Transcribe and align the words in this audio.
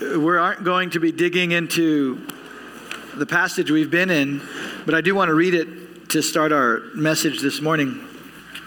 we 0.00 0.36
aren't 0.36 0.64
going 0.64 0.90
to 0.90 1.00
be 1.00 1.12
digging 1.12 1.52
into 1.52 2.26
the 3.16 3.26
passage 3.26 3.70
we've 3.70 3.90
been 3.90 4.08
in, 4.08 4.40
but 4.86 4.94
I 4.94 5.02
do 5.02 5.14
want 5.14 5.28
to 5.28 5.34
read 5.34 5.52
it 5.52 6.08
to 6.10 6.22
start 6.22 6.52
our 6.52 6.80
message 6.94 7.40
this 7.40 7.60
morning. 7.60 7.92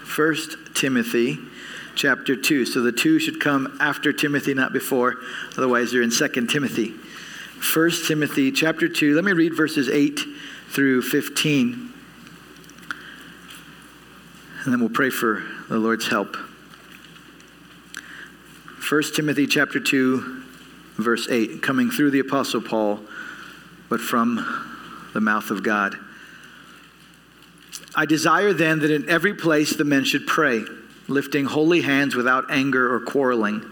First 0.04 0.56
Timothy 0.74 1.38
chapter 1.96 2.36
2. 2.36 2.66
So 2.66 2.82
the 2.82 2.92
2 2.92 3.18
should 3.18 3.40
come 3.40 3.76
after 3.80 4.12
Timothy, 4.12 4.54
not 4.54 4.72
before. 4.72 5.16
Otherwise, 5.58 5.92
you're 5.92 6.04
in 6.04 6.12
Second 6.12 6.50
Timothy. 6.50 6.90
First 6.90 8.06
Timothy 8.06 8.52
chapter 8.52 8.88
2. 8.88 9.16
Let 9.16 9.24
me 9.24 9.32
read 9.32 9.56
verses 9.56 9.88
8 9.88 10.20
through 10.68 11.02
15. 11.02 11.92
And 14.64 14.72
then 14.72 14.78
we'll 14.78 14.88
pray 14.88 15.10
for 15.10 15.42
the 15.68 15.78
Lord's 15.78 16.06
help. 16.06 16.36
1 18.88 19.02
Timothy 19.14 19.48
chapter 19.48 19.80
2 19.80 20.43
verse 20.96 21.28
8 21.28 21.62
coming 21.62 21.90
through 21.90 22.10
the 22.10 22.20
apostle 22.20 22.60
Paul 22.60 23.00
but 23.88 24.00
from 24.00 24.36
the 25.12 25.20
mouth 25.20 25.50
of 25.50 25.62
God. 25.62 25.96
I 27.94 28.06
desire 28.06 28.52
then 28.52 28.80
that 28.80 28.90
in 28.90 29.08
every 29.08 29.34
place 29.34 29.76
the 29.76 29.84
men 29.84 30.04
should 30.04 30.26
pray, 30.26 30.64
lifting 31.06 31.44
holy 31.44 31.80
hands 31.80 32.16
without 32.16 32.50
anger 32.50 32.92
or 32.92 33.00
quarreling. 33.00 33.64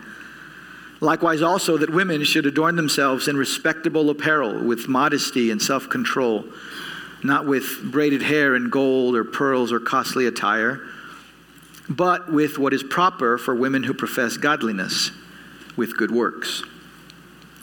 Likewise, 1.00 1.42
also 1.42 1.76
that 1.78 1.90
women 1.90 2.22
should 2.22 2.46
adorn 2.46 2.76
themselves 2.76 3.26
in 3.26 3.36
respectable 3.36 4.08
apparel 4.10 4.62
with 4.62 4.86
modesty 4.86 5.50
and 5.50 5.60
self 5.60 5.88
control, 5.88 6.44
not 7.24 7.46
with 7.46 7.82
braided 7.82 8.22
hair 8.22 8.54
and 8.54 8.70
gold 8.70 9.16
or 9.16 9.24
pearls 9.24 9.72
or 9.72 9.80
costly 9.80 10.26
attire, 10.26 10.80
but 11.88 12.32
with 12.32 12.58
what 12.58 12.72
is 12.72 12.84
proper 12.84 13.38
for 13.38 13.56
women 13.56 13.82
who 13.82 13.94
profess 13.94 14.36
godliness, 14.36 15.10
with 15.76 15.96
good 15.96 16.12
works. 16.12 16.62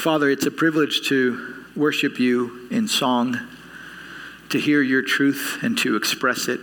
Father, 0.00 0.30
it's 0.30 0.46
a 0.46 0.50
privilege 0.50 1.08
to 1.08 1.62
worship 1.76 2.18
you 2.18 2.68
in 2.70 2.88
song, 2.88 3.38
to 4.48 4.58
hear 4.58 4.80
your 4.80 5.02
truth 5.02 5.58
and 5.60 5.76
to 5.76 5.94
express 5.94 6.48
it 6.48 6.60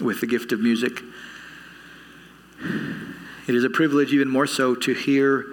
with 0.00 0.20
the 0.20 0.28
gift 0.28 0.52
of 0.52 0.60
music. 0.60 0.92
It 3.48 3.54
is 3.56 3.64
a 3.64 3.68
privilege, 3.68 4.12
even 4.12 4.28
more 4.28 4.46
so, 4.46 4.76
to 4.76 4.94
hear 4.94 5.44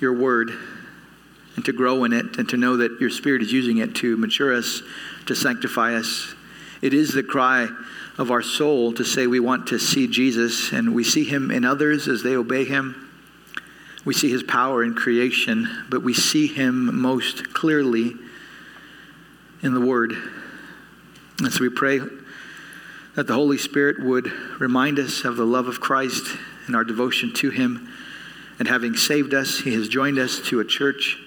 your 0.00 0.12
word 0.12 0.50
and 1.54 1.64
to 1.66 1.72
grow 1.72 2.02
in 2.02 2.12
it 2.12 2.38
and 2.38 2.48
to 2.48 2.56
know 2.56 2.78
that 2.78 3.00
your 3.00 3.10
Spirit 3.10 3.40
is 3.40 3.52
using 3.52 3.78
it 3.78 3.94
to 3.96 4.16
mature 4.16 4.52
us, 4.52 4.82
to 5.26 5.36
sanctify 5.36 5.94
us. 5.94 6.34
It 6.82 6.92
is 6.92 7.12
the 7.12 7.22
cry 7.22 7.68
of 8.18 8.32
our 8.32 8.42
soul 8.42 8.92
to 8.94 9.04
say 9.04 9.28
we 9.28 9.38
want 9.38 9.68
to 9.68 9.78
see 9.78 10.08
Jesus 10.08 10.72
and 10.72 10.92
we 10.92 11.04
see 11.04 11.22
him 11.22 11.52
in 11.52 11.64
others 11.64 12.08
as 12.08 12.24
they 12.24 12.34
obey 12.34 12.64
him. 12.64 13.09
We 14.04 14.14
see 14.14 14.30
his 14.30 14.42
power 14.42 14.82
in 14.82 14.94
creation, 14.94 15.84
but 15.90 16.02
we 16.02 16.14
see 16.14 16.46
him 16.46 17.00
most 17.00 17.52
clearly 17.52 18.14
in 19.62 19.74
the 19.74 19.80
Word. 19.80 20.14
And 21.40 21.52
so 21.52 21.60
we 21.60 21.68
pray 21.68 22.00
that 23.14 23.26
the 23.26 23.34
Holy 23.34 23.58
Spirit 23.58 24.02
would 24.02 24.32
remind 24.58 24.98
us 24.98 25.24
of 25.24 25.36
the 25.36 25.44
love 25.44 25.68
of 25.68 25.80
Christ 25.80 26.24
and 26.66 26.74
our 26.74 26.84
devotion 26.84 27.32
to 27.34 27.50
him. 27.50 27.92
And 28.58 28.68
having 28.68 28.94
saved 28.96 29.34
us, 29.34 29.58
he 29.58 29.74
has 29.74 29.88
joined 29.88 30.18
us 30.18 30.40
to 30.48 30.60
a 30.60 30.64
church, 30.64 31.18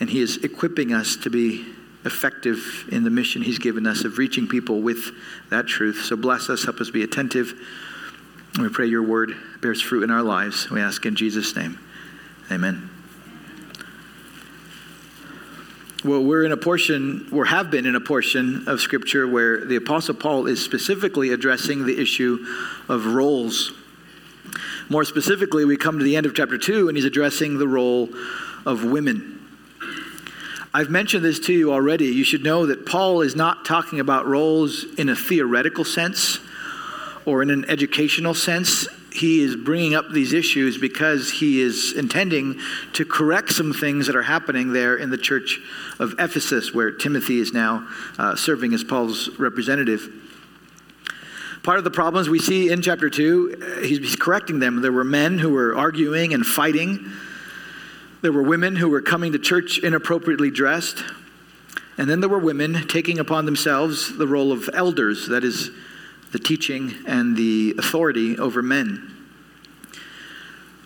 and 0.00 0.08
he 0.08 0.20
is 0.20 0.38
equipping 0.38 0.92
us 0.92 1.16
to 1.16 1.30
be 1.30 1.66
effective 2.04 2.86
in 2.90 3.04
the 3.04 3.10
mission 3.10 3.42
he's 3.42 3.58
given 3.58 3.86
us 3.86 4.04
of 4.04 4.16
reaching 4.16 4.46
people 4.46 4.80
with 4.80 5.10
that 5.50 5.66
truth. 5.66 6.04
So 6.04 6.16
bless 6.16 6.48
us, 6.48 6.64
help 6.64 6.80
us 6.80 6.90
be 6.90 7.02
attentive. 7.02 7.54
We 8.58 8.68
pray 8.68 8.86
your 8.86 9.02
word 9.02 9.34
bears 9.60 9.82
fruit 9.82 10.04
in 10.04 10.10
our 10.10 10.22
lives. 10.22 10.70
We 10.70 10.80
ask 10.80 11.04
in 11.04 11.16
Jesus' 11.16 11.54
name. 11.54 11.78
Amen. 12.50 12.88
Well, 16.04 16.22
we're 16.22 16.44
in 16.44 16.52
a 16.52 16.56
portion, 16.56 17.28
or 17.32 17.44
have 17.44 17.70
been 17.70 17.84
in 17.84 17.94
a 17.94 18.00
portion 18.00 18.68
of 18.68 18.80
Scripture 18.80 19.26
where 19.26 19.64
the 19.64 19.76
Apostle 19.76 20.14
Paul 20.14 20.46
is 20.46 20.64
specifically 20.64 21.30
addressing 21.30 21.84
the 21.84 22.00
issue 22.00 22.46
of 22.88 23.04
roles. 23.06 23.72
More 24.88 25.04
specifically, 25.04 25.64
we 25.64 25.76
come 25.76 25.98
to 25.98 26.04
the 26.04 26.16
end 26.16 26.24
of 26.24 26.34
chapter 26.34 26.56
2, 26.56 26.88
and 26.88 26.96
he's 26.96 27.04
addressing 27.04 27.58
the 27.58 27.68
role 27.68 28.08
of 28.64 28.84
women. 28.84 29.34
I've 30.72 30.88
mentioned 30.88 31.24
this 31.24 31.40
to 31.40 31.52
you 31.52 31.72
already. 31.72 32.06
You 32.06 32.24
should 32.24 32.44
know 32.44 32.66
that 32.66 32.86
Paul 32.86 33.20
is 33.20 33.34
not 33.34 33.64
talking 33.64 34.00
about 34.00 34.26
roles 34.26 34.84
in 34.96 35.08
a 35.08 35.16
theoretical 35.16 35.84
sense 35.84 36.38
or 37.26 37.42
in 37.42 37.50
an 37.50 37.68
educational 37.68 38.34
sense 38.34 38.86
he 39.18 39.42
is 39.42 39.56
bringing 39.56 39.94
up 39.94 40.10
these 40.10 40.32
issues 40.32 40.78
because 40.78 41.30
he 41.30 41.60
is 41.60 41.92
intending 41.92 42.60
to 42.92 43.04
correct 43.04 43.50
some 43.50 43.72
things 43.72 44.06
that 44.06 44.16
are 44.16 44.22
happening 44.22 44.72
there 44.72 44.96
in 44.96 45.10
the 45.10 45.18
church 45.18 45.60
of 45.98 46.14
Ephesus, 46.18 46.72
where 46.72 46.90
Timothy 46.90 47.40
is 47.40 47.52
now 47.52 47.86
uh, 48.18 48.36
serving 48.36 48.72
as 48.74 48.84
Paul's 48.84 49.28
representative. 49.38 50.08
Part 51.62 51.78
of 51.78 51.84
the 51.84 51.90
problems 51.90 52.28
we 52.28 52.38
see 52.38 52.70
in 52.70 52.80
chapter 52.80 53.10
2, 53.10 53.56
uh, 53.60 53.80
he's, 53.82 53.98
he's 53.98 54.16
correcting 54.16 54.60
them. 54.60 54.80
There 54.80 54.92
were 54.92 55.04
men 55.04 55.38
who 55.38 55.50
were 55.50 55.76
arguing 55.76 56.32
and 56.32 56.46
fighting, 56.46 57.10
there 58.22 58.32
were 58.32 58.42
women 58.42 58.76
who 58.76 58.88
were 58.88 59.02
coming 59.02 59.32
to 59.32 59.38
church 59.38 59.78
inappropriately 59.78 60.50
dressed, 60.50 61.04
and 61.96 62.08
then 62.08 62.20
there 62.20 62.28
were 62.28 62.38
women 62.38 62.86
taking 62.88 63.18
upon 63.18 63.44
themselves 63.44 64.16
the 64.16 64.26
role 64.26 64.52
of 64.52 64.70
elders, 64.72 65.28
that 65.28 65.44
is, 65.44 65.70
the 66.32 66.38
teaching 66.38 66.94
and 67.06 67.36
the 67.36 67.74
authority 67.88 68.38
over 68.38 68.62
men. 68.62 69.14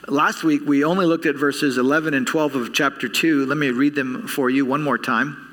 Last 0.07 0.45
week, 0.45 0.63
we 0.65 0.85
only 0.85 1.05
looked 1.05 1.27
at 1.27 1.35
verses 1.35 1.77
11 1.77 2.15
and 2.15 2.25
12 2.25 2.55
of 2.55 2.73
chapter 2.73 3.09
2. 3.09 3.45
Let 3.47 3.59
me 3.59 3.71
read 3.71 3.97
them 3.97 4.29
for 4.29 4.49
you 4.49 4.65
one 4.65 4.83
more 4.83 4.99
time. 4.99 5.49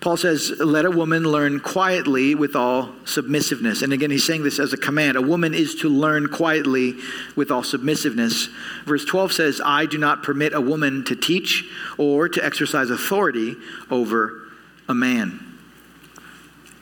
Paul 0.00 0.16
says, 0.16 0.50
Let 0.58 0.86
a 0.86 0.90
woman 0.90 1.24
learn 1.24 1.60
quietly 1.60 2.34
with 2.34 2.56
all 2.56 2.94
submissiveness. 3.04 3.82
And 3.82 3.92
again, 3.92 4.10
he's 4.10 4.24
saying 4.24 4.42
this 4.42 4.58
as 4.58 4.72
a 4.72 4.78
command. 4.78 5.18
A 5.18 5.22
woman 5.22 5.52
is 5.52 5.74
to 5.76 5.90
learn 5.90 6.28
quietly 6.28 6.94
with 7.36 7.50
all 7.50 7.62
submissiveness. 7.62 8.48
Verse 8.86 9.04
12 9.04 9.34
says, 9.34 9.60
I 9.62 9.84
do 9.84 9.98
not 9.98 10.22
permit 10.22 10.54
a 10.54 10.60
woman 10.60 11.04
to 11.04 11.16
teach 11.16 11.66
or 11.98 12.30
to 12.30 12.42
exercise 12.42 12.88
authority 12.88 13.56
over 13.90 14.48
a 14.88 14.94
man 14.94 15.49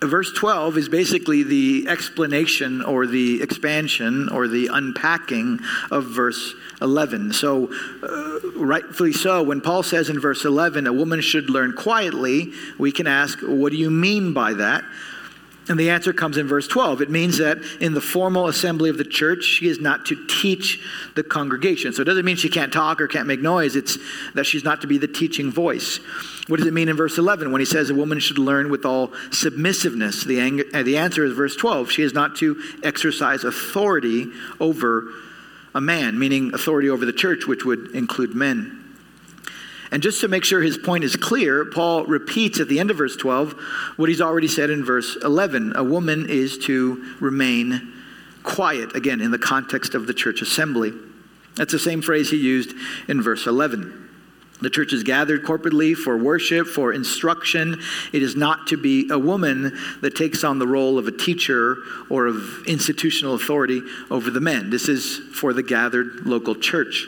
verse 0.01 0.33
12 0.33 0.79
is 0.79 0.89
basically 0.89 1.43
the 1.43 1.87
explanation 1.89 2.83
or 2.83 3.07
the 3.07 3.43
expansion 3.43 4.29
or 4.29 4.47
the 4.47 4.69
unpacking 4.69 5.61
of 5.91 6.05
verse 6.05 6.55
11. 6.81 7.33
So, 7.33 7.73
uh, 8.03 8.39
rightfully 8.57 9.13
so, 9.13 9.43
when 9.43 9.61
Paul 9.61 9.83
says 9.83 10.09
in 10.09 10.21
verse 10.21 10.45
11, 10.45 10.87
a 10.87 10.93
woman 10.93 11.21
should 11.21 11.51
learn 11.51 11.73
quietly, 11.73 12.53
we 12.79 12.93
can 12.93 13.07
ask, 13.07 13.41
what 13.41 13.73
do 13.73 13.79
you 13.79 13.91
mean 13.91 14.33
by 14.33 14.55
that? 14.55 14.85
And 15.69 15.79
the 15.79 15.91
answer 15.91 16.15
comes 16.15 16.39
in 16.39 16.49
verse 16.49 16.67
12. 16.67 17.03
It 17.03 17.11
means 17.11 17.39
that 17.39 17.59
in 17.81 17.93
the 17.93 18.01
formal 18.01 18.49
assembly 18.49 18.89
of 18.89 18.97
the 18.97 19.05
church, 19.05 19.45
she 19.45 19.69
is 19.69 19.81
not 19.81 20.06
to 20.06 20.27
teach 20.27 20.81
the 21.15 21.23
congregation. 21.23 21.93
So 21.93 22.01
it 22.01 22.06
doesn't 22.06 22.25
mean 22.25 22.37
she 22.37 22.49
can't 22.49 22.73
talk 22.73 23.00
or 23.00 23.06
can't 23.06 23.26
make 23.26 23.41
noise, 23.41 23.76
it's 23.76 23.99
that 24.35 24.47
she's 24.47 24.65
not 24.65 24.81
to 24.81 24.87
be 24.87 24.97
the 24.97 25.09
teaching 25.09 25.53
voice. 25.53 26.00
What 26.47 26.56
does 26.56 26.67
it 26.67 26.73
mean 26.73 26.88
in 26.88 26.97
verse 26.97 27.19
11 27.19 27.53
when 27.53 27.61
he 27.61 27.67
says 27.67 27.91
a 27.91 27.94
woman 27.94 28.19
should 28.19 28.38
learn 28.38 28.70
with 28.70 28.87
all 28.87 29.12
submissiveness? 29.31 30.25
The, 30.25 30.41
ang- 30.41 30.62
uh, 30.73 30.82
the 30.82 30.97
answer 30.97 31.25
is 31.25 31.35
verse 31.35 31.55
12. 31.55 31.91
She 31.91 32.03
is 32.03 32.15
not 32.15 32.37
to 32.37 32.61
exercise 32.82 33.44
authority 33.44 34.29
over 34.59 35.11
a 35.75 35.81
man, 35.82 36.19
meaning 36.19 36.55
authority 36.55 36.88
over 36.88 37.05
the 37.05 37.12
church, 37.12 37.47
which 37.47 37.67
would 37.67 37.94
include 37.94 38.35
men. 38.35 38.78
And 39.90 40.02
just 40.02 40.20
to 40.20 40.29
make 40.29 40.44
sure 40.44 40.61
his 40.61 40.76
point 40.76 41.05
is 41.05 41.17
clear, 41.17 41.64
Paul 41.64 42.05
repeats 42.05 42.61
at 42.61 42.69
the 42.69 42.79
end 42.79 42.90
of 42.90 42.99
verse 42.99 43.17
12 43.17 43.52
what 43.96 44.08
he's 44.08 44.20
already 44.20 44.49
said 44.49 44.70
in 44.70 44.85
verse 44.85 45.17
11. 45.23 45.75
A 45.76 45.85
woman 45.85 46.26
is 46.29 46.58
to 46.67 47.17
remain 47.20 47.94
quiet, 48.43 48.94
again, 48.94 49.20
in 49.20 49.31
the 49.31 49.38
context 49.38 49.94
of 49.94 50.06
the 50.06 50.14
church 50.14 50.43
assembly. 50.43 50.93
That's 51.56 51.73
the 51.73 51.79
same 51.79 52.02
phrase 52.02 52.31
he 52.31 52.37
used 52.37 52.75
in 53.08 53.23
verse 53.23 53.46
11. 53.46 54.08
The 54.61 54.70
church 54.70 54.93
is 54.93 55.05
gathered 55.05 55.44
corporately 55.44 55.94
for 55.94 56.17
worship, 56.17 56.67
for 56.67 56.93
instruction. 56.93 57.81
It 58.12 58.23
is 58.23 58.34
not 58.34 58.67
to 58.69 58.76
be 58.76 59.08
a 59.11 59.19
woman 59.19 59.79
that 60.00 60.17
takes 60.17 60.43
on 60.43 60.58
the 60.58 60.67
role 60.67 60.99
of 60.99 61.06
a 61.06 61.12
teacher 61.12 61.76
or 62.11 62.26
of 62.26 62.67
institutional 62.67 63.34
authority 63.34 63.82
over 64.11 64.31
the 64.31 64.41
men. 64.41 64.70
This 64.70 64.88
is 64.88 65.19
for 65.32 65.52
the 65.52 65.62
gathered 65.62 66.26
local 66.26 66.56
church. 66.56 67.06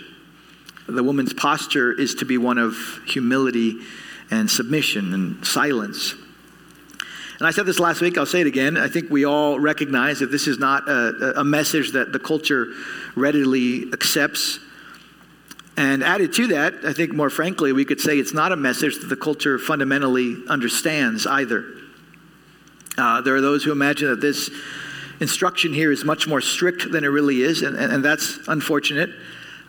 The 0.91 1.03
woman's 1.03 1.33
posture 1.33 1.93
is 1.93 2.15
to 2.17 2.25
be 2.25 2.39
one 2.39 2.59
of 2.59 2.77
humility 3.07 3.79
and 4.31 4.51
submission 4.51 5.13
and 5.13 5.45
silence. 5.45 6.15
And 7.39 7.47
I 7.47 7.53
said 7.53 7.65
this 7.65 7.81
last 7.81 8.03
week, 8.03 8.19
I'll 8.19 8.27
say 8.27 8.43
it 8.43 8.47
again. 8.47 8.77
I 8.77 8.89
think 8.89 9.11
we 9.11 9.25
all 9.25 9.59
recognize 9.59 10.19
that 10.19 10.31
this 10.31 10.47
is 10.47 10.59
not 10.59 10.87
a, 10.89 11.41
a 11.41 11.45
message 11.45 11.93
that 11.93 12.13
the 12.13 12.19
culture 12.19 12.69
readily 13.17 13.91
accepts. 13.95 14.59
And 15.77 16.05
added 16.05 16.35
to 16.35 16.49
that, 16.49 16.75
I 16.85 16.93
think 16.93 17.15
more 17.15 17.31
frankly, 17.31 17.73
we 17.73 17.87
could 17.87 17.99
say 17.99 18.19
it's 18.19 18.35
not 18.35 18.53
a 18.53 18.57
message 18.57 18.99
that 18.99 19.07
the 19.07 19.17
culture 19.17 19.59
fundamentally 19.59 20.37
understands 20.49 21.27
either. 21.27 21.65
Uh, 22.99 23.23
there 23.23 23.35
are 23.35 23.41
those 23.41 23.65
who 23.65 23.73
imagine 23.73 24.11
that 24.11 24.21
this 24.21 24.51
instruction 25.21 25.73
here 25.73 25.91
is 25.91 26.05
much 26.05 26.27
more 26.27 26.43
strict 26.43 26.93
than 26.93 27.05
it 27.05 27.09
really 27.09 27.41
is, 27.41 27.63
and, 27.63 27.75
and, 27.77 27.91
and 27.91 28.05
that's 28.05 28.39
unfortunate. 28.49 29.11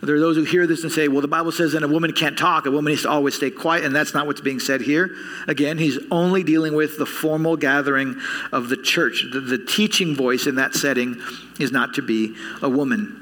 There 0.01 0.15
are 0.15 0.19
those 0.19 0.35
who 0.35 0.43
hear 0.43 0.65
this 0.65 0.81
and 0.81 0.91
say, 0.91 1.07
well, 1.07 1.21
the 1.21 1.27
Bible 1.27 1.51
says 1.51 1.73
that 1.73 1.83
a 1.83 1.87
woman 1.87 2.11
can't 2.11 2.37
talk, 2.37 2.65
a 2.65 2.71
woman 2.71 2.91
needs 2.91 3.03
to 3.03 3.09
always 3.09 3.35
stay 3.35 3.51
quiet, 3.51 3.85
and 3.85 3.95
that's 3.95 4.15
not 4.15 4.25
what's 4.25 4.41
being 4.41 4.59
said 4.59 4.81
here. 4.81 5.15
Again, 5.47 5.77
he's 5.77 5.99
only 6.09 6.43
dealing 6.43 6.73
with 6.73 6.97
the 6.97 7.05
formal 7.05 7.55
gathering 7.55 8.19
of 8.51 8.69
the 8.69 8.77
church. 8.77 9.25
The, 9.31 9.39
the 9.39 9.59
teaching 9.59 10.15
voice 10.15 10.47
in 10.47 10.55
that 10.55 10.73
setting 10.73 11.21
is 11.59 11.71
not 11.71 11.93
to 11.95 12.01
be 12.01 12.35
a 12.63 12.69
woman. 12.69 13.17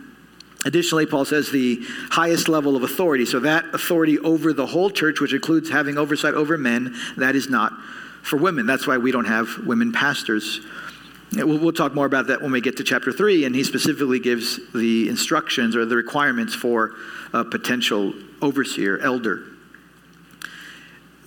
Additionally, 0.65 1.05
Paul 1.05 1.25
says 1.25 1.51
the 1.51 1.81
highest 2.11 2.47
level 2.47 2.77
of 2.77 2.83
authority, 2.83 3.25
so 3.25 3.39
that 3.41 3.65
authority 3.73 4.17
over 4.19 4.53
the 4.53 4.65
whole 4.65 4.89
church, 4.89 5.19
which 5.19 5.33
includes 5.33 5.69
having 5.69 5.97
oversight 5.97 6.33
over 6.33 6.57
men, 6.57 6.95
that 7.17 7.35
is 7.35 7.49
not 7.49 7.73
for 8.21 8.37
women. 8.37 8.65
That's 8.65 8.87
why 8.87 8.97
we 8.97 9.11
don't 9.11 9.25
have 9.25 9.49
women 9.65 9.91
pastors. 9.91 10.61
We'll, 11.31 11.71
talk 11.71 11.93
more 11.93 12.07
about 12.07 12.27
that 12.27 12.41
when 12.41 12.51
we 12.51 12.59
get 12.59 12.77
to 12.77 12.83
chapter 12.83 13.11
3, 13.11 13.45
and 13.45 13.55
he 13.55 13.63
specifically 13.63 14.19
gives 14.19 14.59
the 14.73 15.07
instructions 15.09 15.75
or 15.75 15.85
the 15.85 15.95
requirements 15.95 16.55
for 16.55 16.95
a 17.33 17.45
potential 17.45 18.13
overseer, 18.41 18.97
elder. 18.97 19.45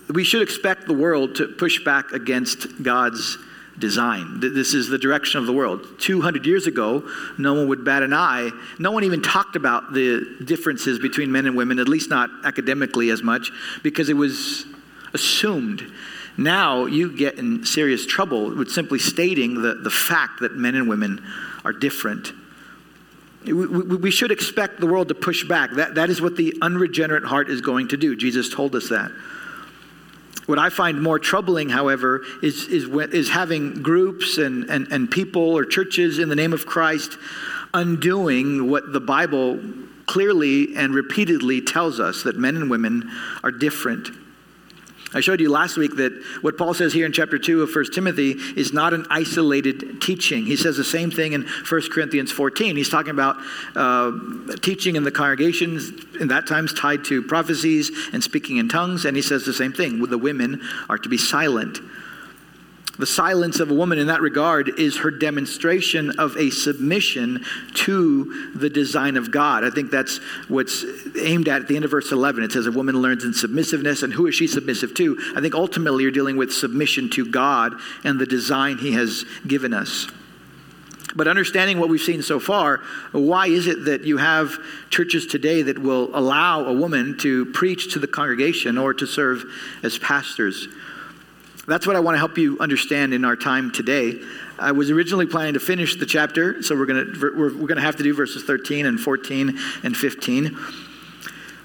We 0.09 0.25
should 0.25 0.41
expect 0.41 0.87
the 0.87 0.93
world 0.93 1.35
to 1.35 1.47
push 1.47 1.83
back 1.83 2.11
against 2.11 2.83
God's 2.83 3.37
design. 3.79 4.39
This 4.41 4.73
is 4.73 4.89
the 4.89 4.97
direction 4.97 5.39
of 5.39 5.45
the 5.45 5.53
world. 5.53 5.87
200 5.99 6.45
years 6.45 6.67
ago, 6.67 7.09
no 7.37 7.53
one 7.53 7.69
would 7.69 7.85
bat 7.85 8.03
an 8.03 8.13
eye. 8.13 8.51
No 8.77 8.91
one 8.91 9.03
even 9.05 9.21
talked 9.21 9.55
about 9.55 9.93
the 9.93 10.37
differences 10.43 10.99
between 10.99 11.31
men 11.31 11.45
and 11.47 11.55
women, 11.55 11.79
at 11.79 11.87
least 11.87 12.09
not 12.09 12.29
academically 12.43 13.09
as 13.09 13.23
much, 13.23 13.51
because 13.81 14.09
it 14.09 14.17
was 14.17 14.65
assumed 15.13 15.91
now 16.37 16.85
you 16.85 17.15
get 17.15 17.37
in 17.37 17.65
serious 17.65 18.05
trouble 18.05 18.55
with 18.55 18.69
simply 18.69 18.99
stating 18.99 19.61
the, 19.61 19.75
the 19.75 19.91
fact 19.91 20.39
that 20.41 20.55
men 20.55 20.75
and 20.75 20.89
women 20.89 21.23
are 21.63 21.73
different. 21.73 22.33
We, 23.45 23.53
we, 23.53 23.95
we 23.97 24.11
should 24.11 24.31
expect 24.31 24.79
the 24.79 24.87
world 24.87 25.09
to 25.09 25.15
push 25.15 25.43
back. 25.43 25.71
That, 25.71 25.95
that 25.95 26.09
is 26.09 26.21
what 26.21 26.37
the 26.37 26.55
unregenerate 26.61 27.25
heart 27.25 27.49
is 27.49 27.61
going 27.61 27.89
to 27.89 27.97
do. 27.97 28.15
Jesus 28.15 28.49
told 28.49 28.75
us 28.75 28.89
that. 28.89 29.11
What 30.45 30.59
I 30.59 30.69
find 30.69 31.01
more 31.01 31.19
troubling, 31.19 31.69
however, 31.69 32.23
is, 32.41 32.67
is, 32.67 32.85
is 33.13 33.29
having 33.29 33.81
groups 33.81 34.37
and, 34.37 34.69
and, 34.69 34.91
and 34.91 35.09
people 35.09 35.57
or 35.57 35.63
churches 35.63 36.19
in 36.19 36.29
the 36.29 36.35
name 36.35 36.51
of 36.51 36.65
Christ 36.65 37.17
undoing 37.73 38.69
what 38.69 38.91
the 38.91 38.99
Bible 38.99 39.59
clearly 40.05 40.75
and 40.75 40.93
repeatedly 40.93 41.61
tells 41.61 41.99
us 41.99 42.23
that 42.23 42.37
men 42.37 42.55
and 42.55 42.69
women 42.69 43.09
are 43.41 43.51
different. 43.51 44.09
I 45.13 45.21
showed 45.21 45.39
you 45.39 45.51
last 45.51 45.77
week 45.77 45.95
that 45.97 46.13
what 46.41 46.57
Paul 46.57 46.73
says 46.73 46.93
here 46.93 47.05
in 47.05 47.11
chapter 47.11 47.37
2 47.37 47.63
of 47.63 47.73
1 47.73 47.85
Timothy 47.93 48.31
is 48.55 48.73
not 48.73 48.93
an 48.93 49.05
isolated 49.09 50.01
teaching. 50.01 50.45
He 50.45 50.55
says 50.55 50.77
the 50.77 50.83
same 50.83 51.11
thing 51.11 51.33
in 51.33 51.43
1 51.43 51.81
Corinthians 51.91 52.31
14. 52.31 52.75
He's 52.75 52.89
talking 52.89 53.11
about 53.11 53.37
uh, 53.75 54.11
teaching 54.61 54.95
in 54.95 55.03
the 55.03 55.11
congregations, 55.11 55.91
in 56.19 56.29
that 56.29 56.47
times 56.47 56.73
tied 56.73 57.03
to 57.05 57.21
prophecies 57.21 57.91
and 58.13 58.23
speaking 58.23 58.57
in 58.57 58.69
tongues, 58.69 59.05
and 59.05 59.15
he 59.15 59.21
says 59.21 59.45
the 59.45 59.53
same 59.53 59.73
thing. 59.73 60.03
The 60.03 60.17
women 60.17 60.61
are 60.89 60.97
to 60.97 61.09
be 61.09 61.17
silent. 61.17 61.79
The 62.99 63.07
silence 63.07 63.59
of 63.59 63.71
a 63.71 63.73
woman 63.73 63.97
in 63.97 64.07
that 64.07 64.21
regard 64.21 64.79
is 64.79 64.97
her 64.97 65.09
demonstration 65.09 66.11
of 66.19 66.37
a 66.37 66.51
submission 66.51 67.43
to 67.73 68.51
the 68.53 68.69
design 68.69 69.17
of 69.17 69.31
God. 69.31 69.63
I 69.63 69.71
think 69.71 69.89
that's 69.89 70.19
what's 70.47 70.85
aimed 71.19 71.47
at 71.47 71.61
at 71.61 71.67
the 71.67 71.75
end 71.75 71.85
of 71.85 71.91
verse 71.91 72.11
11. 72.11 72.43
It 72.43 72.51
says, 72.51 72.67
A 72.67 72.71
woman 72.71 73.01
learns 73.01 73.23
in 73.23 73.33
submissiveness, 73.33 74.03
and 74.03 74.13
who 74.13 74.27
is 74.27 74.35
she 74.35 74.45
submissive 74.45 74.93
to? 74.95 75.17
I 75.35 75.41
think 75.41 75.55
ultimately 75.55 76.03
you're 76.03 76.11
dealing 76.11 76.37
with 76.37 76.53
submission 76.53 77.09
to 77.11 77.25
God 77.25 77.73
and 78.03 78.19
the 78.19 78.27
design 78.27 78.77
He 78.77 78.91
has 78.91 79.25
given 79.47 79.73
us. 79.73 80.07
But 81.15 81.27
understanding 81.27 81.79
what 81.79 81.89
we've 81.89 82.01
seen 82.01 82.21
so 82.21 82.39
far, 82.39 82.81
why 83.11 83.47
is 83.47 83.65
it 83.65 83.85
that 83.85 84.03
you 84.03 84.17
have 84.17 84.57
churches 84.89 85.25
today 85.25 85.63
that 85.63 85.79
will 85.79 86.09
allow 86.15 86.65
a 86.65 86.73
woman 86.73 87.17
to 87.19 87.45
preach 87.47 87.93
to 87.93 87.99
the 87.99 88.07
congregation 88.07 88.77
or 88.77 88.93
to 88.93 89.07
serve 89.07 89.45
as 89.81 89.97
pastors? 89.97 90.67
That's 91.65 91.87
what 91.87 91.95
I 91.95 92.01
want 92.01 92.15
to 92.15 92.19
help 92.19 92.37
you 92.37 92.59
understand 92.59 93.13
in 93.13 93.23
our 93.23 93.37
time 93.37 93.71
today. 93.71 94.19
I 94.59 94.73
was 94.73 94.91
originally 94.91 95.25
planning 95.25 95.53
to 95.53 95.61
finish 95.61 95.95
the 95.95 96.05
chapter, 96.05 96.61
so 96.61 96.75
we're 96.75 96.85
going 96.85 97.13
to 97.13 97.19
we're, 97.19 97.55
we're 97.55 97.67
going 97.67 97.77
to 97.77 97.81
have 97.81 97.95
to 97.97 98.03
do 98.03 98.13
verses 98.13 98.43
13 98.43 98.85
and 98.85 98.99
14 98.99 99.57
and 99.83 99.95
15. 99.95 100.57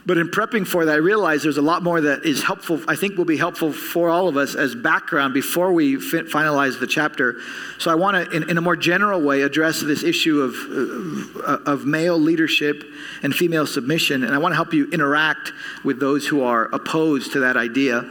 But 0.07 0.17
in 0.17 0.29
prepping 0.29 0.67
for 0.67 0.87
that, 0.87 0.93
I 0.93 0.99
realized 0.99 1.45
there's 1.45 1.59
a 1.59 1.63
lot 1.63 1.83
more 1.83 2.01
that 2.01 2.25
is 2.25 2.43
helpful, 2.43 2.81
I 2.89 2.97
think 2.97 3.19
will 3.19 3.27
be 3.27 3.37
helpful 3.37 3.73
for 3.73 4.09
all 4.09 4.27
of 4.27 4.39
us 4.39 4.55
as 4.55 4.75
background 4.75 5.35
before 5.35 5.71
we 5.73 5.97
finalize 5.97 6.81
the 6.81 6.87
chapter. 6.87 7.41
So 7.79 7.91
I 7.91 7.95
want 7.95 8.31
to, 8.31 8.35
in, 8.35 8.49
in, 8.49 8.57
a 8.57 8.63
more 8.63 8.75
general 8.75 9.21
way, 9.21 9.43
address 9.43 9.83
this 9.83 10.03
issue 10.03 10.41
of, 10.41 11.37
uh, 11.47 11.71
of 11.71 11.85
male 11.85 12.19
leadership 12.19 12.85
and 13.23 13.35
female 13.35 13.67
submission. 13.67 14.25
And 14.25 14.35
I 14.35 14.39
want 14.39 14.53
to 14.53 14.57
help 14.57 14.73
you 14.73 14.89
interact 14.93 15.53
with 15.85 16.01
those 16.01 16.27
who 16.27 16.43
are 16.43 16.75
opposed 16.75 17.33
to 17.33 17.41
that 17.41 17.59
idea. 17.59 18.09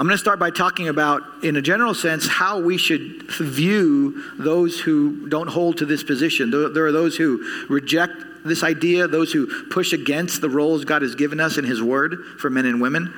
I'm 0.00 0.06
going 0.06 0.14
to 0.14 0.18
start 0.18 0.38
by 0.38 0.48
talking 0.48 0.88
about, 0.88 1.20
in 1.42 1.56
a 1.56 1.60
general 1.60 1.92
sense, 1.92 2.26
how 2.26 2.58
we 2.58 2.78
should 2.78 3.30
view 3.32 4.24
those 4.38 4.80
who 4.80 5.28
don't 5.28 5.46
hold 5.46 5.76
to 5.76 5.84
this 5.84 6.02
position. 6.02 6.50
There 6.50 6.86
are 6.86 6.90
those 6.90 7.18
who 7.18 7.66
reject 7.68 8.14
this 8.42 8.62
idea, 8.62 9.08
those 9.08 9.30
who 9.30 9.68
push 9.68 9.92
against 9.92 10.40
the 10.40 10.48
roles 10.48 10.86
God 10.86 11.02
has 11.02 11.14
given 11.14 11.38
us 11.38 11.58
in 11.58 11.66
His 11.66 11.82
Word 11.82 12.16
for 12.38 12.48
men 12.48 12.64
and 12.64 12.80
women. 12.80 13.12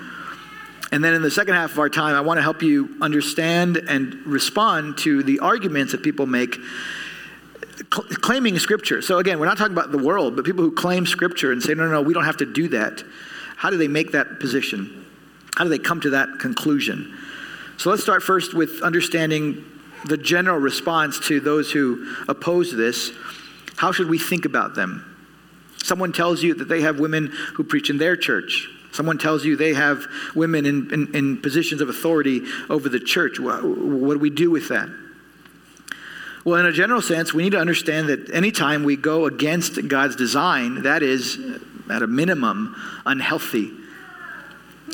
And 0.90 1.04
then 1.04 1.14
in 1.14 1.22
the 1.22 1.30
second 1.30 1.54
half 1.54 1.70
of 1.70 1.78
our 1.78 1.88
time, 1.88 2.16
I 2.16 2.20
want 2.20 2.38
to 2.38 2.42
help 2.42 2.62
you 2.62 2.96
understand 3.00 3.76
and 3.76 4.16
respond 4.26 4.98
to 4.98 5.22
the 5.22 5.38
arguments 5.38 5.92
that 5.92 6.02
people 6.02 6.26
make 6.26 6.56
claiming 7.90 8.58
Scripture. 8.58 9.02
So 9.02 9.20
again, 9.20 9.38
we're 9.38 9.46
not 9.46 9.56
talking 9.56 9.72
about 9.72 9.92
the 9.92 9.98
world, 10.02 10.34
but 10.34 10.44
people 10.44 10.64
who 10.64 10.72
claim 10.72 11.06
Scripture 11.06 11.52
and 11.52 11.62
say, 11.62 11.74
no, 11.74 11.84
no, 11.84 11.92
no, 11.92 12.02
we 12.02 12.12
don't 12.12 12.24
have 12.24 12.38
to 12.38 12.52
do 12.52 12.66
that. 12.70 13.04
How 13.54 13.70
do 13.70 13.76
they 13.76 13.86
make 13.86 14.10
that 14.10 14.40
position? 14.40 15.01
How 15.56 15.64
do 15.64 15.70
they 15.70 15.78
come 15.78 16.00
to 16.00 16.10
that 16.10 16.38
conclusion? 16.38 17.18
So 17.76 17.90
let's 17.90 18.02
start 18.02 18.22
first 18.22 18.54
with 18.54 18.82
understanding 18.82 19.64
the 20.04 20.16
general 20.16 20.58
response 20.58 21.18
to 21.28 21.40
those 21.40 21.70
who 21.70 22.14
oppose 22.28 22.74
this. 22.74 23.12
How 23.76 23.92
should 23.92 24.08
we 24.08 24.18
think 24.18 24.44
about 24.44 24.74
them? 24.74 25.08
Someone 25.82 26.12
tells 26.12 26.42
you 26.42 26.54
that 26.54 26.68
they 26.68 26.82
have 26.82 26.98
women 26.98 27.26
who 27.54 27.64
preach 27.64 27.90
in 27.90 27.98
their 27.98 28.16
church. 28.16 28.68
Someone 28.92 29.18
tells 29.18 29.44
you 29.44 29.56
they 29.56 29.74
have 29.74 30.06
women 30.34 30.66
in, 30.66 30.92
in, 30.92 31.14
in 31.14 31.36
positions 31.38 31.80
of 31.80 31.88
authority 31.88 32.42
over 32.68 32.88
the 32.88 33.00
church. 33.00 33.40
What, 33.40 33.64
what 33.64 34.14
do 34.14 34.18
we 34.20 34.30
do 34.30 34.50
with 34.50 34.68
that? 34.68 34.88
Well, 36.44 36.58
in 36.58 36.66
a 36.66 36.72
general 36.72 37.00
sense, 37.00 37.32
we 37.32 37.44
need 37.44 37.52
to 37.52 37.58
understand 37.58 38.08
that 38.08 38.30
anytime 38.32 38.84
we 38.84 38.96
go 38.96 39.26
against 39.26 39.88
God's 39.88 40.16
design, 40.16 40.82
that 40.82 41.02
is, 41.02 41.38
at 41.90 42.02
a 42.02 42.06
minimum, 42.06 42.76
unhealthy. 43.06 43.72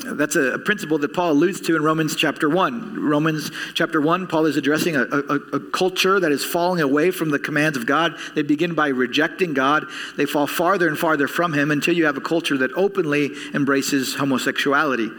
That's 0.05 0.35
a, 0.35 0.57
principle 0.59 0.97
that 0.99 1.13
Paul 1.13 1.31
alludes 1.31 1.61
to 1.61 1.75
in 1.75 1.83
Romans 1.83 2.15
chapter 2.15 2.49
1. 2.49 3.05
Romans 3.07 3.51
chapter 3.73 3.99
1, 3.99 4.27
Paul 4.27 4.45
is 4.45 4.55
addressing 4.55 4.95
a, 4.95 5.03
a, 5.03 5.35
a, 5.35 5.59
culture 5.71 6.19
that 6.19 6.31
is 6.31 6.43
falling 6.43 6.81
away 6.81 7.11
from 7.11 7.29
the 7.29 7.39
commands 7.39 7.77
of 7.77 7.85
God. 7.85 8.15
They 8.35 8.41
begin 8.41 8.73
by 8.73 8.89
rejecting 8.89 9.53
God. 9.53 9.85
They 10.15 10.25
fall 10.25 10.47
farther 10.47 10.87
and 10.87 10.97
farther 10.97 11.27
from 11.27 11.53
Him 11.53 11.71
until 11.71 11.95
you 11.95 12.05
have 12.05 12.17
a 12.17 12.21
culture 12.21 12.57
that 12.59 12.71
openly 12.73 13.31
embraces 13.53 14.15
homosexuality. 14.15 15.09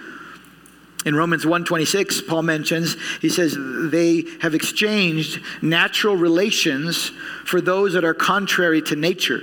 In 1.07 1.15
Romans 1.15 1.45
1:26, 1.45 2.27
Paul 2.27 2.43
mentions, 2.43 2.97
he 3.21 3.31
says, 3.31 3.57
they 3.59 4.25
have 4.41 4.55
exchanged 4.55 5.41
natural 5.63 6.17
relations 6.17 7.11
for 7.45 7.61
those 7.61 7.95
that 7.95 8.05
are 8.05 8.15
contrary 8.15 8.83
to 8.83 8.97
nature. 8.97 9.41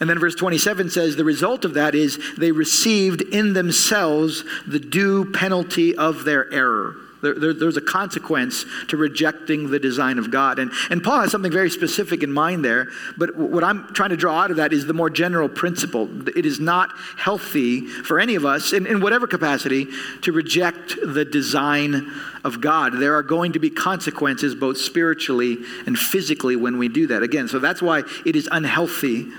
And 0.00 0.10
then 0.10 0.18
verse 0.18 0.34
27 0.34 0.90
says 0.90 1.16
the 1.16 1.24
result 1.24 1.64
of 1.64 1.74
that 1.74 1.94
is 1.94 2.18
they 2.36 2.52
received 2.52 3.22
in 3.22 3.54
themselves 3.54 4.44
the 4.66 4.80
due 4.80 5.30
penalty 5.32 5.96
of 5.96 6.24
their 6.24 6.52
error. 6.52 6.96
There, 7.22 7.34
there, 7.34 7.54
there's 7.54 7.78
a 7.78 7.82
consequence 7.82 8.66
to 8.88 8.98
rejecting 8.98 9.70
the 9.70 9.78
design 9.78 10.18
of 10.18 10.30
God. 10.30 10.58
And, 10.58 10.70
and 10.90 11.02
Paul 11.02 11.22
has 11.22 11.32
something 11.32 11.50
very 11.50 11.70
specific 11.70 12.22
in 12.22 12.30
mind 12.30 12.62
there, 12.62 12.88
but 13.16 13.34
what 13.36 13.64
I'm 13.64 13.92
trying 13.94 14.10
to 14.10 14.16
draw 14.16 14.42
out 14.42 14.50
of 14.50 14.58
that 14.58 14.74
is 14.74 14.86
the 14.86 14.92
more 14.92 15.08
general 15.08 15.48
principle. 15.48 16.28
It 16.36 16.44
is 16.44 16.60
not 16.60 16.92
healthy 17.16 17.86
for 17.86 18.20
any 18.20 18.34
of 18.34 18.44
us, 18.44 18.74
in, 18.74 18.86
in 18.86 19.00
whatever 19.00 19.26
capacity, 19.26 19.88
to 20.22 20.32
reject 20.32 20.96
the 21.02 21.24
design 21.24 22.12
of 22.44 22.60
God. 22.60 22.92
There 22.98 23.14
are 23.14 23.22
going 23.22 23.54
to 23.54 23.58
be 23.58 23.70
consequences 23.70 24.54
both 24.54 24.76
spiritually 24.76 25.56
and 25.86 25.98
physically 25.98 26.54
when 26.54 26.76
we 26.76 26.88
do 26.88 27.06
that. 27.06 27.22
Again, 27.22 27.48
so 27.48 27.58
that's 27.58 27.80
why 27.80 28.02
it 28.26 28.36
is 28.36 28.46
unhealthy 28.52 29.32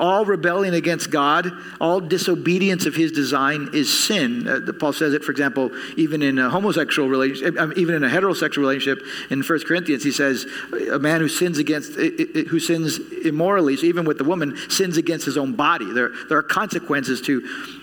all 0.00 0.24
rebellion 0.24 0.74
against 0.74 1.10
God, 1.10 1.50
all 1.80 2.00
disobedience 2.00 2.86
of 2.86 2.94
his 2.94 3.12
design 3.12 3.70
is 3.72 4.06
sin. 4.06 4.46
Uh, 4.46 4.72
Paul 4.78 4.92
says 4.92 5.14
it, 5.14 5.24
for 5.24 5.32
example, 5.32 5.70
even 5.96 6.22
in 6.22 6.38
a 6.38 6.50
homosexual 6.50 7.08
relationship, 7.08 7.58
um, 7.58 7.72
even 7.76 7.94
in 7.94 8.04
a 8.04 8.08
heterosexual 8.08 8.58
relationship 8.58 9.04
in 9.30 9.42
1 9.42 9.58
Corinthians, 9.66 10.04
he 10.04 10.12
says, 10.12 10.46
a 10.92 10.98
man 10.98 11.20
who 11.20 11.28
sins 11.28 11.58
against, 11.58 11.94
who 11.94 12.60
sins 12.60 12.98
immorally, 13.24 13.76
so 13.76 13.86
even 13.86 14.04
with 14.04 14.18
the 14.18 14.24
woman, 14.24 14.56
sins 14.68 14.96
against 14.96 15.24
his 15.24 15.36
own 15.36 15.52
body. 15.52 15.92
There, 15.92 16.10
there 16.28 16.38
are 16.38 16.42
consequences 16.42 17.20
to 17.22 17.77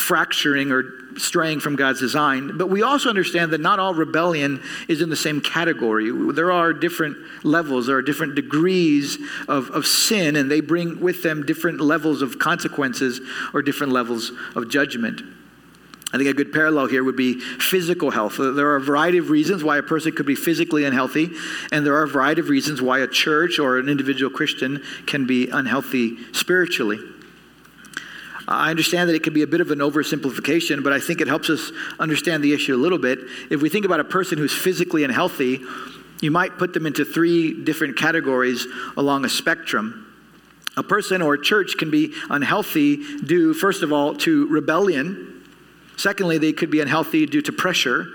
fracturing 0.00 0.72
or 0.72 0.84
straying 1.16 1.60
from 1.60 1.76
God's 1.76 2.00
design. 2.00 2.56
But 2.56 2.68
we 2.68 2.82
also 2.82 3.08
understand 3.08 3.52
that 3.52 3.60
not 3.60 3.78
all 3.78 3.94
rebellion 3.94 4.62
is 4.88 5.02
in 5.02 5.10
the 5.10 5.16
same 5.16 5.40
category. 5.40 6.10
There 6.32 6.52
are 6.52 6.72
different 6.72 7.16
levels, 7.44 7.86
there 7.86 7.96
are 7.96 8.02
different 8.02 8.34
degrees 8.34 9.18
of, 9.48 9.70
of 9.70 9.86
sin, 9.86 10.36
and 10.36 10.50
they 10.50 10.60
bring 10.60 11.00
with 11.00 11.22
them 11.22 11.44
different 11.44 11.80
levels 11.80 12.22
of 12.22 12.38
consequences 12.38 13.20
or 13.52 13.62
different 13.62 13.92
levels 13.92 14.32
of 14.54 14.68
judgment. 14.68 15.22
I 16.12 16.16
think 16.16 16.28
a 16.28 16.34
good 16.34 16.52
parallel 16.52 16.86
here 16.86 17.04
would 17.04 17.16
be 17.16 17.38
physical 17.38 18.10
health. 18.10 18.36
There 18.36 18.66
are 18.66 18.76
a 18.76 18.80
variety 18.80 19.18
of 19.18 19.30
reasons 19.30 19.62
why 19.62 19.78
a 19.78 19.82
person 19.82 20.10
could 20.10 20.26
be 20.26 20.34
physically 20.34 20.84
unhealthy, 20.84 21.30
and 21.70 21.86
there 21.86 21.94
are 21.94 22.02
a 22.02 22.08
variety 22.08 22.40
of 22.40 22.48
reasons 22.48 22.82
why 22.82 22.98
a 22.98 23.06
church 23.06 23.60
or 23.60 23.78
an 23.78 23.88
individual 23.88 24.30
Christian 24.30 24.82
can 25.06 25.26
be 25.26 25.48
unhealthy 25.48 26.16
spiritually. 26.32 26.98
I 28.50 28.70
understand 28.70 29.08
that 29.08 29.14
it 29.14 29.22
can 29.22 29.32
be 29.32 29.42
a 29.42 29.46
bit 29.46 29.60
of 29.60 29.70
an 29.70 29.78
oversimplification, 29.78 30.82
but 30.82 30.92
I 30.92 30.98
think 30.98 31.20
it 31.20 31.28
helps 31.28 31.48
us 31.48 31.70
understand 32.00 32.42
the 32.42 32.52
issue 32.52 32.74
a 32.74 32.76
little 32.76 32.98
bit. 32.98 33.20
If 33.48 33.62
we 33.62 33.68
think 33.68 33.84
about 33.84 34.00
a 34.00 34.04
person 34.04 34.38
who's 34.38 34.52
physically 34.52 35.04
unhealthy, 35.04 35.60
you 36.20 36.32
might 36.32 36.58
put 36.58 36.74
them 36.74 36.84
into 36.84 37.04
three 37.04 37.62
different 37.62 37.96
categories 37.96 38.66
along 38.96 39.24
a 39.24 39.28
spectrum. 39.28 40.06
A 40.76 40.82
person 40.82 41.22
or 41.22 41.34
a 41.34 41.40
church 41.40 41.76
can 41.78 41.92
be 41.92 42.12
unhealthy 42.28 43.18
due, 43.20 43.54
first 43.54 43.84
of 43.84 43.92
all, 43.92 44.16
to 44.16 44.48
rebellion. 44.48 45.44
Secondly, 45.96 46.38
they 46.38 46.52
could 46.52 46.70
be 46.70 46.80
unhealthy 46.80 47.26
due 47.26 47.42
to 47.42 47.52
pressure, 47.52 48.06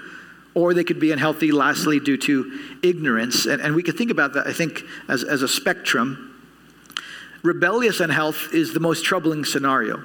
or 0.53 0.73
they 0.73 0.83
could 0.83 0.99
be 0.99 1.13
unhealthy, 1.13 1.53
lastly, 1.53 1.99
due 1.99 2.17
to 2.17 2.59
ignorance. 2.83 3.45
And, 3.45 3.61
and 3.61 3.73
we 3.73 3.83
could 3.83 3.97
think 3.97 4.11
about 4.11 4.33
that, 4.33 4.47
I 4.47 4.53
think, 4.53 4.83
as, 5.07 5.23
as 5.23 5.41
a 5.43 5.47
spectrum. 5.47 6.33
Rebellious 7.41 8.01
unhealth 8.01 8.53
is 8.53 8.73
the 8.73 8.79
most 8.81 9.05
troubling 9.05 9.45
scenario. 9.45 10.03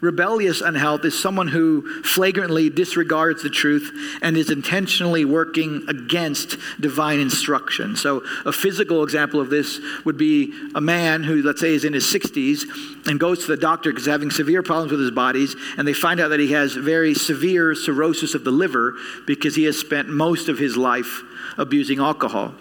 Rebellious 0.00 0.60
unhealth 0.60 1.04
is 1.04 1.18
someone 1.18 1.48
who 1.48 2.02
flagrantly 2.02 2.68
disregards 2.68 3.42
the 3.42 3.48
truth 3.48 3.92
and 4.22 4.36
is 4.36 4.50
intentionally 4.50 5.24
working 5.24 5.84
against 5.88 6.56
divine 6.80 7.20
instruction. 7.20 7.96
So, 7.96 8.22
a 8.44 8.52
physical 8.52 9.02
example 9.02 9.40
of 9.40 9.50
this 9.50 9.80
would 10.04 10.18
be 10.18 10.52
a 10.74 10.80
man 10.80 11.22
who, 11.22 11.42
let's 11.42 11.60
say, 11.60 11.74
is 11.74 11.84
in 11.84 11.92
his 11.92 12.04
60s 12.04 12.64
and 13.06 13.20
goes 13.20 13.40
to 13.40 13.46
the 13.46 13.56
doctor 13.56 13.90
because 13.90 14.06
having 14.06 14.30
severe 14.30 14.62
problems 14.62 14.90
with 14.90 15.00
his 15.00 15.10
bodies, 15.10 15.54
and 15.78 15.86
they 15.86 15.92
find 15.92 16.20
out 16.20 16.28
that 16.28 16.40
he 16.40 16.52
has 16.52 16.74
very 16.74 17.14
severe 17.14 17.74
cirrhosis 17.74 18.34
of 18.34 18.44
the 18.44 18.50
liver 18.50 18.94
because 19.26 19.54
he 19.54 19.64
has 19.64 19.78
spent 19.78 20.08
most 20.08 20.48
of 20.48 20.58
his 20.58 20.76
life 20.76 21.22
abusing 21.56 22.00
alcohol. 22.00 22.52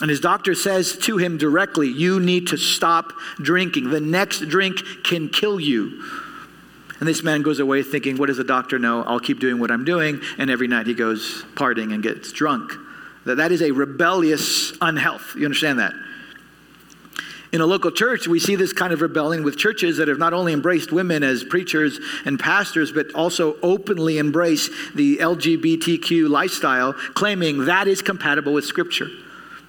And 0.00 0.10
his 0.10 0.20
doctor 0.20 0.54
says 0.54 0.96
to 1.02 1.16
him 1.16 1.38
directly, 1.38 1.88
You 1.88 2.20
need 2.20 2.48
to 2.48 2.56
stop 2.56 3.12
drinking. 3.38 3.90
The 3.90 4.00
next 4.00 4.40
drink 4.48 4.82
can 5.04 5.28
kill 5.28 5.58
you. 5.58 6.02
And 6.98 7.08
this 7.08 7.22
man 7.22 7.42
goes 7.42 7.60
away 7.60 7.82
thinking, 7.82 8.16
What 8.16 8.26
does 8.26 8.38
the 8.38 8.44
doctor 8.44 8.78
know? 8.78 9.02
I'll 9.02 9.20
keep 9.20 9.40
doing 9.40 9.58
what 9.58 9.70
I'm 9.70 9.84
doing. 9.84 10.20
And 10.38 10.50
every 10.50 10.68
night 10.68 10.86
he 10.86 10.94
goes 10.94 11.44
partying 11.54 11.92
and 11.92 12.02
gets 12.02 12.32
drunk. 12.32 12.72
That, 13.24 13.36
that 13.36 13.52
is 13.52 13.62
a 13.62 13.72
rebellious 13.72 14.72
unhealth. 14.80 15.34
You 15.36 15.44
understand 15.44 15.78
that? 15.78 15.92
In 17.52 17.60
a 17.60 17.66
local 17.66 17.90
church, 17.90 18.26
we 18.26 18.38
see 18.38 18.56
this 18.56 18.72
kind 18.72 18.92
of 18.92 19.00
rebellion 19.00 19.44
with 19.44 19.56
churches 19.56 19.96
that 19.98 20.08
have 20.08 20.18
not 20.18 20.34
only 20.34 20.52
embraced 20.52 20.92
women 20.92 21.22
as 21.22 21.44
preachers 21.44 22.00
and 22.24 22.38
pastors, 22.38 22.92
but 22.92 23.14
also 23.14 23.56
openly 23.62 24.18
embrace 24.18 24.68
the 24.94 25.18
LGBTQ 25.18 26.28
lifestyle, 26.28 26.92
claiming 26.92 27.66
that 27.66 27.88
is 27.88 28.02
compatible 28.02 28.52
with 28.52 28.64
Scripture. 28.64 29.08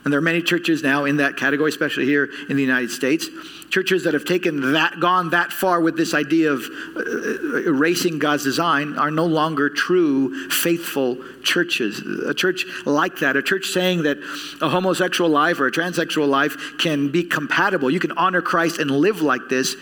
And 0.08 0.14
there 0.14 0.20
are 0.20 0.22
many 0.22 0.42
churches 0.42 0.84
now 0.84 1.04
in 1.04 1.18
that 1.18 1.36
category, 1.36 1.68
especially 1.68 2.06
here 2.06 2.30
in 2.48 2.56
the 2.56 2.64
United 2.64 2.92
States. 2.92 3.28
Churches 3.70 4.06
that 4.06 4.14
have 4.14 4.24
taken 4.24 4.72
that, 4.72 5.02
gone 5.02 5.32
that 5.32 5.52
far 5.52 5.82
with 5.82 5.98
this 5.98 6.14
idea 6.14 6.54
of 6.54 6.64
uh, 6.96 7.58
erasing 7.58 8.18
God's 8.18 8.46
design 8.46 8.98
are 8.98 9.12
no 9.12 9.26
longer 9.26 9.70
true, 9.70 10.50
faithful 10.50 11.18
churches. 11.44 12.00
A 12.26 12.34
church 12.34 12.66
like 12.86 13.20
that, 13.20 13.36
a 13.36 13.42
church 13.42 13.66
saying 13.66 14.04
that 14.04 14.18
a 14.62 14.70
homosexual 14.70 15.30
life 15.30 15.60
or 15.60 15.68
a 15.68 15.72
transsexual 15.74 16.30
life 16.30 16.56
can 16.80 17.10
be 17.10 17.26
compatible, 17.26 17.92
you 17.92 18.00
can 18.00 18.14
honor 18.14 18.42
Christ 18.42 18.80
and 18.80 18.90
live 18.90 19.22
like 19.22 19.50
this, 19.50 19.76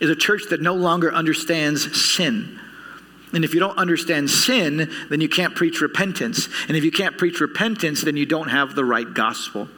is 0.00 0.08
a 0.08 0.14
church 0.14 0.42
that 0.50 0.62
no 0.62 0.74
longer 0.74 1.12
understands 1.12 2.00
sin. 2.00 2.60
And 3.34 3.44
if 3.44 3.52
you 3.52 3.60
don't 3.60 3.76
understand 3.76 4.30
sin, 4.30 4.90
then 5.10 5.20
you 5.20 5.28
can't 5.28 5.54
preach 5.56 5.80
repentance. 5.80 6.48
And 6.68 6.76
if 6.76 6.84
you 6.84 6.92
can't 6.92 7.18
preach 7.18 7.40
repentance, 7.40 8.02
then 8.02 8.16
you 8.16 8.26
don't 8.26 8.48
have 8.48 8.74
the 8.74 8.84
right 8.84 9.12
gospel. 9.12 9.68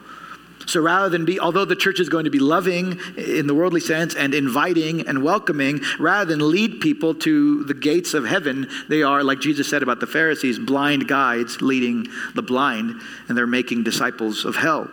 So 0.67 0.81
rather 0.81 1.07
than 1.07 1.23
be, 1.23 1.39
although 1.39 1.63
the 1.63 1.77
church 1.77 2.01
is 2.01 2.09
going 2.09 2.25
to 2.25 2.29
be 2.29 2.39
loving 2.39 2.99
in 3.15 3.47
the 3.47 3.55
worldly 3.55 3.79
sense 3.79 4.15
and 4.15 4.33
inviting 4.33 5.07
and 5.07 5.23
welcoming, 5.23 5.81
rather 5.97 6.25
than 6.25 6.51
lead 6.51 6.81
people 6.81 7.15
to 7.15 7.63
the 7.63 7.73
gates 7.73 8.13
of 8.13 8.25
heaven, 8.25 8.67
they 8.89 9.01
are, 9.01 9.23
like 9.23 9.39
Jesus 9.39 9.69
said 9.69 9.81
about 9.81 10.01
the 10.01 10.07
Pharisees, 10.07 10.59
blind 10.59 11.07
guides 11.07 11.61
leading 11.61 12.07
the 12.35 12.41
blind, 12.41 13.01
and 13.29 13.37
they're 13.37 13.47
making 13.47 13.83
disciples 13.83 14.43
of 14.43 14.57
hell. 14.57 14.89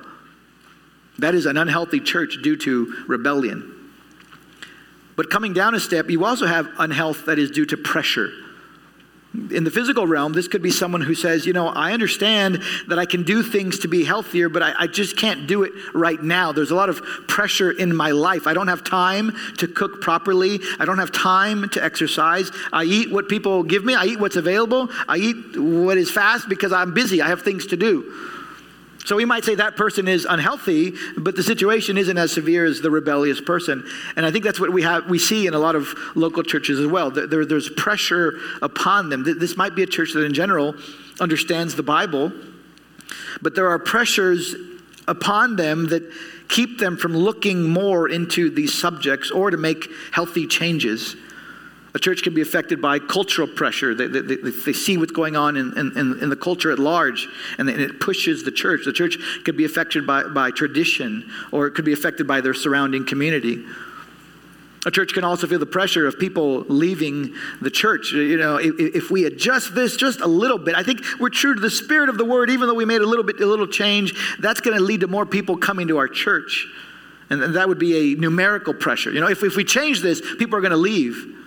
That 1.18 1.35
is 1.35 1.44
an 1.47 1.56
unhealthy 1.56 1.99
church 1.99 2.38
due 2.40 2.56
to 2.59 3.04
rebellion. 3.09 3.73
But 5.16 5.28
coming 5.28 5.54
down 5.54 5.75
a 5.75 5.80
step, 5.80 6.09
you 6.09 6.25
also 6.25 6.47
have 6.47 6.68
unhealth 6.78 7.26
that 7.26 7.38
is 7.38 7.50
due 7.50 7.66
to 7.66 7.76
pressure 7.76 8.30
in 9.50 9.64
the 9.64 9.71
physical 9.71 10.07
realm, 10.07 10.33
this 10.33 10.47
could 10.47 10.62
be 10.62 10.71
someone 10.71 11.00
who 11.00 11.14
says, 11.14 11.45
You 11.45 11.53
know, 11.53 11.69
I 11.69 11.93
understand 11.93 12.62
that 12.88 12.99
I 12.99 13.05
can 13.05 13.25
do 13.25 13.43
things 13.43 13.81
to 13.81 13.88
be 13.88 14.05
healthier, 14.05 14.49
but 14.49 14.62
I, 14.62 14.75
I, 14.79 14.87
just 14.87 15.17
can't 15.17 15.49
do 15.49 15.64
it 15.64 15.73
right 15.93 16.23
now. 16.23 16.53
There's 16.53 16.71
a 16.71 16.76
lot 16.76 16.88
of 16.88 17.03
pressure 17.26 17.73
in 17.73 17.95
my 17.95 18.12
life. 18.12 18.47
I 18.47 18.55
don't 18.55 18.69
have 18.69 18.85
time 18.85 19.33
to 19.59 19.67
cook 19.67 20.00
properly. 20.00 20.61
I 20.79 20.85
don't 20.85 20.99
have 20.99 21.11
time 21.11 21.69
to 21.71 21.83
exercise. 21.83 22.50
I 22.73 22.85
eat 22.85 23.11
what 23.11 23.29
people 23.29 23.64
give 23.64 23.85
me, 23.85 23.95
I 23.95 24.05
eat 24.05 24.21
what's 24.21 24.37
available. 24.37 24.88
I 25.09 25.17
eat 25.17 25.59
what 25.59 25.99
is 25.99 26.11
fast 26.11 26.49
because 26.49 26.73
I'm 26.73 26.95
busy. 26.95 27.21
I 27.21 27.29
have 27.29 27.43
things 27.43 27.67
to 27.67 27.76
do. 27.76 28.31
So 29.05 29.17
we 29.17 29.27
might 29.27 29.45
say 29.45 29.55
that 29.57 29.77
person 29.77 30.09
is 30.09 30.27
unhealthy, 30.29 30.95
but 31.19 31.37
the 31.37 31.43
situation 31.43 31.99
isn't 31.99 32.17
as 32.17 32.33
severe 32.33 32.65
as 32.65 32.81
the 32.81 32.91
rebellious 32.91 33.39
person. 33.39 33.87
And 34.17 34.25
I 34.25 34.31
think 34.31 34.45
that's 34.45 34.59
what 34.59 34.73
we 34.73 34.83
have 34.83 35.09
we 35.11 35.19
see 35.19 35.47
in 35.47 35.53
a 35.53 35.59
lot 35.59 35.77
of 35.77 35.95
local 36.15 36.43
churches 36.43 36.81
as 36.81 36.87
well. 36.87 37.11
There, 37.11 37.45
there's 37.45 37.69
pressure 37.69 38.39
upon 38.63 39.11
them. 39.11 39.23
This 39.25 39.59
might 39.59 39.75
be 39.75 39.83
a 39.83 39.87
church 39.87 40.15
that 40.15 40.25
in 40.25 40.33
general 40.33 40.75
understands 41.21 41.75
the 41.75 41.83
Bible, 41.83 42.33
but 43.43 43.55
there 43.55 43.69
are 43.69 43.79
pressures 43.79 44.55
upon 45.07 45.57
them 45.57 45.89
that 45.89 46.03
keep 46.49 46.79
them 46.79 46.97
from 46.97 47.15
looking 47.15 47.63
more 47.63 48.09
into 48.09 48.49
these 48.49 48.73
subjects 48.73 49.31
or 49.31 49.51
to 49.51 49.59
make 49.59 49.87
healthy 50.13 50.47
changes. 50.47 51.15
A 51.95 51.99
church 52.01 52.25
can 52.25 52.35
be 52.35 52.41
affected 52.41 52.83
by 52.83 52.99
cultural 52.99 53.47
pressure. 53.47 53.95
They, 53.95 54.09
they, 54.09 54.37
they 54.37 54.73
see 54.73 54.97
what's 54.97 55.13
going 55.13 55.37
on 55.37 55.57
in, 55.57 55.79
in, 55.79 56.19
in, 56.21 56.29
the 56.29 56.37
culture 56.37 56.73
at 56.73 56.81
large, 56.81 57.29
and 57.57 57.71
it 57.71 58.01
pushes 58.01 58.43
the 58.43 58.51
church. 58.51 58.85
The 58.85 58.93
church 58.93 59.17
could 59.45 59.57
be 59.57 59.65
affected 59.65 60.05
by, 60.05 60.25
by 60.25 60.51
tradition, 60.51 61.31
or 61.53 61.69
it 61.69 61.75
could 61.75 61.85
be 61.85 61.93
affected 61.93 62.27
by 62.27 62.41
their 62.41 62.53
surrounding 62.53 63.07
community. 63.07 63.65
A 64.87 64.91
church 64.91 65.15
can 65.15 65.23
also 65.23 65.47
feel 65.47 65.61
the 65.61 65.67
pressure 65.67 66.07
of 66.07 66.19
people 66.19 66.65
leaving 66.69 67.33
the 67.63 67.71
church. 67.71 68.13
You 68.13 68.39
know, 68.39 68.57
if, 68.57 68.75
if, 68.79 69.11
we 69.11 69.25
adjust 69.25 69.75
this 69.75 69.97
just 69.97 70.21
a 70.21 70.27
little 70.27 70.59
bit, 70.59 70.75
I 70.75 70.83
think 70.83 71.01
we're 71.21 71.31
true 71.31 71.55
to 71.55 71.61
the 71.61 71.71
spirit 71.71 72.09
of 72.09 72.19
the 72.19 72.25
word, 72.25 72.51
even 72.51 72.67
though 72.67 72.75
we 72.75 72.85
made 72.85 73.03
a 73.03 73.07
little 73.07 73.25
bit, 73.25 73.41
a 73.41 73.47
little 73.47 73.69
change, 73.69 74.15
that's 74.41 74.61
going 74.61 74.77
to 74.77 74.83
lead 74.83 75.01
to 75.01 75.07
more 75.07 75.25
people 75.25 75.57
coming 75.57 75.89
to 75.89 75.99
our 75.99 76.09
church. 76.09 76.67
And 77.31 77.55
that 77.55 77.69
would 77.69 77.79
be 77.79 78.15
a 78.15 78.17
numerical 78.17 78.75
pressure. 78.75 79.13
You 79.13 79.21
know, 79.21 79.29
if, 79.29 79.43
if 79.43 79.57
we 79.57 79.65
change 79.65 80.03
this, 80.03 80.21
people 80.21 80.57
are 80.57 80.61
going 80.61 80.73
to 80.73 80.77
leave. 80.77 81.44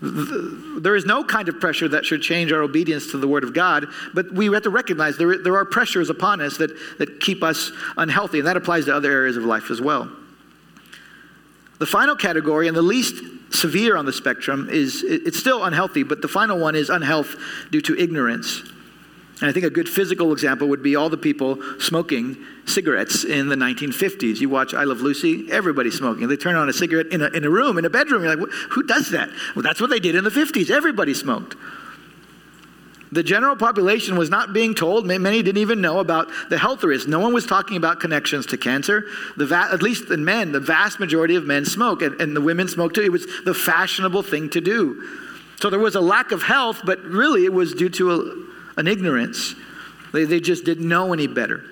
There 0.00 0.94
is 0.94 1.04
no 1.04 1.24
kind 1.24 1.48
of 1.48 1.58
pressure 1.58 1.88
that 1.88 2.04
should 2.04 2.22
change 2.22 2.52
our 2.52 2.62
obedience 2.62 3.10
to 3.10 3.18
the 3.18 3.26
Word 3.26 3.42
of 3.42 3.52
God, 3.52 3.86
but 4.14 4.32
we 4.32 4.46
have 4.46 4.62
to 4.62 4.70
recognize 4.70 5.16
there, 5.16 5.38
there 5.38 5.56
are 5.56 5.64
pressures 5.64 6.08
upon 6.08 6.40
us 6.40 6.56
that, 6.58 6.70
that 6.98 7.20
keep 7.20 7.42
us 7.42 7.72
unhealthy, 7.96 8.38
and 8.38 8.46
that 8.46 8.56
applies 8.56 8.84
to 8.84 8.94
other 8.94 9.10
areas 9.10 9.36
of 9.36 9.44
life 9.44 9.70
as 9.70 9.80
well. 9.80 10.08
The 11.78 11.86
final 11.86 12.14
category, 12.14 12.68
and 12.68 12.76
the 12.76 12.82
least 12.82 13.22
severe 13.50 13.96
on 13.96 14.06
the 14.06 14.12
spectrum 14.12 14.68
is 14.70 15.02
it's 15.02 15.38
still 15.38 15.64
unhealthy, 15.64 16.02
but 16.02 16.22
the 16.22 16.28
final 16.28 16.58
one 16.58 16.74
is 16.74 16.90
unhealth 16.90 17.34
due 17.70 17.80
to 17.80 17.96
ignorance. 17.98 18.62
And 19.40 19.48
I 19.48 19.52
think 19.52 19.64
a 19.64 19.70
good 19.70 19.88
physical 19.88 20.32
example 20.32 20.68
would 20.68 20.82
be 20.82 20.96
all 20.96 21.08
the 21.08 21.16
people 21.16 21.58
smoking 21.78 22.36
cigarettes 22.66 23.24
in 23.24 23.48
the 23.48 23.54
1950s. 23.54 24.40
You 24.40 24.48
watch 24.48 24.74
I 24.74 24.82
Love 24.84 25.00
Lucy, 25.00 25.50
everybody's 25.50 25.96
smoking. 25.96 26.26
They 26.26 26.36
turn 26.36 26.56
on 26.56 26.68
a 26.68 26.72
cigarette 26.72 27.06
in 27.08 27.22
a, 27.22 27.28
in 27.28 27.44
a 27.44 27.50
room, 27.50 27.78
in 27.78 27.84
a 27.84 27.90
bedroom. 27.90 28.24
You're 28.24 28.34
like, 28.34 28.52
who 28.70 28.82
does 28.82 29.10
that? 29.10 29.30
Well, 29.54 29.62
that's 29.62 29.80
what 29.80 29.90
they 29.90 30.00
did 30.00 30.16
in 30.16 30.24
the 30.24 30.30
50s. 30.30 30.70
Everybody 30.70 31.14
smoked. 31.14 31.54
The 33.10 33.22
general 33.22 33.56
population 33.56 34.18
was 34.18 34.28
not 34.28 34.52
being 34.52 34.74
told, 34.74 35.06
many 35.06 35.42
didn't 35.42 35.62
even 35.62 35.80
know 35.80 35.98
about 36.00 36.28
the 36.50 36.58
health 36.58 36.84
risks. 36.84 37.08
No 37.08 37.20
one 37.20 37.32
was 37.32 37.46
talking 37.46 37.76
about 37.76 38.00
connections 38.00 38.44
to 38.46 38.58
cancer. 38.58 39.04
The 39.36 39.46
va- 39.46 39.68
at 39.72 39.82
least 39.82 40.10
in 40.10 40.24
men, 40.24 40.52
the 40.52 40.60
vast 40.60 41.00
majority 41.00 41.34
of 41.36 41.44
men 41.44 41.64
smoke, 41.64 42.02
and, 42.02 42.20
and 42.20 42.36
the 42.36 42.40
women 42.40 42.68
smoke 42.68 42.92
too. 42.92 43.02
It 43.02 43.12
was 43.12 43.26
the 43.44 43.54
fashionable 43.54 44.24
thing 44.24 44.50
to 44.50 44.60
do. 44.60 45.02
So 45.60 45.70
there 45.70 45.80
was 45.80 45.94
a 45.94 46.00
lack 46.00 46.32
of 46.32 46.42
health, 46.42 46.82
but 46.84 47.00
really 47.02 47.44
it 47.44 47.52
was 47.52 47.72
due 47.72 47.88
to 47.88 48.12
a, 48.12 48.47
an 48.78 48.86
ignorance. 48.86 49.54
They, 50.12 50.24
they 50.24 50.40
just 50.40 50.64
didn't 50.64 50.88
know 50.88 51.12
any 51.12 51.26
better. 51.26 51.62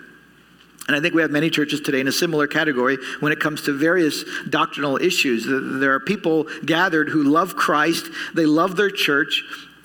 And 0.86 0.94
I 0.94 1.00
think 1.00 1.14
we 1.14 1.22
have 1.22 1.30
many 1.30 1.50
churches 1.50 1.80
today 1.80 2.00
in 2.00 2.06
a 2.06 2.12
similar 2.12 2.46
category 2.46 2.98
when 3.20 3.32
it 3.32 3.40
comes 3.40 3.62
to 3.62 3.72
various 3.72 4.24
doctrinal 4.48 4.98
issues. 4.98 5.46
There 5.46 5.92
are 5.94 6.00
people 6.00 6.44
gathered 6.64 7.08
who 7.08 7.24
love 7.24 7.56
Christ, 7.56 8.06
they 8.34 8.46
love 8.46 8.76
their 8.76 8.90
church, 8.90 9.42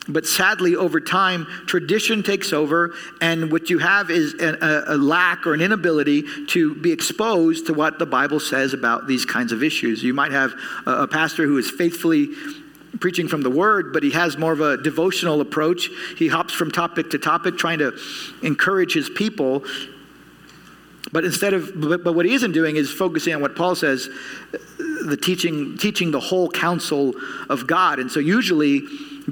but 0.08 0.26
sadly, 0.26 0.76
over 0.76 1.00
time, 1.00 1.46
tradition 1.68 2.24
takes 2.24 2.54
over, 2.54 2.96
and 3.22 3.52
what 3.52 3.70
you 3.70 3.78
have 3.78 4.10
is 4.10 4.34
a, 4.34 4.84
a, 4.88 4.98
lack 4.98 5.46
or 5.46 5.54
an 5.54 5.62
inability 5.62 6.24
to 6.48 6.74
be 6.74 6.92
exposed 6.92 7.68
to 7.68 7.74
what 7.74 8.00
the 8.00 8.08
Bible 8.08 8.40
says 8.40 8.74
about 8.74 9.06
these 9.06 9.26
kinds 9.26 9.52
of 9.52 9.62
issues. 9.62 10.04
You 10.04 10.16
might 10.16 10.32
have 10.32 10.54
a, 10.88 11.04
a 11.04 11.08
pastor 11.08 11.46
who 11.46 11.58
is 11.60 11.70
faithfully 11.70 12.30
preaching 13.02 13.28
from 13.28 13.42
the 13.42 13.50
word, 13.50 13.92
but 13.92 14.04
he 14.04 14.12
has 14.12 14.38
more 14.38 14.54
of 14.54 14.62
a 14.62 14.78
devotional 14.78 15.42
approach. 15.42 15.90
He 16.18 16.30
hops 16.30 16.54
from 16.54 16.72
topic 16.72 17.10
to 17.10 17.18
topic, 17.18 17.58
trying 17.58 17.80
to 17.80 17.98
encourage 18.44 18.94
his 18.94 19.10
people. 19.10 19.66
But 21.12 21.26
instead 21.26 21.54
of, 21.54 21.72
but, 21.76 22.04
but 22.04 22.14
what 22.14 22.26
he 22.26 22.34
isn't 22.34 22.54
doing 22.54 22.78
is 22.78 22.92
focusing 22.92 23.34
on 23.36 23.42
what 23.42 23.56
Paul 23.56 23.76
says, 23.76 24.08
the 24.78 25.18
teaching, 25.22 25.78
teaching 25.78 26.12
the 26.12 26.20
whole 26.20 26.50
counsel 26.50 27.14
of 27.50 27.68
God. 27.68 28.00
And 28.00 28.10
so 28.10 28.20
usually, 28.20 28.84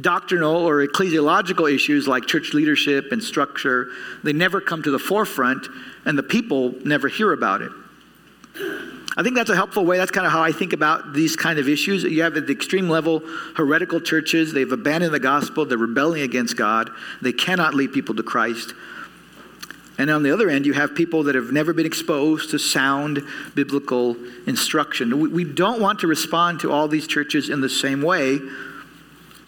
doctrinal 0.02 0.56
or 0.56 0.86
ecclesiological 0.86 1.74
issues 1.74 2.08
like 2.08 2.26
church 2.26 2.54
leadership 2.54 3.12
and 3.12 3.24
structure, 3.24 3.88
they 4.24 4.34
never 4.34 4.60
come 4.60 4.84
to 4.84 4.92
the 4.92 5.00
forefront 5.00 5.68
and 6.06 6.18
the 6.18 6.24
people 6.24 6.74
never 6.84 7.08
hear 7.08 7.32
about 7.34 7.62
it. 7.62 7.72
I 9.18 9.24
think 9.24 9.36
that's 9.36 9.50
a 9.50 9.56
helpful 9.56 9.86
way. 9.86 9.98
That's 9.98 10.12
kind 10.12 10.25
of 10.25 10.32
how 10.32 10.42
I 10.42 10.51
think 10.51 10.72
about 10.72 11.13
these 11.13 11.36
kind 11.36 11.60
of 11.60 11.68
issues. 11.68 12.04
You 12.04 12.22
have 12.24 12.38
at 12.38 12.48
the 12.48 12.54
extreme 12.54 12.89
level 12.89 13.22
heretical 13.56 14.00
churches, 14.00 14.54
they've 14.54 14.72
abandoned 14.72 15.13
the 15.13 15.20
gospel, 15.20 15.66
they're 15.66 15.78
rebelling 15.78 16.22
against 16.22 16.56
God, 16.56 16.89
they 17.22 17.34
cannot 17.34 17.74
lead 17.74 17.92
people 17.92 18.16
to 18.16 18.24
Christ. 18.24 18.74
And 19.98 20.10
on 20.10 20.24
the 20.24 20.32
other 20.32 20.50
end, 20.50 20.66
you 20.66 20.74
have 20.74 20.96
people 20.96 21.24
that 21.24 21.36
have 21.36 21.51
never 21.51 21.74
been 21.74 21.86
exposed 21.86 22.51
to 22.51 22.60
sound 22.60 23.22
biblical 23.54 24.16
instruction. 24.46 25.32
We 25.34 25.44
don't 25.44 25.82
want 25.82 26.00
to 26.00 26.08
respond 26.08 26.62
to 26.62 26.72
all 26.72 26.88
these 26.88 27.06
churches 27.06 27.50
in 27.50 27.60
the 27.60 27.68
same 27.68 28.01
way 28.01 28.39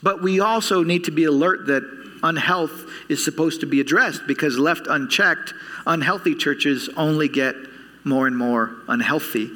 but 0.03 0.22
we 0.22 0.39
also 0.39 0.84
need 0.84 1.03
to 1.06 1.12
be 1.12 1.25
alert 1.25 1.68
that 1.68 1.84
unhealth 2.24 2.86
is 3.10 3.24
supposed 3.24 3.62
to 3.62 3.65
be 3.65 3.80
addressed 3.80 4.25
because 4.27 4.58
left 4.58 4.88
unchecked, 4.88 5.53
unhealthy 5.86 6.36
churches 6.36 6.89
only 6.98 7.27
get 7.27 7.56
more 8.03 8.27
and 8.27 8.38
more 8.38 8.75
unhealthy. 8.88 9.51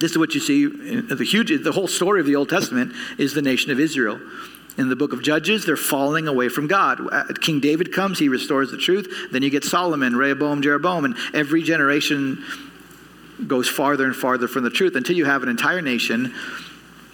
This 0.00 0.12
is 0.12 0.18
what 0.18 0.34
you 0.34 0.40
see 0.40 0.66
the 0.66 1.24
huge 1.24 1.50
the 1.62 1.72
whole 1.72 1.88
story 1.88 2.20
of 2.20 2.26
the 2.26 2.36
Old 2.36 2.48
Testament 2.48 2.92
is 3.18 3.34
the 3.34 3.42
nation 3.42 3.70
of 3.70 3.80
Israel. 3.80 4.20
In 4.76 4.88
the 4.88 4.96
book 4.96 5.12
of 5.12 5.22
Judges, 5.22 5.66
they're 5.66 5.76
falling 5.76 6.28
away 6.28 6.48
from 6.48 6.68
God. 6.68 7.00
Uh, 7.12 7.24
King 7.40 7.58
David 7.58 7.92
comes, 7.92 8.20
he 8.20 8.28
restores 8.28 8.70
the 8.70 8.78
truth. 8.78 9.12
Then 9.32 9.42
you 9.42 9.50
get 9.50 9.64
Solomon, 9.64 10.14
Rehoboam, 10.14 10.62
Jeroboam, 10.62 11.04
and 11.04 11.16
every 11.34 11.62
generation 11.62 12.44
goes 13.44 13.68
farther 13.68 14.04
and 14.04 14.14
farther 14.14 14.46
from 14.46 14.62
the 14.62 14.70
truth 14.70 14.94
until 14.94 15.16
you 15.16 15.24
have 15.24 15.42
an 15.42 15.48
entire 15.48 15.82
nation 15.82 16.32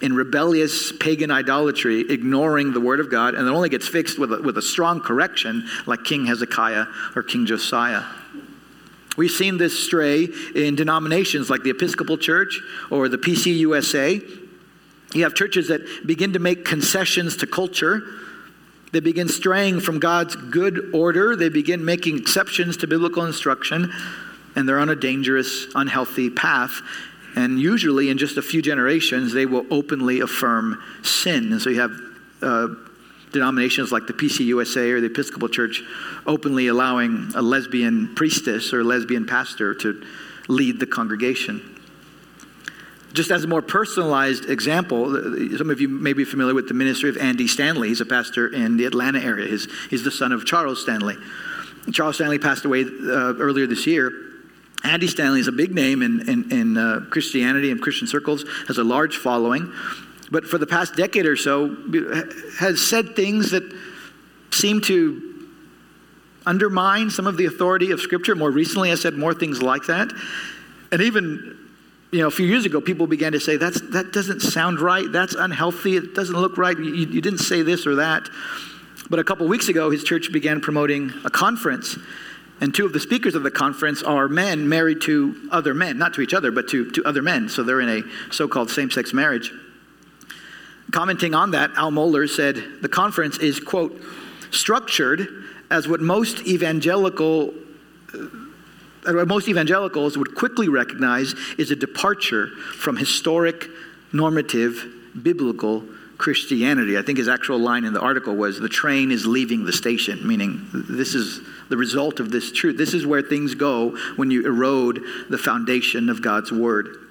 in 0.01 0.13
rebellious 0.13 0.91
pagan 0.91 1.31
idolatry, 1.31 2.01
ignoring 2.01 2.73
the 2.73 2.79
word 2.79 2.99
of 2.99 3.09
God, 3.09 3.33
and 3.33 3.47
it 3.47 3.51
only 3.51 3.69
gets 3.69 3.87
fixed 3.87 4.19
with 4.19 4.31
a, 4.31 4.41
with 4.41 4.57
a 4.59 4.61
strong 4.61 5.01
correction 5.01 5.67
like 5.87 6.03
King 6.03 6.25
Hezekiah 6.25 6.85
or 7.15 7.23
King 7.23 7.47
Josiah. 7.47 8.03
We've 9.15 9.31
seen 9.31 9.57
this 9.57 9.77
stray 9.85 10.27
in 10.53 10.75
denominations 10.75 11.49
like 11.49 11.63
the 11.63 11.69
Episcopal 11.69 12.17
Church 12.17 12.61
or 12.91 13.07
the 13.07 13.17
PCUSA. 13.17 14.41
You 15.13 15.23
have 15.23 15.33
churches 15.33 15.69
that 15.69 15.81
begin 16.05 16.33
to 16.33 16.39
make 16.39 16.65
concessions 16.65 17.37
to 17.37 17.47
culture. 17.47 18.03
They 18.91 18.99
begin 18.99 19.29
straying 19.29 19.79
from 19.81 19.99
God's 19.99 20.35
good 20.35 20.91
order. 20.93 21.35
They 21.35 21.49
begin 21.49 21.85
making 21.85 22.17
exceptions 22.17 22.77
to 22.77 22.87
biblical 22.87 23.25
instruction, 23.25 23.93
and 24.55 24.67
they're 24.67 24.79
on 24.79 24.89
a 24.89 24.95
dangerous, 24.95 25.67
unhealthy 25.75 26.29
path. 26.29 26.81
And 27.35 27.59
usually, 27.59 28.09
in 28.09 28.17
just 28.17 28.37
a 28.37 28.41
few 28.41 28.61
generations, 28.61 29.33
they 29.33 29.45
will 29.45 29.65
openly 29.69 30.21
affirm 30.21 30.81
sin. 31.03 31.51
And 31.51 31.61
so 31.61 31.69
you 31.69 31.81
have 31.81 31.91
uh, 32.41 32.67
denominations 33.35 33.91
like 33.91 34.07
the 34.07 34.13
PCUSA 34.13 34.91
or 34.91 35.01
the 35.01 35.07
Episcopal 35.07 35.49
Church 35.49 35.83
openly 36.25 36.67
allowing 36.67 37.31
a 37.35 37.41
lesbian 37.41 38.15
priestess 38.15 38.73
or 38.73 38.79
a 38.79 38.83
lesbian 38.83 39.25
pastor 39.25 39.75
to 39.75 40.01
lead 40.47 40.79
the 40.79 40.87
congregation. 40.87 41.61
Just 43.13 43.31
as 43.31 43.43
a 43.43 43.47
more 43.47 43.61
personalized 43.61 44.49
example, 44.49 45.11
some 45.57 45.69
of 45.69 45.79
you 45.79 45.87
may 45.87 46.13
be 46.13 46.25
familiar 46.25 46.53
with 46.53 46.67
the 46.67 46.73
ministry 46.73 47.09
of 47.09 47.17
Andy 47.17 47.47
Stanley. 47.47 47.89
He's 47.89 48.01
a 48.01 48.05
pastor 48.05 48.47
in 48.47 48.77
the 48.77 48.85
Atlanta 48.85 49.19
area. 49.19 49.47
He's, 49.47 49.67
he's 49.89 50.03
the 50.03 50.11
son 50.11 50.31
of 50.31 50.45
Charles 50.45 50.81
Stanley. 50.81 51.15
Charles 51.93 52.15
Stanley 52.15 52.39
passed 52.39 52.65
away 52.65 52.81
uh, 52.83 53.35
earlier 53.39 53.67
this 53.67 53.85
year. 53.87 54.11
Andy 54.83 55.07
Stanley 55.07 55.39
is 55.39 55.47
a 55.47 55.53
big 55.53 55.73
name 55.73 56.01
in, 56.01 56.29
in, 56.29 56.51
in 56.51 56.77
uh, 56.77 57.05
Christianity 57.09 57.71
and 57.71 57.81
Christian 57.81 58.07
circles, 58.07 58.43
has 58.67 58.77
a 58.77 58.83
large 58.83 59.17
following, 59.17 59.71
but 60.31 60.45
for 60.45 60.57
the 60.57 60.67
past 60.67 60.95
decade 60.95 61.25
or 61.25 61.35
so 61.35 61.75
has 62.59 62.81
said 62.81 63.15
things 63.15 63.51
that 63.51 63.63
seem 64.51 64.81
to 64.81 65.49
undermine 66.45 67.09
some 67.09 67.27
of 67.27 67.37
the 67.37 67.45
authority 67.45 67.91
of 67.91 67.99
Scripture. 67.99 68.35
More 68.35 68.51
recently, 68.51 68.89
has 68.89 69.01
said 69.01 69.15
more 69.15 69.33
things 69.33 69.61
like 69.61 69.85
that. 69.85 70.11
And 70.91 71.01
even 71.01 71.57
you 72.11 72.19
know, 72.19 72.27
a 72.27 72.31
few 72.31 72.45
years 72.45 72.65
ago, 72.65 72.79
people 72.79 73.07
began 73.07 73.33
to 73.33 73.39
say, 73.39 73.57
That's, 73.57 73.81
that 73.91 74.13
doesn't 74.13 74.41
sound 74.41 74.79
right. 74.79 75.11
That's 75.11 75.35
unhealthy. 75.35 75.97
It 75.97 76.13
doesn't 76.13 76.35
look 76.35 76.57
right. 76.57 76.77
You, 76.77 76.93
you 76.93 77.21
didn't 77.21 77.39
say 77.39 77.61
this 77.61 77.85
or 77.85 77.95
that. 77.95 78.29
But 79.09 79.19
a 79.19 79.23
couple 79.23 79.47
weeks 79.47 79.69
ago, 79.69 79.91
his 79.91 80.03
church 80.03 80.31
began 80.31 80.61
promoting 80.61 81.11
a 81.23 81.29
conference 81.29 81.97
and 82.61 82.73
two 82.73 82.85
of 82.85 82.93
the 82.93 82.99
speakers 82.99 83.35
of 83.35 83.43
the 83.43 83.51
conference 83.51 84.01
are 84.01 84.27
men 84.27 84.69
married 84.69 85.01
to 85.01 85.49
other 85.51 85.73
men, 85.73 85.97
not 85.97 86.13
to 86.13 86.21
each 86.21 86.33
other, 86.33 86.51
but 86.51 86.69
to, 86.69 86.89
to 86.91 87.03
other 87.03 87.21
men. 87.21 87.49
So 87.49 87.63
they're 87.63 87.81
in 87.81 87.89
a 87.89 88.33
so 88.33 88.47
called 88.47 88.69
same 88.69 88.91
sex 88.91 89.13
marriage. 89.13 89.51
Commenting 90.91 91.33
on 91.33 91.51
that, 91.51 91.71
Al 91.75 91.91
Mohler 91.91 92.29
said 92.29 92.63
the 92.81 92.89
conference 92.89 93.37
is, 93.39 93.59
quote, 93.59 93.99
structured 94.51 95.27
as 95.71 95.87
what 95.87 96.01
most 96.01 96.41
evangelical. 96.47 97.53
Uh, 98.13 99.13
what 99.13 99.27
most 99.27 99.47
evangelicals 99.47 100.17
would 100.17 100.33
quickly 100.33 100.67
recognize 100.67 101.35
is 101.59 101.69
a 101.69 101.75
departure 101.75 102.47
from 102.47 102.97
historic, 102.97 103.67
normative, 104.11 104.83
biblical 105.21 105.83
Christianity. 106.17 106.97
I 106.97 107.01
think 107.01 107.17
his 107.17 107.27
actual 107.27 107.59
line 107.59 107.83
in 107.83 107.93
the 107.93 107.99
article 107.99 108.35
was 108.35 108.59
the 108.59 108.69
train 108.69 109.11
is 109.11 109.27
leaving 109.27 109.65
the 109.65 109.73
station, 109.73 110.25
meaning 110.25 110.65
this 110.73 111.13
is 111.13 111.41
the 111.69 111.77
result 111.77 112.19
of 112.19 112.31
this 112.31 112.51
truth. 112.51 112.77
This 112.77 112.93
is 112.93 113.05
where 113.05 113.21
things 113.21 113.53
go 113.53 113.97
when 114.15 114.31
you 114.31 114.45
erode 114.45 115.01
the 115.29 115.37
foundation 115.37 116.09
of 116.09 116.21
God's 116.21 116.51
word. 116.51 117.04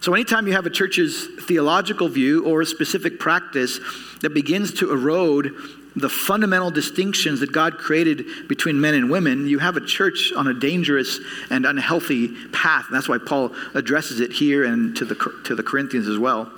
So, 0.00 0.14
anytime 0.14 0.46
you 0.46 0.54
have 0.54 0.64
a 0.64 0.70
church's 0.70 1.28
theological 1.42 2.08
view 2.08 2.46
or 2.46 2.62
a 2.62 2.66
specific 2.66 3.18
practice 3.18 3.78
that 4.22 4.32
begins 4.32 4.72
to 4.74 4.90
erode 4.90 5.54
the 5.94 6.08
fundamental 6.08 6.70
distinctions 6.70 7.40
that 7.40 7.52
God 7.52 7.76
created 7.76 8.48
between 8.48 8.80
men 8.80 8.94
and 8.94 9.10
women, 9.10 9.46
you 9.46 9.58
have 9.58 9.76
a 9.76 9.80
church 9.84 10.32
on 10.34 10.46
a 10.46 10.54
dangerous 10.54 11.20
and 11.50 11.66
unhealthy 11.66 12.28
path. 12.48 12.86
And 12.86 12.96
that's 12.96 13.08
why 13.08 13.18
Paul 13.18 13.52
addresses 13.74 14.20
it 14.20 14.32
here 14.32 14.64
and 14.64 14.96
to 14.96 15.04
the, 15.04 15.14
to 15.44 15.54
the 15.54 15.62
Corinthians 15.62 16.08
as 16.08 16.18
well. 16.18 16.50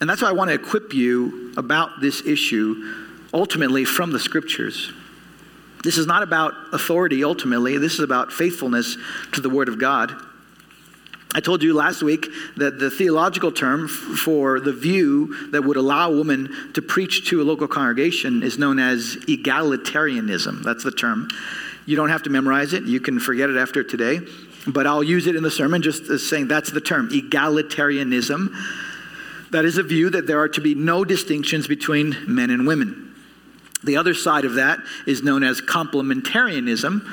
And 0.00 0.08
that's 0.08 0.22
why 0.22 0.28
I 0.28 0.32
want 0.32 0.48
to 0.48 0.54
equip 0.54 0.94
you 0.94 1.52
about 1.58 2.00
this 2.00 2.24
issue 2.24 3.10
ultimately 3.34 3.84
from 3.84 4.12
the 4.12 4.18
scriptures. 4.18 4.92
This 5.84 5.98
is 5.98 6.06
not 6.06 6.22
about 6.22 6.54
authority 6.72 7.22
ultimately, 7.22 7.76
this 7.76 7.94
is 7.94 8.00
about 8.00 8.32
faithfulness 8.32 8.96
to 9.32 9.42
the 9.42 9.50
Word 9.50 9.68
of 9.68 9.78
God. 9.78 10.14
I 11.34 11.40
told 11.40 11.62
you 11.62 11.72
last 11.72 12.02
week 12.02 12.26
that 12.58 12.78
the 12.78 12.90
theological 12.90 13.52
term 13.52 13.88
for 13.88 14.60
the 14.60 14.72
view 14.72 15.50
that 15.50 15.64
would 15.64 15.78
allow 15.78 16.10
a 16.10 16.14
woman 16.14 16.70
to 16.74 16.82
preach 16.82 17.28
to 17.30 17.40
a 17.40 17.44
local 17.44 17.66
congregation 17.66 18.42
is 18.42 18.58
known 18.58 18.78
as 18.78 19.16
egalitarianism. 19.28 20.62
That's 20.62 20.84
the 20.84 20.92
term. 20.92 21.28
You 21.86 21.96
don't 21.96 22.10
have 22.10 22.22
to 22.24 22.30
memorize 22.30 22.74
it, 22.74 22.84
you 22.84 23.00
can 23.00 23.18
forget 23.18 23.48
it 23.48 23.56
after 23.56 23.82
today. 23.82 24.20
but 24.66 24.86
I'll 24.86 25.02
use 25.02 25.26
it 25.26 25.34
in 25.34 25.42
the 25.42 25.50
sermon 25.50 25.82
just 25.82 26.04
as 26.04 26.26
saying 26.26 26.48
that's 26.48 26.70
the 26.70 26.80
term 26.80 27.08
egalitarianism. 27.10 28.54
That 29.50 29.64
is 29.64 29.78
a 29.78 29.82
view 29.82 30.10
that 30.10 30.26
there 30.26 30.40
are 30.40 30.48
to 30.48 30.60
be 30.60 30.74
no 30.74 31.04
distinctions 31.04 31.66
between 31.66 32.16
men 32.26 32.50
and 32.50 32.66
women. 32.66 33.14
The 33.84 33.96
other 33.96 34.14
side 34.14 34.44
of 34.44 34.54
that 34.54 34.78
is 35.06 35.22
known 35.22 35.42
as 35.42 35.60
complementarianism. 35.60 37.04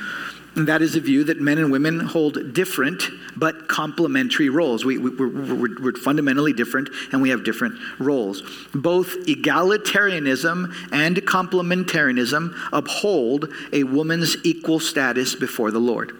And 0.56 0.68
that 0.68 0.82
is 0.82 0.96
a 0.96 1.00
view 1.00 1.24
that 1.26 1.40
men 1.40 1.58
and 1.58 1.72
women 1.72 2.00
hold 2.00 2.54
different 2.54 3.04
but 3.36 3.68
complementary 3.68 4.50
roles. 4.50 4.84
We, 4.84 4.98
we, 4.98 5.10
we're, 5.12 5.80
we're 5.80 5.94
fundamentally 5.94 6.54
different 6.54 6.90
and 7.12 7.22
we 7.22 7.30
have 7.30 7.44
different 7.44 7.76
roles. 8.00 8.42
Both 8.74 9.26
egalitarianism 9.28 10.74
and 10.92 11.18
complementarianism 11.18 12.56
uphold 12.74 13.54
a 13.72 13.84
woman's 13.84 14.38
equal 14.44 14.80
status 14.80 15.36
before 15.36 15.72
the 15.72 15.80
Lord. 15.80 16.14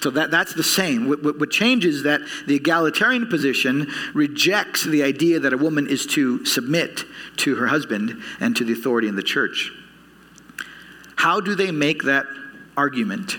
So 0.00 0.10
that, 0.10 0.32
that's 0.32 0.54
the 0.54 0.64
same. 0.64 1.08
What, 1.08 1.22
what, 1.22 1.38
what, 1.38 1.50
changes 1.52 1.96
is 1.96 2.02
that 2.02 2.22
the 2.48 2.56
egalitarian 2.56 3.28
position 3.28 3.86
rejects 4.14 4.82
the 4.82 5.04
idea 5.04 5.38
that 5.38 5.52
a 5.52 5.56
woman 5.56 5.86
is 5.86 6.06
to 6.06 6.44
submit 6.44 7.04
to 7.36 7.54
her 7.54 7.68
husband 7.68 8.20
and 8.40 8.56
to 8.56 8.64
the 8.64 8.72
authority 8.72 9.06
in 9.06 9.14
the 9.14 9.22
church. 9.22 9.70
How 11.14 11.40
do 11.40 11.54
they 11.54 11.70
make 11.70 12.02
that 12.02 12.26
argument? 12.76 13.36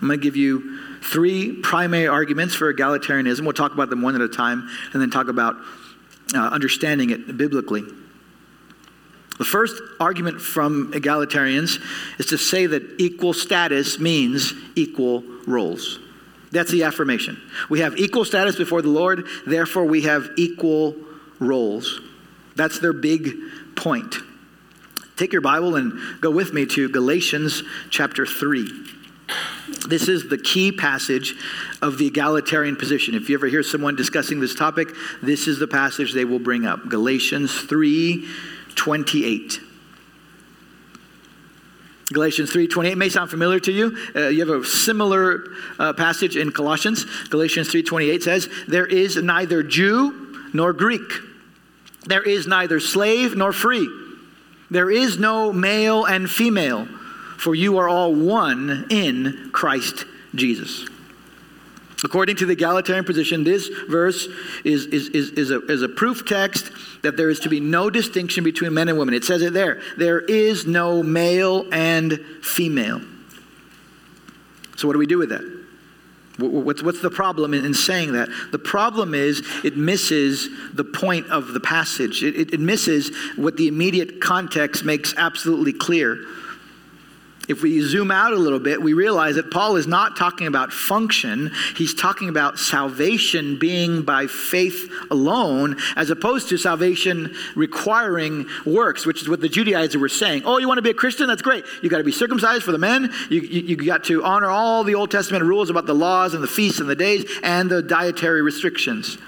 I'm 0.00 0.08
going 0.08 0.18
to 0.18 0.22
give 0.22 0.36
you 0.36 0.80
three 1.00 1.52
primary 1.62 2.08
arguments 2.08 2.54
for 2.54 2.72
egalitarianism. 2.72 3.42
We'll 3.42 3.52
talk 3.52 3.72
about 3.72 3.90
them 3.90 4.02
one 4.02 4.14
at 4.14 4.20
a 4.20 4.28
time 4.28 4.68
and 4.92 5.00
then 5.00 5.10
talk 5.10 5.28
about 5.28 5.56
uh, 6.34 6.38
understanding 6.38 7.10
it 7.10 7.36
biblically. 7.36 7.84
The 9.38 9.44
first 9.44 9.80
argument 9.98 10.40
from 10.40 10.92
egalitarians 10.92 11.80
is 12.18 12.26
to 12.26 12.38
say 12.38 12.66
that 12.66 12.82
equal 12.98 13.32
status 13.32 13.98
means 13.98 14.52
equal 14.76 15.24
roles. 15.46 15.98
That's 16.52 16.70
the 16.70 16.82
affirmation. 16.82 17.40
We 17.70 17.80
have 17.80 17.96
equal 17.96 18.24
status 18.24 18.56
before 18.56 18.82
the 18.82 18.88
Lord, 18.88 19.26
therefore, 19.46 19.84
we 19.84 20.02
have 20.02 20.28
equal 20.36 20.96
roles. 21.40 22.00
That's 22.56 22.78
their 22.78 22.92
big 22.92 23.34
point. 23.74 24.16
Take 25.16 25.32
your 25.32 25.42
Bible 25.42 25.76
and 25.76 26.20
go 26.20 26.30
with 26.30 26.52
me 26.52 26.66
to 26.66 26.88
Galatians 26.88 27.62
chapter 27.90 28.26
3. 28.26 28.68
This 29.88 30.08
is 30.08 30.28
the 30.28 30.38
key 30.38 30.72
passage 30.72 31.34
of 31.80 31.98
the 31.98 32.06
egalitarian 32.06 32.76
position. 32.76 33.14
If 33.14 33.28
you 33.28 33.36
ever 33.36 33.46
hear 33.46 33.62
someone 33.62 33.96
discussing 33.96 34.40
this 34.40 34.54
topic, 34.54 34.88
this 35.22 35.48
is 35.48 35.58
the 35.58 35.66
passage 35.66 36.12
they 36.12 36.24
will 36.24 36.38
bring 36.38 36.66
up. 36.66 36.88
Galatians 36.88 37.52
3 37.62 38.26
28. 38.74 39.60
Galatians 42.12 42.52
3:28 42.52 42.96
may 42.96 43.08
sound 43.08 43.30
familiar 43.30 43.60
to 43.60 43.72
you. 43.72 43.96
Uh, 44.14 44.28
you 44.28 44.40
have 44.40 44.62
a 44.62 44.64
similar 44.66 45.44
uh, 45.78 45.92
passage 45.92 46.36
in 46.36 46.52
Colossians. 46.52 47.06
Galatians 47.30 47.68
3:28 47.68 48.22
says, 48.22 48.48
"There 48.68 48.86
is 48.86 49.16
neither 49.16 49.62
Jew 49.62 50.14
nor 50.52 50.72
Greek. 50.72 51.10
There 52.06 52.22
is 52.22 52.46
neither 52.46 52.80
slave 52.80 53.36
nor 53.36 53.52
free. 53.52 53.88
There 54.72 54.90
is 54.90 55.18
no 55.18 55.52
male 55.52 56.04
and 56.04 56.30
female, 56.30 56.86
for 57.36 57.54
you 57.54 57.78
are 57.78 57.88
all 57.88 58.14
one 58.14 58.86
in 58.90 59.50
Christ 59.52 60.04
Jesus." 60.34 60.88
According 62.04 62.36
to 62.36 62.46
the 62.46 62.54
egalitarian 62.54 63.04
position, 63.04 63.44
this 63.44 63.68
verse 63.88 64.26
is, 64.64 64.86
is, 64.86 65.08
is, 65.10 65.30
is, 65.30 65.50
a, 65.52 65.60
is 65.66 65.82
a 65.82 65.88
proof 65.88 66.26
text 66.26 66.72
that 67.02 67.16
there 67.16 67.30
is 67.30 67.38
to 67.40 67.48
be 67.48 67.60
no 67.60 67.90
distinction 67.90 68.42
between 68.42 68.74
men 68.74 68.88
and 68.88 68.98
women. 68.98 69.14
It 69.14 69.24
says 69.24 69.40
it 69.40 69.52
there. 69.52 69.80
There 69.96 70.18
is 70.18 70.66
no 70.66 71.02
male 71.02 71.64
and 71.70 72.18
female. 72.42 73.02
So, 74.76 74.88
what 74.88 74.94
do 74.94 74.98
we 74.98 75.06
do 75.06 75.18
with 75.18 75.28
that? 75.28 75.61
What's, 76.38 77.00
the 77.00 77.10
problem 77.10 77.52
in, 77.54 77.74
saying 77.74 78.12
that? 78.12 78.28
The 78.52 78.58
problem 78.58 79.14
is 79.14 79.42
it 79.64 79.76
misses 79.76 80.48
the 80.72 80.84
point 80.84 81.30
of 81.30 81.52
the 81.52 81.60
passage, 81.60 82.22
it 82.22 82.58
misses 82.58 83.14
what 83.36 83.56
the 83.56 83.68
immediate 83.68 84.20
context 84.20 84.84
makes 84.84 85.14
absolutely 85.16 85.72
clear. 85.72 86.24
If 87.48 87.60
we 87.60 87.80
zoom 87.80 88.12
out 88.12 88.32
a 88.32 88.36
little 88.36 88.60
bit, 88.60 88.80
we 88.80 88.92
realize 88.92 89.34
that 89.34 89.50
Paul 89.50 89.74
is 89.76 89.88
not 89.88 90.16
talking 90.16 90.46
about 90.46 90.72
function. 90.72 91.50
He's 91.76 91.92
talking 91.92 92.28
about 92.28 92.58
salvation 92.58 93.58
being 93.58 94.02
by 94.02 94.28
faith 94.28 94.92
alone, 95.10 95.76
as 95.96 96.10
opposed 96.10 96.48
to 96.50 96.56
salvation 96.56 97.34
requiring 97.56 98.46
works, 98.64 99.04
which 99.04 99.22
is 99.22 99.28
what 99.28 99.40
the 99.40 99.48
Judaizers 99.48 100.00
were 100.00 100.08
saying. 100.08 100.42
Oh, 100.44 100.58
you 100.58 100.68
want 100.68 100.78
to 100.78 100.82
be 100.82 100.90
a 100.90 100.94
Christian? 100.94 101.26
That's 101.26 101.42
great. 101.42 101.64
You 101.82 101.90
got 101.90 101.98
to 101.98 102.04
be 102.04 102.12
circumcised 102.12 102.62
for 102.62 102.72
the 102.72 102.78
men. 102.78 103.12
You, 103.28 103.40
you, 103.40 103.76
you 103.76 103.76
got 103.76 104.04
to 104.04 104.22
honor 104.22 104.48
all 104.48 104.84
the 104.84 104.94
Old 104.94 105.10
Testament 105.10 105.44
rules 105.44 105.68
about 105.68 105.86
the 105.86 105.94
laws 105.94 106.34
and 106.34 106.42
the 106.44 106.48
feasts 106.48 106.78
and 106.78 106.88
the 106.88 106.96
days 106.96 107.24
and 107.42 107.68
the 107.68 107.82
dietary 107.82 108.42
restrictions. 108.42 109.18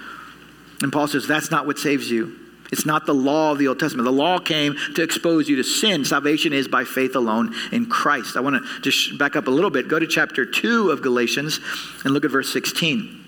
And 0.81 0.91
Paul 0.91 1.07
says 1.07 1.27
that's 1.27 1.51
not 1.51 1.65
what 1.67 1.79
saves 1.79 2.09
you. 2.09 2.44
It's 2.75 2.85
not 2.85 3.05
the 3.05 3.13
law 3.13 3.53
of 3.53 3.57
the 3.57 3.69
Old 3.69 3.79
Testament. 3.79 4.03
The 4.03 4.11
law 4.11 4.37
came 4.37 4.75
to 4.95 5.01
expose 5.01 5.47
you 5.47 5.55
to 5.55 5.63
sin. 5.63 6.03
Salvation 6.03 6.51
is 6.51 6.67
by 6.67 6.83
faith 6.83 7.15
alone 7.15 7.55
in 7.71 7.85
Christ. 7.85 8.35
I 8.35 8.41
want 8.41 8.61
to 8.61 8.81
just 8.81 9.17
back 9.17 9.37
up 9.37 9.47
a 9.47 9.49
little 9.49 9.69
bit. 9.69 9.87
Go 9.87 9.97
to 9.97 10.05
chapter 10.05 10.45
2 10.45 10.91
of 10.91 11.01
Galatians 11.01 11.61
and 12.03 12.13
look 12.13 12.25
at 12.25 12.31
verse 12.31 12.51
16. 12.51 13.23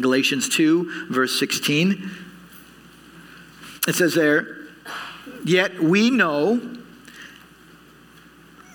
Galatians 0.00 0.48
2, 0.48 1.06
verse 1.10 1.38
16. 1.38 2.10
It 3.86 3.94
says 3.94 4.14
there, 4.14 4.56
Yet 5.44 5.80
we 5.80 6.10
know 6.10 6.60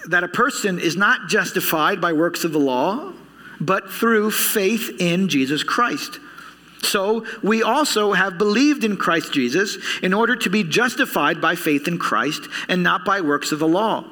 that 0.07 0.23
a 0.23 0.29
person 0.29 0.79
is 0.79 0.95
not 0.95 1.27
justified 1.27 1.99
by 1.99 2.13
works 2.13 2.45
of 2.45 2.53
the 2.53 2.59
law, 2.59 3.11
but 3.59 3.91
through 3.91 4.31
faith 4.31 5.01
in 5.01 5.27
Jesus 5.27 5.63
Christ. 5.63 6.21
So 6.83 7.25
we 7.43 7.63
also 7.63 8.13
have 8.13 8.37
believed 8.37 8.83
in 8.83 8.97
Christ 8.97 9.33
Jesus 9.33 9.77
in 10.01 10.13
order 10.13 10.35
to 10.35 10.49
be 10.49 10.63
justified 10.63 11.41
by 11.41 11.55
faith 11.55 11.87
in 11.87 11.97
Christ 11.97 12.47
and 12.69 12.83
not 12.83 13.03
by 13.03 13.21
works 13.21 13.51
of 13.51 13.59
the 13.59 13.67
law. 13.67 14.05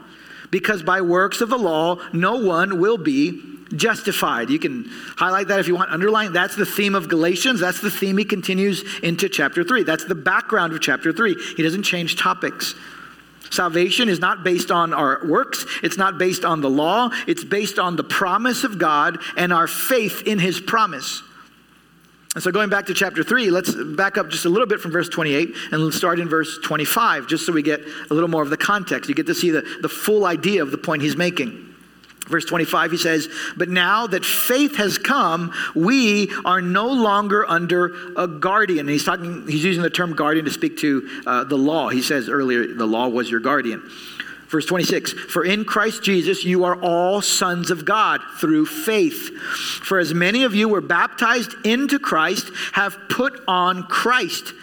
Because 0.51 0.83
by 0.83 1.01
works 1.01 1.41
of 1.41 1.49
the 1.49 1.57
law, 1.57 1.99
no 2.13 2.37
one 2.37 2.79
will 2.79 2.97
be 2.97 3.41
justified. 3.73 4.49
You 4.49 4.59
can 4.59 4.85
highlight 5.17 5.47
that 5.47 5.59
if 5.59 5.67
you 5.67 5.75
want, 5.75 5.91
underline. 5.91 6.33
That's 6.33 6.55
the 6.55 6.65
theme 6.65 6.95
of 6.95 7.09
Galatians. 7.09 7.59
That's 7.59 7.81
the 7.81 7.91
theme 7.91 8.17
he 8.17 8.25
continues 8.25 8.83
into 9.01 9.29
chapter 9.29 9.63
3. 9.63 9.83
That's 9.83 10.05
the 10.05 10.15
background 10.15 10.73
of 10.73 10.81
chapter 10.81 11.11
3. 11.11 11.35
He 11.55 11.63
doesn't 11.63 11.83
change 11.83 12.15
topics. 12.15 12.75
Salvation 13.51 14.09
is 14.09 14.19
not 14.19 14.43
based 14.43 14.71
on 14.71 14.93
our 14.93 15.25
works, 15.25 15.65
it's 15.83 15.97
not 15.97 16.17
based 16.17 16.43
on 16.43 16.61
the 16.61 16.69
law, 16.69 17.11
it's 17.27 17.43
based 17.43 17.79
on 17.79 17.95
the 17.95 18.03
promise 18.03 18.63
of 18.63 18.77
God 18.77 19.19
and 19.37 19.53
our 19.53 19.67
faith 19.67 20.23
in 20.25 20.39
his 20.39 20.59
promise. 20.59 21.21
And 22.35 22.43
so, 22.43 22.51
going 22.51 22.69
back 22.69 22.87
to 22.87 22.93
chapter 22.93 23.23
3, 23.23 23.49
let's 23.49 23.73
back 23.73 24.17
up 24.17 24.29
just 24.29 24.43
a 24.43 24.49
little 24.49 24.67
bit 24.67 24.81
from 24.81 24.91
verse 24.91 25.07
28 25.07 25.55
and 25.71 25.93
start 25.93 26.19
in 26.19 26.27
verse 26.27 26.59
25, 26.61 27.27
just 27.27 27.45
so 27.45 27.53
we 27.53 27.63
get 27.63 27.79
a 28.11 28.13
little 28.13 28.29
more 28.29 28.43
of 28.43 28.49
the 28.49 28.57
context. 28.57 29.07
You 29.07 29.15
get 29.15 29.27
to 29.27 29.33
see 29.33 29.51
the, 29.51 29.61
the 29.81 29.87
full 29.87 30.25
idea 30.25 30.61
of 30.61 30.69
the 30.69 30.77
point 30.77 31.01
he's 31.01 31.15
making. 31.15 31.73
Verse 32.27 32.43
25, 32.43 32.91
he 32.91 32.97
says, 32.97 33.29
But 33.55 33.69
now 33.69 34.07
that 34.07 34.25
faith 34.25 34.75
has 34.75 34.97
come, 34.97 35.53
we 35.75 36.29
are 36.43 36.61
no 36.61 36.87
longer 36.87 37.47
under 37.47 37.93
a 38.17 38.27
guardian. 38.27 38.81
And 38.81 38.89
he's 38.89 39.05
talking, 39.05 39.47
he's 39.47 39.63
using 39.63 39.83
the 39.83 39.89
term 39.89 40.13
guardian 40.13 40.43
to 40.45 40.51
speak 40.51 40.77
to 40.79 41.07
uh, 41.25 41.43
the 41.45 41.57
law. 41.57 41.87
He 41.87 42.01
says 42.01 42.27
earlier, 42.27 42.67
the 42.67 42.87
law 42.87 43.07
was 43.07 43.29
your 43.29 43.39
guardian. 43.39 43.89
Verse 44.47 44.65
26 44.65 45.13
For 45.13 45.43
in 45.43 45.65
Christ 45.65 46.03
Jesus 46.03 46.43
you 46.43 46.63
are 46.63 46.79
all 46.81 47.21
sons 47.21 47.71
of 47.71 47.85
God 47.85 48.21
through 48.39 48.65
faith. 48.65 49.37
For 49.37 49.99
as 49.99 50.13
many 50.13 50.43
of 50.43 50.55
you 50.55 50.69
were 50.69 50.81
baptized 50.81 51.53
into 51.65 51.99
Christ 51.99 52.49
have 52.73 52.97
put 53.09 53.41
on 53.47 53.83
Christ. 53.83 54.53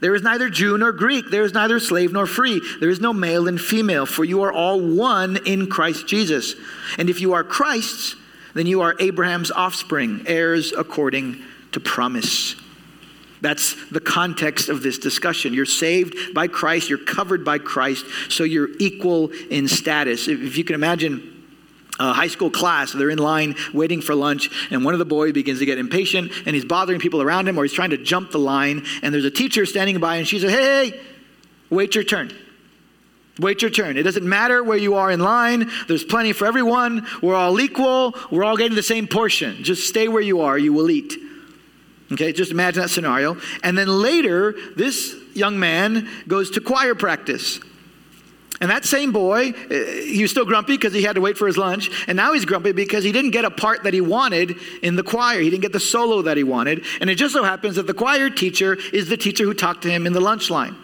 There 0.00 0.14
is 0.14 0.22
neither 0.22 0.48
Jew 0.48 0.78
nor 0.78 0.92
Greek, 0.92 1.30
there 1.30 1.42
is 1.42 1.52
neither 1.52 1.80
slave 1.80 2.12
nor 2.12 2.26
free, 2.26 2.60
there 2.78 2.90
is 2.90 3.00
no 3.00 3.12
male 3.12 3.48
and 3.48 3.60
female, 3.60 4.06
for 4.06 4.24
you 4.24 4.42
are 4.42 4.52
all 4.52 4.80
one 4.80 5.38
in 5.44 5.68
Christ 5.68 6.06
Jesus. 6.06 6.54
And 6.98 7.10
if 7.10 7.20
you 7.20 7.32
are 7.32 7.42
Christ's, 7.42 8.14
then 8.54 8.66
you 8.66 8.80
are 8.80 8.94
Abraham's 9.00 9.50
offspring, 9.50 10.22
heirs 10.26 10.72
according 10.72 11.42
to 11.72 11.80
promise. 11.80 12.54
That's 13.40 13.76
the 13.90 14.00
context 14.00 14.68
of 14.68 14.82
this 14.82 14.98
discussion. 14.98 15.54
You're 15.54 15.66
saved 15.66 16.34
by 16.34 16.48
Christ, 16.48 16.88
you're 16.88 16.98
covered 16.98 17.44
by 17.44 17.58
Christ, 17.58 18.04
so 18.28 18.44
you're 18.44 18.70
equal 18.78 19.30
in 19.50 19.68
status. 19.68 20.28
If 20.28 20.56
you 20.56 20.64
can 20.64 20.74
imagine, 20.74 21.38
a 22.00 22.12
high 22.12 22.28
school 22.28 22.50
class, 22.50 22.92
they're 22.92 23.10
in 23.10 23.18
line 23.18 23.56
waiting 23.74 24.00
for 24.00 24.14
lunch, 24.14 24.50
and 24.70 24.84
one 24.84 24.94
of 24.94 24.98
the 24.98 25.04
boys 25.04 25.32
begins 25.32 25.58
to 25.58 25.66
get 25.66 25.78
impatient, 25.78 26.30
and 26.46 26.54
he's 26.54 26.64
bothering 26.64 27.00
people 27.00 27.20
around 27.20 27.48
him, 27.48 27.58
or 27.58 27.64
he's 27.64 27.72
trying 27.72 27.90
to 27.90 27.98
jump 27.98 28.30
the 28.30 28.38
line, 28.38 28.84
and 29.02 29.12
there's 29.12 29.24
a 29.24 29.30
teacher 29.30 29.66
standing 29.66 29.98
by, 29.98 30.16
and 30.16 30.28
she 30.28 30.38
says, 30.38 30.52
Hey, 30.52 31.00
wait 31.70 31.94
your 31.94 32.04
turn. 32.04 32.32
Wait 33.40 33.62
your 33.62 33.70
turn. 33.70 33.96
It 33.96 34.02
doesn't 34.02 34.28
matter 34.28 34.64
where 34.64 34.76
you 34.76 34.96
are 34.96 35.12
in 35.12 35.20
line. 35.20 35.70
There's 35.86 36.02
plenty 36.02 36.32
for 36.32 36.44
everyone. 36.44 37.06
We're 37.22 37.36
all 37.36 37.60
equal. 37.60 38.14
We're 38.32 38.42
all 38.42 38.56
getting 38.56 38.74
the 38.74 38.82
same 38.82 39.06
portion. 39.06 39.62
Just 39.62 39.88
stay 39.88 40.08
where 40.08 40.22
you 40.22 40.40
are. 40.40 40.58
You 40.58 40.72
will 40.72 40.90
eat. 40.90 41.14
Okay, 42.10 42.32
just 42.32 42.50
imagine 42.50 42.82
that 42.82 42.88
scenario. 42.88 43.36
And 43.62 43.76
then 43.76 43.88
later, 43.88 44.54
this 44.76 45.14
young 45.34 45.58
man 45.58 46.08
goes 46.26 46.50
to 46.52 46.60
choir 46.60 46.94
practice. 46.94 47.60
And 48.60 48.70
that 48.70 48.84
same 48.84 49.12
boy, 49.12 49.50
uh, 49.50 49.74
he 49.74 50.22
was 50.22 50.32
still 50.32 50.44
grumpy 50.44 50.76
because 50.76 50.92
he 50.92 51.02
had 51.02 51.14
to 51.14 51.20
wait 51.20 51.38
for 51.38 51.46
his 51.46 51.56
lunch. 51.56 51.90
And 52.08 52.16
now 52.16 52.32
he's 52.32 52.44
grumpy 52.44 52.72
because 52.72 53.04
he 53.04 53.12
didn't 53.12 53.30
get 53.30 53.44
a 53.44 53.50
part 53.50 53.84
that 53.84 53.94
he 53.94 54.00
wanted 54.00 54.56
in 54.82 54.96
the 54.96 55.04
choir. 55.04 55.40
He 55.40 55.48
didn't 55.48 55.62
get 55.62 55.72
the 55.72 55.80
solo 55.80 56.22
that 56.22 56.36
he 56.36 56.42
wanted. 56.42 56.84
And 57.00 57.08
it 57.08 57.14
just 57.16 57.34
so 57.34 57.44
happens 57.44 57.76
that 57.76 57.86
the 57.86 57.94
choir 57.94 58.30
teacher 58.30 58.76
is 58.92 59.08
the 59.08 59.16
teacher 59.16 59.44
who 59.44 59.54
talked 59.54 59.82
to 59.82 59.90
him 59.90 60.06
in 60.06 60.12
the 60.12 60.20
lunch 60.20 60.50
line. 60.50 60.76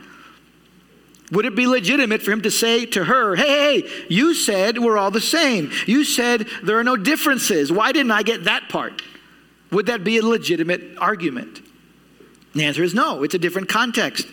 Would 1.32 1.46
it 1.46 1.56
be 1.56 1.66
legitimate 1.66 2.22
for 2.22 2.30
him 2.30 2.42
to 2.42 2.50
say 2.50 2.86
to 2.86 3.04
her, 3.04 3.34
hey, 3.34 3.80
hey, 3.82 4.04
you 4.08 4.34
said 4.34 4.78
we're 4.78 4.98
all 4.98 5.10
the 5.10 5.20
same. 5.20 5.72
You 5.86 6.04
said 6.04 6.46
there 6.62 6.78
are 6.78 6.84
no 6.84 6.96
differences. 6.96 7.72
Why 7.72 7.90
didn't 7.90 8.12
I 8.12 8.22
get 8.22 8.44
that 8.44 8.68
part? 8.68 9.02
Would 9.74 9.86
that 9.86 10.04
be 10.04 10.18
a 10.18 10.22
legitimate 10.22 10.82
argument? 10.98 11.60
The 12.54 12.64
answer 12.64 12.84
is 12.84 12.94
no, 12.94 13.24
it's 13.24 13.34
a 13.34 13.38
different 13.38 13.68
context. 13.68 14.26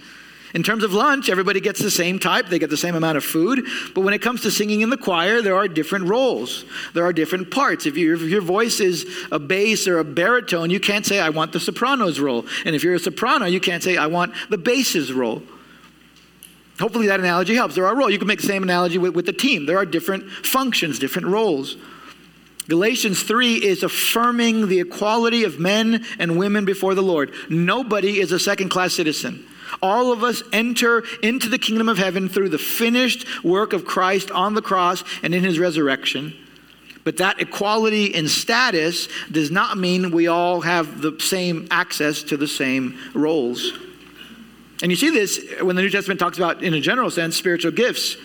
In 0.53 0.63
terms 0.63 0.83
of 0.83 0.93
lunch, 0.93 1.29
everybody 1.29 1.61
gets 1.61 1.79
the 1.79 1.89
same 1.89 2.19
type, 2.19 2.47
they 2.47 2.59
get 2.59 2.69
the 2.69 2.77
same 2.77 2.93
amount 2.93 3.17
of 3.17 3.23
food. 3.23 3.65
But 3.95 4.01
when 4.01 4.13
it 4.13 4.21
comes 4.21 4.41
to 4.41 4.51
singing 4.51 4.81
in 4.81 4.89
the 4.89 4.97
choir, 4.97 5.41
there 5.41 5.55
are 5.55 5.67
different 5.67 6.05
roles, 6.05 6.65
there 6.93 7.05
are 7.05 7.13
different 7.13 7.49
parts. 7.49 7.85
If, 7.87 7.97
if 7.97 8.21
your 8.21 8.41
voice 8.41 8.79
is 8.79 9.07
a 9.31 9.39
bass 9.39 9.87
or 9.87 9.97
a 9.97 10.03
baritone, 10.03 10.69
you 10.69 10.79
can't 10.79 11.05
say, 11.05 11.19
I 11.19 11.29
want 11.29 11.53
the 11.53 11.59
soprano's 11.59 12.19
role. 12.19 12.45
And 12.65 12.75
if 12.75 12.83
you're 12.83 12.95
a 12.95 12.99
soprano, 12.99 13.45
you 13.45 13.59
can't 13.59 13.81
say, 13.81 13.97
I 13.97 14.07
want 14.07 14.33
the 14.49 14.57
bass's 14.59 15.11
role. 15.11 15.41
Hopefully 16.79 17.07
that 17.07 17.19
analogy 17.19 17.55
helps. 17.55 17.75
There 17.75 17.87
are 17.87 17.95
roles. 17.95 18.11
You 18.11 18.19
can 18.19 18.27
make 18.27 18.41
the 18.41 18.47
same 18.47 18.63
analogy 18.63 18.97
with, 18.97 19.15
with 19.15 19.25
the 19.25 19.33
team. 19.33 19.65
There 19.65 19.77
are 19.77 19.85
different 19.85 20.29
functions, 20.29 20.99
different 20.99 21.27
roles. 21.27 21.77
Galatians 22.71 23.21
3 23.23 23.55
is 23.55 23.83
affirming 23.83 24.69
the 24.69 24.79
equality 24.79 25.43
of 25.43 25.59
men 25.59 26.05
and 26.17 26.39
women 26.39 26.63
before 26.63 26.95
the 26.95 27.01
Lord. 27.01 27.33
Nobody 27.49 28.21
is 28.21 28.31
a 28.31 28.39
second 28.39 28.69
class 28.69 28.93
citizen. 28.93 29.45
All 29.81 30.13
of 30.13 30.23
us 30.23 30.41
enter 30.53 31.03
into 31.21 31.49
the 31.49 31.59
kingdom 31.59 31.89
of 31.89 31.97
heaven 31.97 32.29
through 32.29 32.47
the 32.47 32.57
finished 32.57 33.43
work 33.43 33.73
of 33.73 33.83
Christ 33.83 34.31
on 34.31 34.53
the 34.53 34.61
cross 34.61 35.03
and 35.21 35.35
in 35.35 35.43
his 35.43 35.59
resurrection. 35.59 36.33
But 37.03 37.17
that 37.17 37.41
equality 37.41 38.05
in 38.05 38.29
status 38.29 39.09
does 39.29 39.51
not 39.51 39.77
mean 39.77 40.11
we 40.11 40.27
all 40.27 40.61
have 40.61 41.01
the 41.01 41.19
same 41.19 41.67
access 41.71 42.23
to 42.23 42.37
the 42.37 42.47
same 42.47 42.97
roles. 43.13 43.73
And 44.81 44.89
you 44.89 44.95
see 44.95 45.09
this 45.09 45.45
when 45.59 45.75
the 45.75 45.81
New 45.81 45.89
Testament 45.89 46.21
talks 46.21 46.37
about, 46.37 46.63
in 46.63 46.73
a 46.73 46.79
general 46.79 47.11
sense, 47.11 47.35
spiritual 47.35 47.73
gifts. 47.73 48.15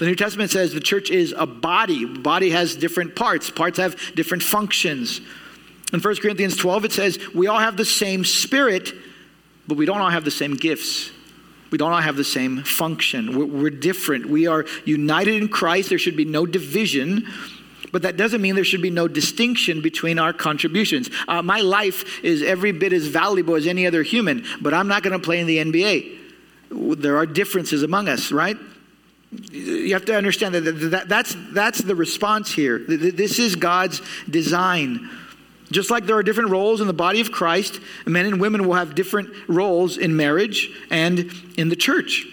The 0.00 0.06
New 0.06 0.14
Testament 0.14 0.50
says 0.50 0.72
the 0.72 0.80
church 0.80 1.10
is 1.10 1.34
a 1.36 1.44
body. 1.44 2.06
Body 2.06 2.50
has 2.50 2.74
different 2.74 3.14
parts. 3.14 3.50
Parts 3.50 3.76
have 3.76 4.00
different 4.14 4.42
functions. 4.42 5.20
In 5.92 6.00
1 6.00 6.16
Corinthians 6.16 6.56
12, 6.56 6.86
it 6.86 6.92
says 6.92 7.18
we 7.34 7.48
all 7.48 7.58
have 7.58 7.76
the 7.76 7.84
same 7.84 8.24
spirit, 8.24 8.94
but 9.68 9.76
we 9.76 9.84
don't 9.84 10.00
all 10.00 10.08
have 10.08 10.24
the 10.24 10.30
same 10.30 10.56
gifts. 10.56 11.10
We 11.70 11.76
don't 11.76 11.92
all 11.92 12.00
have 12.00 12.16
the 12.16 12.24
same 12.24 12.62
function. 12.62 13.38
We're, 13.38 13.44
we're 13.44 13.70
different. 13.70 14.24
We 14.24 14.46
are 14.46 14.64
united 14.86 15.34
in 15.34 15.48
Christ. 15.48 15.90
There 15.90 15.98
should 15.98 16.16
be 16.16 16.24
no 16.24 16.46
division. 16.46 17.28
But 17.92 18.00
that 18.00 18.16
doesn't 18.16 18.40
mean 18.40 18.54
there 18.54 18.64
should 18.64 18.80
be 18.80 18.88
no 18.88 19.06
distinction 19.06 19.82
between 19.82 20.18
our 20.18 20.32
contributions. 20.32 21.10
Uh, 21.28 21.42
my 21.42 21.60
life 21.60 22.24
is 22.24 22.42
every 22.42 22.72
bit 22.72 22.94
as 22.94 23.06
valuable 23.06 23.54
as 23.54 23.66
any 23.66 23.86
other 23.86 24.02
human, 24.02 24.46
but 24.62 24.72
I'm 24.72 24.88
not 24.88 25.02
going 25.02 25.12
to 25.12 25.22
play 25.22 25.40
in 25.40 25.46
the 25.46 25.58
NBA. 25.58 26.16
There 26.70 27.18
are 27.18 27.26
differences 27.26 27.82
among 27.82 28.08
us, 28.08 28.32
right? 28.32 28.56
You 29.32 29.92
have 29.92 30.04
to 30.06 30.16
understand 30.16 30.54
that, 30.56 30.60
that 30.90 31.08
that's, 31.08 31.36
that's 31.52 31.80
the 31.80 31.94
response 31.94 32.52
here. 32.52 32.78
This 32.78 33.38
is 33.38 33.54
God's 33.54 34.02
design. 34.28 35.08
Just 35.70 35.88
like 35.88 36.04
there 36.06 36.16
are 36.16 36.22
different 36.24 36.50
roles 36.50 36.80
in 36.80 36.88
the 36.88 36.92
body 36.92 37.20
of 37.20 37.30
Christ, 37.30 37.80
men 38.06 38.26
and 38.26 38.40
women 38.40 38.66
will 38.66 38.74
have 38.74 38.96
different 38.96 39.30
roles 39.48 39.98
in 39.98 40.16
marriage 40.16 40.70
and 40.90 41.30
in 41.56 41.68
the 41.68 41.76
church. 41.76 42.26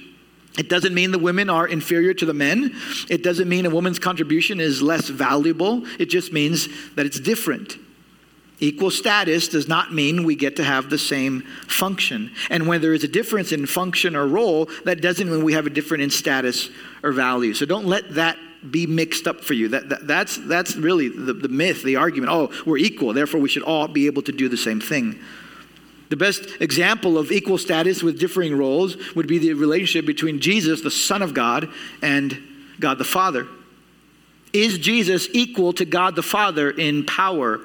It 0.58 0.70
doesn't 0.70 0.96
mean 0.96 1.12
the 1.12 1.20
women 1.20 1.52
are 1.52 1.68
inferior 1.68 2.16
to 2.16 2.26
the 2.26 2.34
men. 2.34 2.76
It 3.10 3.22
doesn't 3.22 3.48
mean 3.48 3.68
a 3.68 3.70
woman's 3.70 4.00
contribution 4.00 4.60
is 4.60 4.82
less 4.82 5.08
valuable. 5.08 5.86
It 6.00 6.08
just 6.08 6.34
means 6.34 6.68
that 6.96 7.06
it's 7.06 7.20
different. 7.20 7.78
Equal 8.60 8.90
status 8.90 9.48
does 9.48 9.68
not 9.68 9.94
mean 9.94 10.24
we 10.24 10.36
get 10.36 10.56
to 10.56 10.64
have 10.64 10.90
the 10.90 10.98
same 10.98 11.42
function. 11.68 12.32
And 12.50 12.68
when 12.68 12.82
there 12.82 12.94
is 12.94 13.04
a 13.04 13.08
difference 13.08 13.52
in 13.52 13.68
function 13.68 14.16
or 14.16 14.26
role, 14.26 14.68
that 14.84 15.00
doesn't 15.00 15.30
mean 15.30 15.44
we 15.44 15.54
have 15.54 15.68
a 15.68 15.70
different 15.70 16.04
in 16.04 16.10
status 16.10 16.70
or 17.04 17.12
value. 17.12 17.54
So 17.54 17.68
don't 17.68 17.86
let 17.86 18.16
that 18.16 18.38
be 18.72 18.88
mixed 18.88 19.28
up 19.28 19.42
for 19.42 19.54
you. 19.54 19.68
That, 19.68 19.90
that 19.90 20.08
that's, 20.08 20.38
that's 20.38 20.76
really 20.76 21.08
the, 21.10 21.34
the 21.34 21.50
myth, 21.50 21.84
the 21.84 21.98
argument. 21.98 22.32
Oh, 22.32 22.52
we're 22.66 22.80
equal, 22.80 23.14
therefore 23.14 23.40
we 23.40 23.50
should 23.50 23.64
all 23.64 23.88
be 23.88 24.08
able 24.08 24.24
to 24.24 24.32
do 24.32 24.50
the 24.50 24.58
same 24.58 24.82
thing. 24.82 25.20
The 26.10 26.18
best 26.18 26.48
example 26.60 27.18
of 27.18 27.32
equal 27.32 27.58
status 27.58 28.02
with 28.02 28.20
differing 28.20 28.58
roles 28.58 28.98
would 29.14 29.28
be 29.28 29.38
the 29.38 29.54
relationship 29.54 30.06
between 30.06 30.40
Jesus, 30.40 30.82
the 30.82 30.90
Son 30.90 31.22
of 31.22 31.34
God, 31.34 31.70
and 32.02 32.42
God 32.80 32.98
the 32.98 33.04
Father. 33.04 33.46
Is 34.54 34.78
Jesus 34.78 35.28
equal 35.34 35.74
to 35.74 35.86
God 35.86 36.16
the 36.16 36.24
Father 36.24 36.72
in 36.72 37.06
power, 37.06 37.60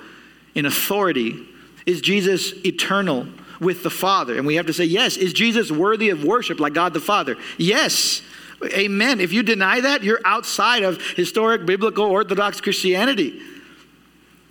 in 0.55 0.67
authority? 0.67 1.47
Is 1.87 2.01
Jesus 2.01 2.53
eternal 2.65 3.27
with 3.61 3.83
the 3.83 3.91
Father? 3.91 4.37
And 4.37 4.47
we 4.47 4.57
have 4.57 4.67
to 4.67 4.73
say, 4.73 4.85
yes. 4.85 5.17
Is 5.17 5.33
Jesus 5.33 5.71
worthy 5.71 6.11
of 6.11 6.25
worship 6.25 6.61
like 6.61 6.75
God 6.75 6.95
the 6.95 7.01
Father? 7.01 7.37
Yes. 7.59 8.23
Amen. 8.65 9.21
If 9.21 9.33
you 9.33 9.43
deny 9.43 9.81
that, 9.81 10.05
you're 10.05 10.21
outside 10.25 10.83
of 10.85 11.01
historic 11.01 11.67
biblical 11.67 12.05
Orthodox 12.05 12.61
Christianity. 12.61 13.41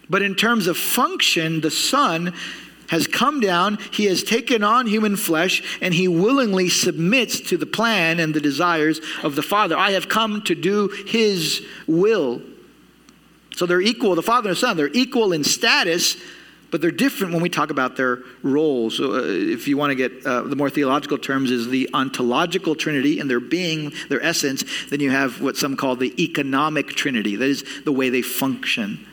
But 0.09 0.21
in 0.21 0.35
terms 0.35 0.67
of 0.67 0.77
function, 0.77 1.61
the 1.61 1.71
Son 1.71 2.33
has 2.89 3.07
come 3.07 3.39
down, 3.39 3.77
he 3.91 4.03
has 4.07 4.21
taken 4.21 4.65
on 4.65 4.85
human 4.85 5.15
flesh, 5.15 5.79
and 5.81 5.93
he 5.93 6.09
willingly 6.09 6.67
submits 6.67 7.39
to 7.39 7.55
the 7.55 7.65
plan 7.65 8.19
and 8.19 8.33
the 8.33 8.41
desires 8.41 8.99
of 9.23 9.35
the 9.35 9.41
Father. 9.41 9.77
I 9.77 9.91
have 9.91 10.09
come 10.09 10.41
to 10.41 10.55
do 10.55 10.89
his 11.07 11.65
will. 11.87 12.41
So 13.55 13.65
they're 13.65 13.81
equal, 13.81 14.15
the 14.15 14.23
Father 14.23 14.49
and 14.49 14.55
the 14.55 14.59
Son, 14.59 14.77
they're 14.77 14.89
equal 14.93 15.33
in 15.33 15.43
status, 15.43 16.15
but 16.71 16.79
they're 16.79 16.89
different 16.89 17.33
when 17.33 17.41
we 17.41 17.49
talk 17.49 17.69
about 17.69 17.97
their 17.97 18.19
roles. 18.43 18.97
So, 18.97 19.13
uh, 19.13 19.21
if 19.23 19.67
you 19.67 19.77
want 19.77 19.91
to 19.91 19.95
get 19.95 20.25
uh, 20.25 20.43
the 20.43 20.55
more 20.55 20.69
theological 20.69 21.17
terms, 21.17 21.51
is 21.51 21.67
the 21.67 21.89
ontological 21.93 22.75
Trinity 22.75 23.19
and 23.19 23.29
their 23.29 23.41
being, 23.41 23.91
their 24.09 24.23
essence. 24.23 24.63
Then 24.89 25.01
you 25.01 25.11
have 25.11 25.41
what 25.41 25.57
some 25.57 25.75
call 25.75 25.97
the 25.97 26.23
economic 26.23 26.87
Trinity. 26.87 27.35
That 27.35 27.49
is 27.49 27.65
the 27.83 27.91
way 27.91 28.09
they 28.09 28.21
function 28.21 29.05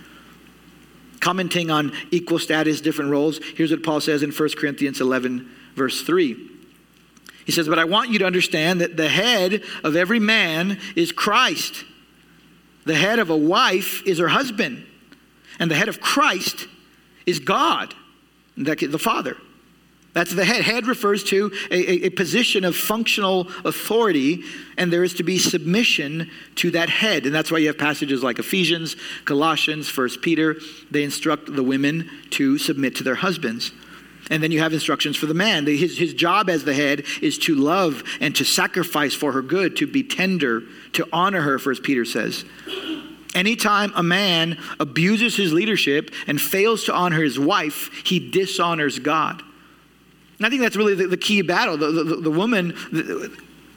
commenting 1.21 1.71
on 1.71 1.93
equal 2.11 2.39
status, 2.39 2.81
different 2.81 3.11
roles, 3.11 3.41
here's 3.57 3.71
what 3.71 3.83
Paul 3.83 4.01
says 4.01 4.23
in 4.23 4.31
1 4.31 4.49
Corinthians 4.57 5.01
11, 5.01 5.51
verse 5.75 6.03
3. 6.03 6.37
He 7.45 7.53
says, 7.53 7.69
But 7.69 7.79
I 7.79 7.85
want 7.85 8.11
you 8.11 8.19
to 8.21 8.27
understand 8.27 8.81
that 8.81 8.97
the 8.97 9.09
head 9.09 9.63
of 9.85 9.97
every 9.97 10.21
man 10.21 10.79
is 10.97 11.13
Christ. 11.13 11.85
The 12.89 12.95
head 12.95 13.19
of 13.19 13.29
a 13.29 13.37
wife 13.37 14.03
is 14.07 14.19
her 14.19 14.29
husband. 14.29 14.87
And 15.59 15.71
the 15.71 15.75
head 15.75 15.89
of 15.89 16.01
Christ 16.01 16.67
is 17.27 17.39
God, 17.39 17.95
the 18.57 18.99
Father. 18.99 19.37
That's 20.15 20.33
the 20.33 20.47
head. 20.47 20.63
Head 20.63 20.87
refers 20.87 21.23
to 21.25 21.53
a, 21.71 21.75
a, 21.75 22.07
a, 22.07 22.09
position 22.09 22.65
of 22.65 22.75
functional 22.75 23.49
authority, 23.67 24.43
and 24.79 24.91
there 24.91 25.05
is 25.05 25.13
to 25.15 25.23
be 25.23 25.39
submission 25.39 26.31
to 26.55 26.71
that 26.71 26.89
head. 26.89 27.27
And 27.27 27.35
that's 27.35 27.53
why 27.53 27.59
you 27.59 27.67
have 27.67 27.77
passages 27.77 28.23
like 28.23 28.39
Ephesians, 28.39 28.97
Colossians, 29.27 29.91
First 29.91 30.23
Peter. 30.23 30.57
They 30.91 31.05
instruct 31.05 31.55
the 31.55 31.63
women 31.63 32.09
to 32.31 32.57
submit 32.57 32.97
to 32.97 33.05
their 33.05 33.17
husbands. 33.17 33.71
And 34.31 34.43
then 34.43 34.51
you 34.53 34.61
have 34.61 34.73
instructions 34.73 35.17
for 35.17 35.27
the 35.27 35.35
man. 35.35 35.67
His, 35.67 35.97
his 35.97 36.13
job 36.13 36.51
as 36.51 36.65
the 36.65 36.75
head 36.75 37.05
is 37.23 37.39
to 37.39 37.55
love 37.55 38.03
and 38.21 38.37
to 38.37 38.45
sacrifice 38.45 39.15
for 39.15 39.33
her 39.33 39.43
good, 39.43 39.77
to 39.77 39.87
be 39.87 40.03
tender, 40.03 40.63
to 40.93 41.09
honor 41.13 41.41
her, 41.41 41.59
First 41.59 41.83
Peter 41.83 42.05
says. 42.05 42.45
Anytime 43.35 43.93
a 43.95 44.03
man 44.03 44.59
abuses 44.81 45.37
his 45.37 45.53
leadership 45.53 46.11
and 46.27 46.41
fails 46.41 46.85
to 46.85 46.95
honor 46.95 47.23
his 47.23 47.39
wife, 47.39 47.91
he 48.05 48.19
dishonors 48.19 48.99
God. 48.99 49.43
And 50.39 50.47
I 50.47 50.51
think 50.51 50.63
that's 50.63 50.77
really 50.77 50.95
the, 50.95 51.09
the 51.09 51.17
key 51.17 51.43
battle. 51.43 51.77
The, 51.77 51.91
the, 51.91 52.17
the 52.17 52.31
woman, 52.31 52.75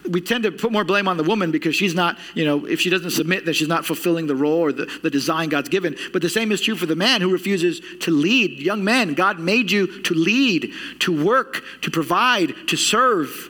we 0.10 0.22
tend 0.22 0.44
to 0.44 0.52
put 0.52 0.72
more 0.72 0.84
blame 0.84 1.08
on 1.08 1.18
the 1.18 1.24
woman 1.24 1.52
because 1.52 1.76
she's 1.76 1.94
not, 1.94 2.18
you 2.34 2.46
know, 2.46 2.66
if 2.66 2.82
she 2.82 2.90
doesn't 2.90 3.12
submit, 3.12 3.46
then 3.46 3.54
she's 3.54 3.68
not 3.68 3.86
fulfilling 3.86 4.28
the 4.28 4.36
role 4.36 4.60
or 4.60 4.72
the, 4.72 4.86
the 5.04 5.10
design 5.10 5.50
God's 5.50 5.70
given. 5.70 5.96
But 6.12 6.22
the 6.22 6.30
same 6.30 6.52
is 6.52 6.62
true 6.62 6.76
for 6.76 6.86
the 6.86 6.96
man 6.96 7.22
who 7.22 7.32
refuses 7.32 7.82
to 8.02 8.12
lead. 8.12 8.60
Young 8.60 8.84
men, 8.84 9.14
God 9.14 9.40
made 9.40 9.72
you 9.72 10.02
to 10.04 10.14
lead, 10.14 10.74
to 11.00 11.24
work, 11.24 11.64
to 11.82 11.92
provide, 11.92 12.56
to 12.68 12.78
serve, 12.78 13.50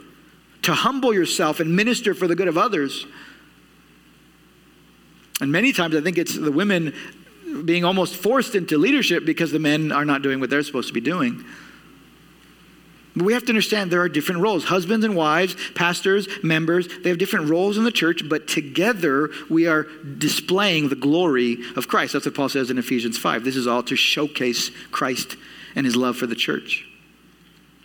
to 0.63 0.73
humble 0.73 1.13
yourself 1.13 1.59
and 1.59 1.75
minister 1.75 2.13
for 2.13 2.27
the 2.27 2.35
good 2.35 2.47
of 2.47 2.57
others. 2.57 3.05
And 5.39 5.51
many 5.51 5.73
times 5.73 5.95
I 5.95 6.01
think 6.01 6.17
it's 6.17 6.35
the 6.35 6.51
women 6.51 6.93
being 7.65 7.83
almost 7.83 8.15
forced 8.15 8.55
into 8.55 8.77
leadership 8.77 9.25
because 9.25 9.51
the 9.51 9.59
men 9.59 9.91
are 9.91 10.05
not 10.05 10.21
doing 10.21 10.39
what 10.39 10.49
they're 10.49 10.63
supposed 10.63 10.87
to 10.87 10.93
be 10.93 11.01
doing. 11.01 11.43
But 13.15 13.26
we 13.26 13.34
have 13.34 13.43
to 13.43 13.50
understand 13.50 13.91
there 13.91 14.02
are 14.02 14.10
different 14.10 14.41
roles. 14.41 14.65
Husbands 14.65 15.06
and 15.06 15.15
wives, 15.15 15.56
pastors, 15.76 16.28
members, 16.43 16.88
they 17.04 17.10
have 17.10 17.17
different 17.17 17.50
roles 17.50 17.78
in 17.78 17.84
the 17.84 17.91
church, 17.91 18.28
but 18.28 18.47
together 18.47 19.30
we 19.50 19.67
are 19.67 19.84
displaying 20.17 20.89
the 20.89 20.95
glory 20.95 21.58
of 21.76 21.89
Christ. 21.89 22.13
That's 22.13 22.26
what 22.26 22.36
Paul 22.36 22.50
says 22.50 22.69
in 22.69 22.78
Ephesians 22.78 23.17
5. 23.17 23.43
This 23.43 23.58
is 23.58 23.67
all 23.67 23.84
to 23.84 23.97
showcase 23.97 24.71
Christ 24.91 25.36
and 25.76 25.86
his 25.86 25.95
love 25.97 26.15
for 26.15 26.26
the 26.26 26.36
church. 26.36 26.88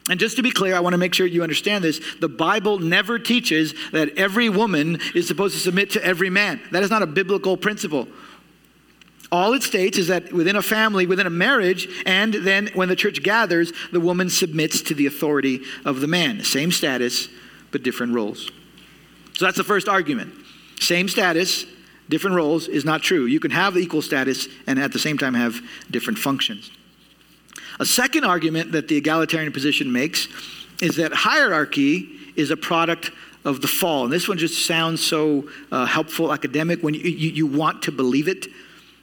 And 0.08 0.20
just 0.20 0.36
to 0.36 0.42
be 0.42 0.52
clear, 0.52 0.76
I 0.76 0.80
want 0.80 0.92
to 0.92 0.98
make 0.98 1.14
sure 1.14 1.26
you 1.26 1.42
understand 1.42 1.82
this. 1.82 2.00
The 2.20 2.28
Bible 2.28 2.78
never 2.78 3.18
teaches 3.18 3.74
that 3.90 4.16
every 4.16 4.48
woman 4.48 5.00
is 5.16 5.26
supposed 5.26 5.54
to 5.54 5.60
submit 5.60 5.90
to 5.92 6.04
every 6.04 6.30
man. 6.30 6.60
That 6.70 6.84
is 6.84 6.90
not 6.90 7.02
a 7.02 7.06
biblical 7.06 7.56
principle. 7.56 8.06
All 9.32 9.54
it 9.54 9.62
states 9.62 9.98
is 9.98 10.08
that 10.08 10.32
within 10.32 10.56
a 10.56 10.62
family, 10.62 11.06
within 11.06 11.26
a 11.26 11.30
marriage, 11.30 11.88
and 12.06 12.32
then 12.32 12.68
when 12.74 12.88
the 12.88 12.96
church 12.96 13.22
gathers, 13.22 13.72
the 13.90 14.00
woman 14.00 14.30
submits 14.30 14.80
to 14.82 14.94
the 14.94 15.06
authority 15.06 15.62
of 15.84 16.00
the 16.00 16.06
man. 16.06 16.44
Same 16.44 16.70
status, 16.70 17.28
but 17.72 17.82
different 17.82 18.14
roles. 18.14 18.50
So 19.34 19.44
that's 19.44 19.56
the 19.56 19.64
first 19.64 19.88
argument. 19.88 20.32
Same 20.80 21.08
status, 21.08 21.66
different 22.08 22.36
roles 22.36 22.68
is 22.68 22.84
not 22.84 23.02
true. 23.02 23.26
You 23.26 23.40
can 23.40 23.50
have 23.50 23.76
equal 23.76 24.02
status 24.02 24.48
and 24.66 24.78
at 24.78 24.92
the 24.92 24.98
same 24.98 25.18
time 25.18 25.34
have 25.34 25.60
different 25.90 26.18
functions. 26.18 26.70
A 27.80 27.84
second 27.84 28.24
argument 28.24 28.72
that 28.72 28.88
the 28.88 28.96
egalitarian 28.96 29.52
position 29.52 29.92
makes 29.92 30.28
is 30.80 30.96
that 30.96 31.12
hierarchy 31.12 32.08
is 32.36 32.50
a 32.50 32.56
product 32.56 33.10
of 33.44 33.60
the 33.60 33.68
fall. 33.68 34.04
And 34.04 34.12
this 34.12 34.28
one 34.28 34.38
just 34.38 34.66
sounds 34.66 35.04
so 35.04 35.48
uh, 35.70 35.84
helpful, 35.86 36.32
academic, 36.32 36.82
when 36.82 36.94
you, 36.94 37.00
you, 37.00 37.30
you 37.30 37.46
want 37.46 37.82
to 37.82 37.92
believe 37.92 38.28
it. 38.28 38.46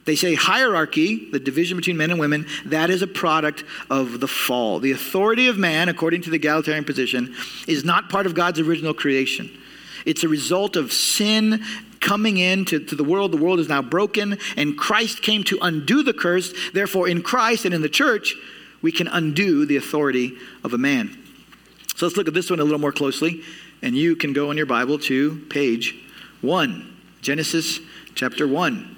They 0.04 0.16
say 0.16 0.34
hierarchy, 0.34 1.30
the 1.30 1.40
division 1.40 1.76
between 1.76 1.96
men 1.96 2.10
and 2.10 2.20
women, 2.20 2.46
that 2.66 2.90
is 2.90 3.00
a 3.00 3.06
product 3.06 3.64
of 3.88 4.20
the 4.20 4.28
fall. 4.28 4.78
The 4.78 4.92
authority 4.92 5.48
of 5.48 5.56
man, 5.56 5.88
according 5.88 6.22
to 6.22 6.30
the 6.30 6.36
egalitarian 6.36 6.84
position, 6.84 7.34
is 7.66 7.84
not 7.84 8.10
part 8.10 8.26
of 8.26 8.34
God's 8.34 8.60
original 8.60 8.92
creation. 8.92 9.50
It's 10.04 10.22
a 10.22 10.28
result 10.28 10.76
of 10.76 10.92
sin 10.92 11.64
coming 12.00 12.36
into 12.36 12.84
to 12.84 12.94
the 12.94 13.04
world. 13.04 13.32
The 13.32 13.38
world 13.38 13.60
is 13.60 13.68
now 13.68 13.80
broken, 13.80 14.38
and 14.58 14.76
Christ 14.76 15.22
came 15.22 15.42
to 15.44 15.58
undo 15.62 16.02
the 16.02 16.12
curse. 16.12 16.52
Therefore, 16.74 17.08
in 17.08 17.22
Christ 17.22 17.64
and 17.64 17.72
in 17.72 17.80
the 17.80 17.88
church, 17.88 18.36
we 18.82 18.92
can 18.92 19.08
undo 19.08 19.64
the 19.64 19.76
authority 19.76 20.36
of 20.62 20.74
a 20.74 20.78
man. 20.78 21.16
So 21.96 22.04
let's 22.04 22.18
look 22.18 22.28
at 22.28 22.34
this 22.34 22.50
one 22.50 22.60
a 22.60 22.64
little 22.64 22.78
more 22.78 22.92
closely. 22.92 23.42
And 23.80 23.96
you 23.96 24.16
can 24.16 24.34
go 24.34 24.50
in 24.50 24.58
your 24.58 24.66
Bible 24.66 24.98
to 25.00 25.36
page 25.48 25.94
1, 26.42 26.96
Genesis 27.22 27.80
chapter 28.14 28.46
1. 28.46 28.93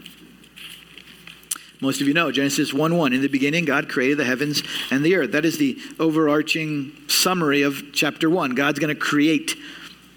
Most 1.80 2.00
of 2.00 2.08
you 2.08 2.14
know 2.14 2.32
Genesis 2.32 2.72
1 2.72 2.96
1. 2.96 3.12
In 3.12 3.20
the 3.20 3.28
beginning, 3.28 3.64
God 3.64 3.88
created 3.88 4.18
the 4.18 4.24
heavens 4.24 4.62
and 4.90 5.04
the 5.04 5.14
earth. 5.16 5.32
That 5.32 5.44
is 5.44 5.58
the 5.58 5.78
overarching 5.98 6.92
summary 7.08 7.62
of 7.62 7.92
chapter 7.92 8.30
1. 8.30 8.54
God's 8.54 8.78
going 8.78 8.94
to 8.94 9.00
create. 9.00 9.56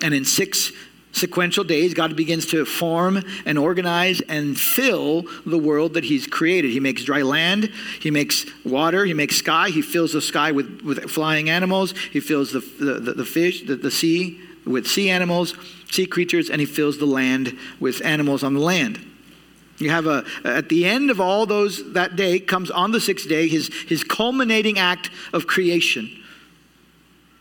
And 0.01 0.13
in 0.13 0.23
six 0.23 0.71
sequential 1.11 1.65
days, 1.65 1.93
God 1.93 2.15
begins 2.15 2.45
to 2.47 2.63
form 2.63 3.21
and 3.45 3.57
organize 3.57 4.21
and 4.21 4.57
fill 4.57 5.25
the 5.45 5.57
world 5.57 5.95
that 5.95 6.05
He's 6.05 6.27
created. 6.27 6.71
He 6.71 6.79
makes 6.79 7.03
dry 7.03 7.23
land, 7.23 7.71
He 7.99 8.11
makes 8.11 8.45
water, 8.63 9.03
He 9.03 9.13
makes 9.13 9.35
sky, 9.35 9.69
He 9.69 9.81
fills 9.81 10.13
the 10.13 10.21
sky 10.21 10.51
with, 10.51 10.81
with 10.81 11.09
flying 11.09 11.49
animals, 11.49 11.93
He 12.11 12.21
fills 12.21 12.53
the, 12.53 12.59
the, 12.59 13.13
the 13.13 13.25
fish, 13.25 13.63
the, 13.63 13.75
the 13.75 13.91
sea 13.91 14.39
with 14.65 14.87
sea 14.87 15.09
animals, 15.09 15.55
sea 15.91 16.05
creatures, 16.05 16.49
and 16.49 16.61
He 16.61 16.65
fills 16.65 16.99
the 16.99 17.05
land 17.05 17.57
with 17.79 18.05
animals 18.05 18.43
on 18.43 18.53
the 18.53 18.61
land. 18.61 19.08
You 19.79 19.89
have 19.91 20.07
a, 20.07 20.25
at 20.43 20.67
the 20.67 20.85
end 20.85 21.09
of 21.09 21.21
all 21.21 21.45
those, 21.45 21.93
that 21.93 22.17
day 22.17 22.39
comes 22.39 22.69
on 22.69 22.91
the 22.91 22.99
sixth 22.99 23.27
day, 23.27 23.47
his, 23.47 23.69
his 23.87 24.03
culminating 24.03 24.77
act 24.77 25.09
of 25.31 25.47
creation. 25.47 26.09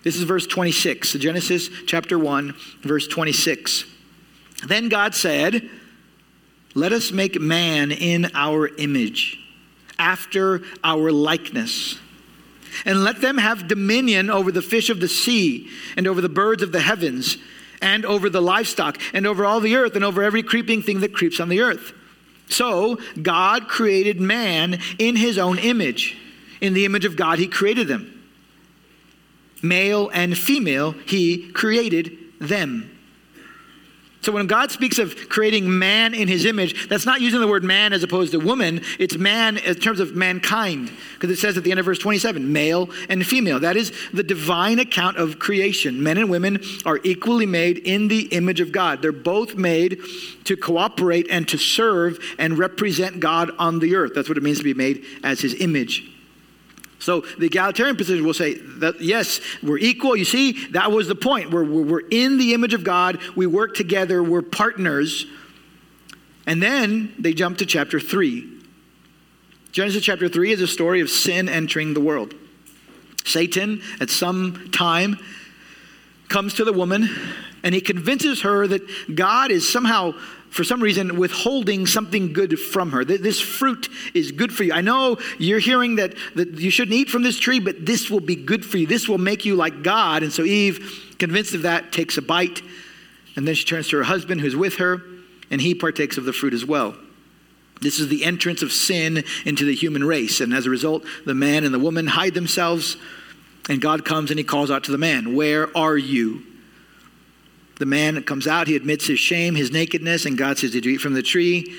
This 0.05 0.17
is 0.17 0.23
verse 0.23 0.47
26, 0.47 1.15
Genesis 1.15 1.69
chapter 1.87 2.17
1, 2.19 2.55
verse 2.83 3.09
26. 3.09 3.85
Then 4.67 4.89
God 4.89 5.17
said, 5.17 5.69
Let 6.75 6.93
us 6.93 7.11
make 7.11 7.41
man 7.41 7.91
in 7.91 8.31
our 8.35 8.69
image, 8.77 9.39
after 9.99 10.63
our 10.85 11.11
likeness. 11.11 11.99
And 12.85 13.03
let 13.03 13.21
them 13.21 13.39
have 13.39 13.67
dominion 13.67 14.31
over 14.31 14.53
the 14.53 14.63
fish 14.63 14.91
of 14.91 15.01
the 15.01 15.09
sea, 15.09 15.69
and 15.97 16.07
over 16.07 16.21
the 16.21 16.29
birds 16.29 16.63
of 16.63 16.71
the 16.71 16.81
heavens, 16.81 17.37
and 17.83 18.05
over 18.05 18.31
the 18.31 18.41
livestock, 18.41 19.01
and 19.13 19.27
over 19.27 19.45
all 19.45 19.59
the 19.59 19.75
earth, 19.75 19.97
and 19.97 20.05
over 20.05 20.23
every 20.23 20.45
creeping 20.45 20.83
thing 20.83 21.01
that 21.01 21.13
creeps 21.13 21.41
on 21.41 21.49
the 21.49 21.61
earth. 21.61 21.93
So 22.49 22.99
God 23.21 23.69
created 23.69 24.21
man 24.21 24.81
in 24.99 25.17
his 25.17 25.39
own 25.39 25.59
image. 25.59 26.17
In 26.61 26.75
the 26.75 26.85
image 26.85 27.05
of 27.05 27.17
God, 27.17 27.39
he 27.39 27.47
created 27.47 27.89
them 27.89 28.19
male 29.63 30.11
and 30.13 30.37
female, 30.37 30.93
he 31.07 31.51
created 31.53 32.17
them. 32.41 32.98
So 34.21 34.33
when 34.33 34.49
God 34.49 34.73
speaks 34.73 34.99
of 34.99 35.29
creating 35.29 35.79
man 35.79 36.13
in 36.13 36.27
his 36.27 36.45
image, 36.45 36.89
that's 36.89 37.07
not 37.07 37.21
using 37.21 37.41
the 37.41 37.47
word 37.47 37.63
man 37.63 37.93
as 37.93 38.03
opposed 38.03 38.33
to 38.33 38.39
woman. 38.39 38.83
It's 38.99 39.17
man 39.17 39.59
in 39.59 39.75
terms 39.77 40.01
of 40.01 40.17
mankind. 40.17 40.91
Because 41.15 41.31
it 41.31 41.41
says 41.41 41.57
at 41.57 41.63
the 41.63 41.71
end 41.71 41.79
of 41.79 41.87
verse 41.87 42.01
27, 42.01 42.53
male 42.53 42.91
and 43.09 43.25
female. 43.25 43.61
That 43.61 43.77
is 43.77 43.93
the 44.13 44.25
divine 44.25 44.81
account 44.81 45.19
of 45.19 45.39
creation. 45.39 46.03
Men 46.03 46.19
and 46.19 46.29
women 46.29 46.61
are 46.85 46.99
equally 47.05 47.47
made 47.47 47.79
in 47.79 48.09
the 48.09 48.23
image 48.33 48.61
of 48.61 48.73
God. 48.73 49.03
They're 49.03 49.13
both 49.13 49.55
made 49.55 50.01
to 50.45 50.57
cooperate 50.57 51.29
and 51.31 51.47
to 51.49 51.57
serve 51.57 52.19
and 52.39 52.59
represent 52.59 53.21
God 53.21 53.53
on 53.59 53.79
the 53.79 53.95
earth. 53.95 54.13
That's 54.15 54.29
what 54.29 54.37
it 54.37 54.43
means 54.43 54.59
to 54.59 54.65
be 54.65 54.75
made 54.75 55.05
as 55.23 55.41
his 55.41 55.55
image. 55.61 56.18
So 56.99 57.21
the 57.21 57.47
egalitarian 57.47 57.97
position 57.97 58.25
will 58.27 58.35
say 58.35 58.55
that 58.55 59.01
yes, 59.01 59.41
we're 59.63 59.79
equal. 59.79 60.17
You 60.17 60.25
see, 60.25 60.67
that 60.69 60.91
was 60.91 61.07
the 61.07 61.15
point. 61.15 61.51
We're, 61.51 61.65
we're 61.65 62.07
in 62.11 62.39
the 62.39 62.55
image 62.55 62.75
of 62.75 62.83
God. 62.83 63.21
We 63.37 63.47
work 63.47 63.75
together. 63.75 64.23
We're 64.23 64.43
partners. 64.43 65.27
And 66.47 66.63
then 66.63 67.15
they 67.19 67.35
jump 67.35 67.59
to 67.59 67.67
chapter 67.67 68.01
3. 68.01 68.59
Genesis 69.71 70.03
chapter 70.03 70.29
3 70.29 70.53
is 70.53 70.61
a 70.61 70.67
story 70.67 71.01
of 71.01 71.11
sin 71.11 71.49
entering 71.49 71.95
the 71.95 72.01
world. 72.01 72.35
Satan, 73.25 73.83
at 74.01 74.11
some 74.11 74.71
time, 74.73 75.19
comes 76.29 76.55
to 76.55 76.65
the 76.65 76.73
woman 76.73 77.09
and 77.63 77.75
he 77.75 77.81
convinces 77.81 78.43
her 78.43 78.67
that 78.67 79.15
God 79.15 79.51
is 79.51 79.69
somehow 79.69 80.15
for 80.51 80.65
some 80.65 80.83
reason, 80.83 81.19
withholding 81.19 81.87
something 81.87 82.33
good 82.33 82.59
from 82.59 82.93
her. 82.93 83.05
This 83.05 83.41
fruit 83.41 83.89
is 84.15 84.33
good 84.33 84.53
for 84.53 84.65
you. 84.65 84.73
I 84.73 84.81
know 84.81 85.19
you're 85.39 85.59
hearing 85.59 85.97
that, 85.97 86.15
that 86.35 86.59
you 86.59 86.71
shouldn't 86.71 86.95
eat 86.95 87.11
from 87.11 87.23
this 87.23 87.39
tree, 87.39 87.61
but 87.61 87.85
this 87.85 88.11
will 88.11 88.21
be 88.21 88.37
good 88.37 88.65
for 88.65 88.79
you. 88.79 88.87
This 88.87 89.09
will 89.09 89.19
make 89.19 89.45
you 89.45 89.57
like 89.57 89.83
God. 89.83 90.23
And 90.23 90.33
so 90.33 90.43
Eve, 90.43 91.15
convinced 91.19 91.55
of 91.55 91.63
that, 91.63 91.93
takes 91.93 92.17
a 92.17 92.23
bite. 92.23 92.63
And 93.37 93.47
then 93.47 93.55
she 93.55 93.65
turns 93.65 93.89
to 93.89 93.99
her 93.99 94.03
husband 94.03 94.41
who's 94.41 94.57
with 94.57 94.77
her, 94.77 95.03
and 95.51 95.61
he 95.61 95.75
partakes 95.75 96.17
of 96.17 96.25
the 96.25 96.33
fruit 96.33 96.55
as 96.55 96.65
well. 96.65 96.97
This 97.81 98.01
is 98.01 98.09
the 98.09 98.25
entrance 98.25 98.63
of 98.63 98.73
sin 98.73 99.23
into 99.45 99.65
the 99.65 99.75
human 99.75 100.03
race. 100.03 100.41
And 100.41 100.53
as 100.53 100.67
a 100.67 100.71
result, 100.71 101.05
the 101.25 101.35
man 101.35 101.65
and 101.65 101.73
the 101.73 101.79
woman 101.79 102.07
hide 102.07 102.35
themselves, 102.35 102.97
and 103.69 103.81
God 103.81 104.05
comes 104.05 104.31
and 104.31 104.39
he 104.39 104.45
calls 104.45 104.71
out 104.71 104.85
to 104.85 104.93
the 104.93 104.99
man, 104.99 105.37
Where 105.37 105.77
are 105.77 105.97
you? 105.97 106.43
The 107.79 107.87
man 107.87 108.23
comes 108.25 108.47
out, 108.47 108.67
he 108.67 108.77
admits 108.77 109.07
his 109.07 109.21
shame, 109.21 109.55
his 109.55 109.71
nakedness, 109.71 110.27
and 110.27 110.37
God 110.37 110.59
says, 110.59 110.73
Did 110.73 110.85
you 110.85 110.93
eat 110.93 111.01
from 111.01 111.15
the 111.15 111.23
tree? 111.23 111.75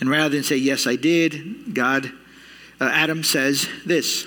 And 0.00 0.08
rather 0.08 0.30
than 0.30 0.44
say, 0.44 0.56
Yes, 0.56 0.86
I 0.86 0.96
did, 0.96 1.74
God, 1.74 2.12
uh, 2.80 2.84
Adam 2.84 3.22
says 3.24 3.68
this 3.84 4.26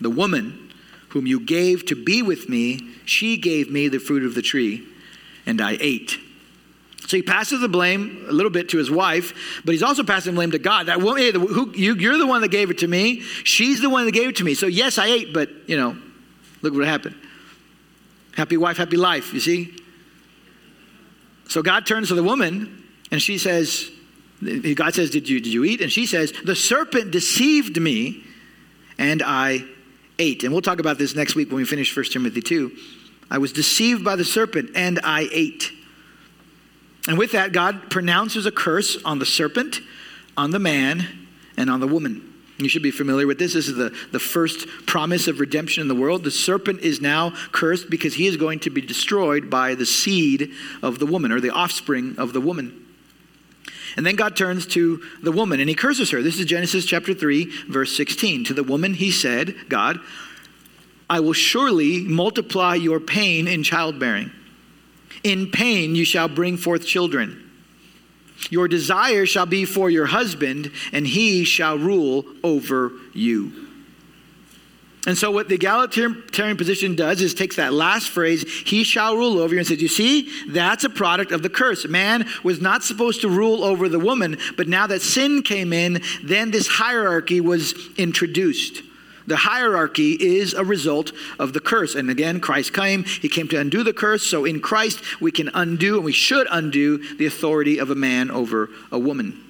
The 0.00 0.10
woman 0.10 0.72
whom 1.10 1.26
you 1.26 1.40
gave 1.40 1.84
to 1.86 1.96
be 1.96 2.22
with 2.22 2.48
me, 2.48 2.80
she 3.04 3.36
gave 3.36 3.70
me 3.70 3.88
the 3.88 3.98
fruit 3.98 4.24
of 4.24 4.34
the 4.34 4.42
tree, 4.42 4.86
and 5.44 5.60
I 5.60 5.76
ate. 5.80 6.18
So 7.08 7.16
he 7.16 7.22
passes 7.24 7.60
the 7.60 7.68
blame 7.68 8.24
a 8.28 8.32
little 8.32 8.52
bit 8.52 8.68
to 8.68 8.78
his 8.78 8.88
wife, 8.88 9.60
but 9.64 9.72
he's 9.72 9.82
also 9.82 10.04
passing 10.04 10.36
blame 10.36 10.52
to 10.52 10.60
God. 10.60 10.86
That 10.86 11.00
woman, 11.00 11.20
hey, 11.20 11.32
the, 11.32 11.40
who, 11.40 11.72
you, 11.72 11.96
you're 11.96 12.18
the 12.18 12.26
one 12.26 12.40
that 12.42 12.52
gave 12.52 12.70
it 12.70 12.78
to 12.78 12.86
me. 12.86 13.20
She's 13.42 13.80
the 13.80 13.90
one 13.90 14.04
that 14.04 14.12
gave 14.12 14.28
it 14.28 14.36
to 14.36 14.44
me. 14.44 14.54
So 14.54 14.66
yes, 14.66 14.96
I 14.96 15.06
ate, 15.06 15.34
but 15.34 15.50
you 15.66 15.76
know, 15.76 15.96
look 16.62 16.72
what 16.72 16.86
happened. 16.86 17.16
Happy 18.36 18.56
wife, 18.56 18.76
happy 18.76 18.96
life. 18.96 19.34
You 19.34 19.40
see, 19.40 19.74
so 21.50 21.62
God 21.64 21.84
turns 21.84 22.08
to 22.08 22.14
the 22.14 22.22
woman 22.22 22.84
and 23.10 23.20
she 23.20 23.36
says, 23.36 23.90
God 24.40 24.94
says, 24.94 25.10
did 25.10 25.28
you, 25.28 25.40
did 25.40 25.52
you 25.52 25.64
eat? 25.64 25.80
And 25.80 25.90
she 25.90 26.06
says, 26.06 26.32
The 26.44 26.54
serpent 26.54 27.10
deceived 27.10 27.80
me 27.80 28.22
and 28.98 29.20
I 29.20 29.64
ate. 30.20 30.44
And 30.44 30.52
we'll 30.52 30.62
talk 30.62 30.78
about 30.78 30.96
this 30.96 31.16
next 31.16 31.34
week 31.34 31.48
when 31.48 31.56
we 31.56 31.64
finish 31.64 31.94
1 31.94 32.04
Timothy 32.04 32.40
2. 32.40 32.70
I 33.32 33.38
was 33.38 33.52
deceived 33.52 34.04
by 34.04 34.14
the 34.14 34.24
serpent 34.24 34.70
and 34.76 35.00
I 35.02 35.28
ate. 35.32 35.72
And 37.08 37.18
with 37.18 37.32
that, 37.32 37.50
God 37.50 37.90
pronounces 37.90 38.46
a 38.46 38.52
curse 38.52 39.02
on 39.02 39.18
the 39.18 39.26
serpent, 39.26 39.80
on 40.36 40.52
the 40.52 40.60
man, 40.60 41.04
and 41.56 41.68
on 41.68 41.80
the 41.80 41.88
woman. 41.88 42.29
You 42.60 42.68
should 42.68 42.82
be 42.82 42.90
familiar 42.90 43.26
with 43.26 43.38
this. 43.38 43.54
This 43.54 43.68
is 43.68 43.76
the, 43.76 43.94
the 44.12 44.20
first 44.20 44.66
promise 44.86 45.28
of 45.28 45.40
redemption 45.40 45.80
in 45.80 45.88
the 45.88 45.94
world. 45.94 46.24
The 46.24 46.30
serpent 46.30 46.80
is 46.80 47.00
now 47.00 47.34
cursed 47.52 47.90
because 47.90 48.14
he 48.14 48.26
is 48.26 48.36
going 48.36 48.60
to 48.60 48.70
be 48.70 48.80
destroyed 48.80 49.50
by 49.50 49.74
the 49.74 49.86
seed 49.86 50.52
of 50.82 50.98
the 50.98 51.06
woman 51.06 51.32
or 51.32 51.40
the 51.40 51.50
offspring 51.50 52.14
of 52.18 52.32
the 52.32 52.40
woman. 52.40 52.86
And 53.96 54.06
then 54.06 54.16
God 54.16 54.36
turns 54.36 54.66
to 54.68 55.02
the 55.22 55.32
woman 55.32 55.58
and 55.60 55.68
he 55.68 55.74
curses 55.74 56.10
her. 56.10 56.22
This 56.22 56.38
is 56.38 56.46
Genesis 56.46 56.86
chapter 56.86 57.14
3, 57.14 57.44
verse 57.68 57.96
16. 57.96 58.44
To 58.44 58.54
the 58.54 58.62
woman, 58.62 58.94
he 58.94 59.10
said, 59.10 59.54
God, 59.68 59.98
I 61.08 61.20
will 61.20 61.32
surely 61.32 62.00
multiply 62.00 62.76
your 62.76 63.00
pain 63.00 63.48
in 63.48 63.62
childbearing. 63.64 64.30
In 65.24 65.50
pain 65.50 65.96
you 65.96 66.04
shall 66.04 66.28
bring 66.28 66.56
forth 66.56 66.86
children. 66.86 67.49
Your 68.48 68.68
desire 68.68 69.26
shall 69.26 69.46
be 69.46 69.64
for 69.64 69.90
your 69.90 70.06
husband, 70.06 70.72
and 70.92 71.06
he 71.06 71.44
shall 71.44 71.78
rule 71.78 72.24
over 72.42 72.92
you. 73.12 73.68
And 75.06 75.16
so, 75.16 75.30
what 75.30 75.48
the 75.48 75.54
egalitarian 75.54 76.56
position 76.58 76.94
does 76.94 77.22
is 77.22 77.32
takes 77.32 77.56
that 77.56 77.72
last 77.72 78.10
phrase, 78.10 78.42
he 78.66 78.84
shall 78.84 79.16
rule 79.16 79.38
over 79.38 79.54
you, 79.54 79.58
and 79.58 79.66
says, 79.66 79.80
You 79.80 79.88
see, 79.88 80.30
that's 80.50 80.84
a 80.84 80.90
product 80.90 81.32
of 81.32 81.42
the 81.42 81.48
curse. 81.48 81.86
Man 81.86 82.28
was 82.44 82.60
not 82.60 82.84
supposed 82.84 83.22
to 83.22 83.28
rule 83.28 83.64
over 83.64 83.88
the 83.88 83.98
woman, 83.98 84.36
but 84.58 84.68
now 84.68 84.86
that 84.88 85.00
sin 85.00 85.42
came 85.42 85.72
in, 85.72 86.02
then 86.22 86.50
this 86.50 86.66
hierarchy 86.66 87.40
was 87.40 87.74
introduced. 87.96 88.82
The 89.30 89.36
hierarchy 89.36 90.14
is 90.14 90.54
a 90.54 90.64
result 90.64 91.12
of 91.38 91.52
the 91.52 91.60
curse. 91.60 91.94
And 91.94 92.10
again, 92.10 92.40
Christ 92.40 92.74
came. 92.74 93.04
He 93.04 93.28
came 93.28 93.46
to 93.46 93.60
undo 93.60 93.84
the 93.84 93.92
curse. 93.92 94.26
So 94.26 94.44
in 94.44 94.58
Christ, 94.58 95.00
we 95.20 95.30
can 95.30 95.50
undo 95.54 95.94
and 95.94 96.04
we 96.04 96.10
should 96.10 96.48
undo 96.50 96.98
the 97.14 97.26
authority 97.26 97.78
of 97.78 97.90
a 97.90 97.94
man 97.94 98.32
over 98.32 98.70
a 98.90 98.98
woman. 98.98 99.40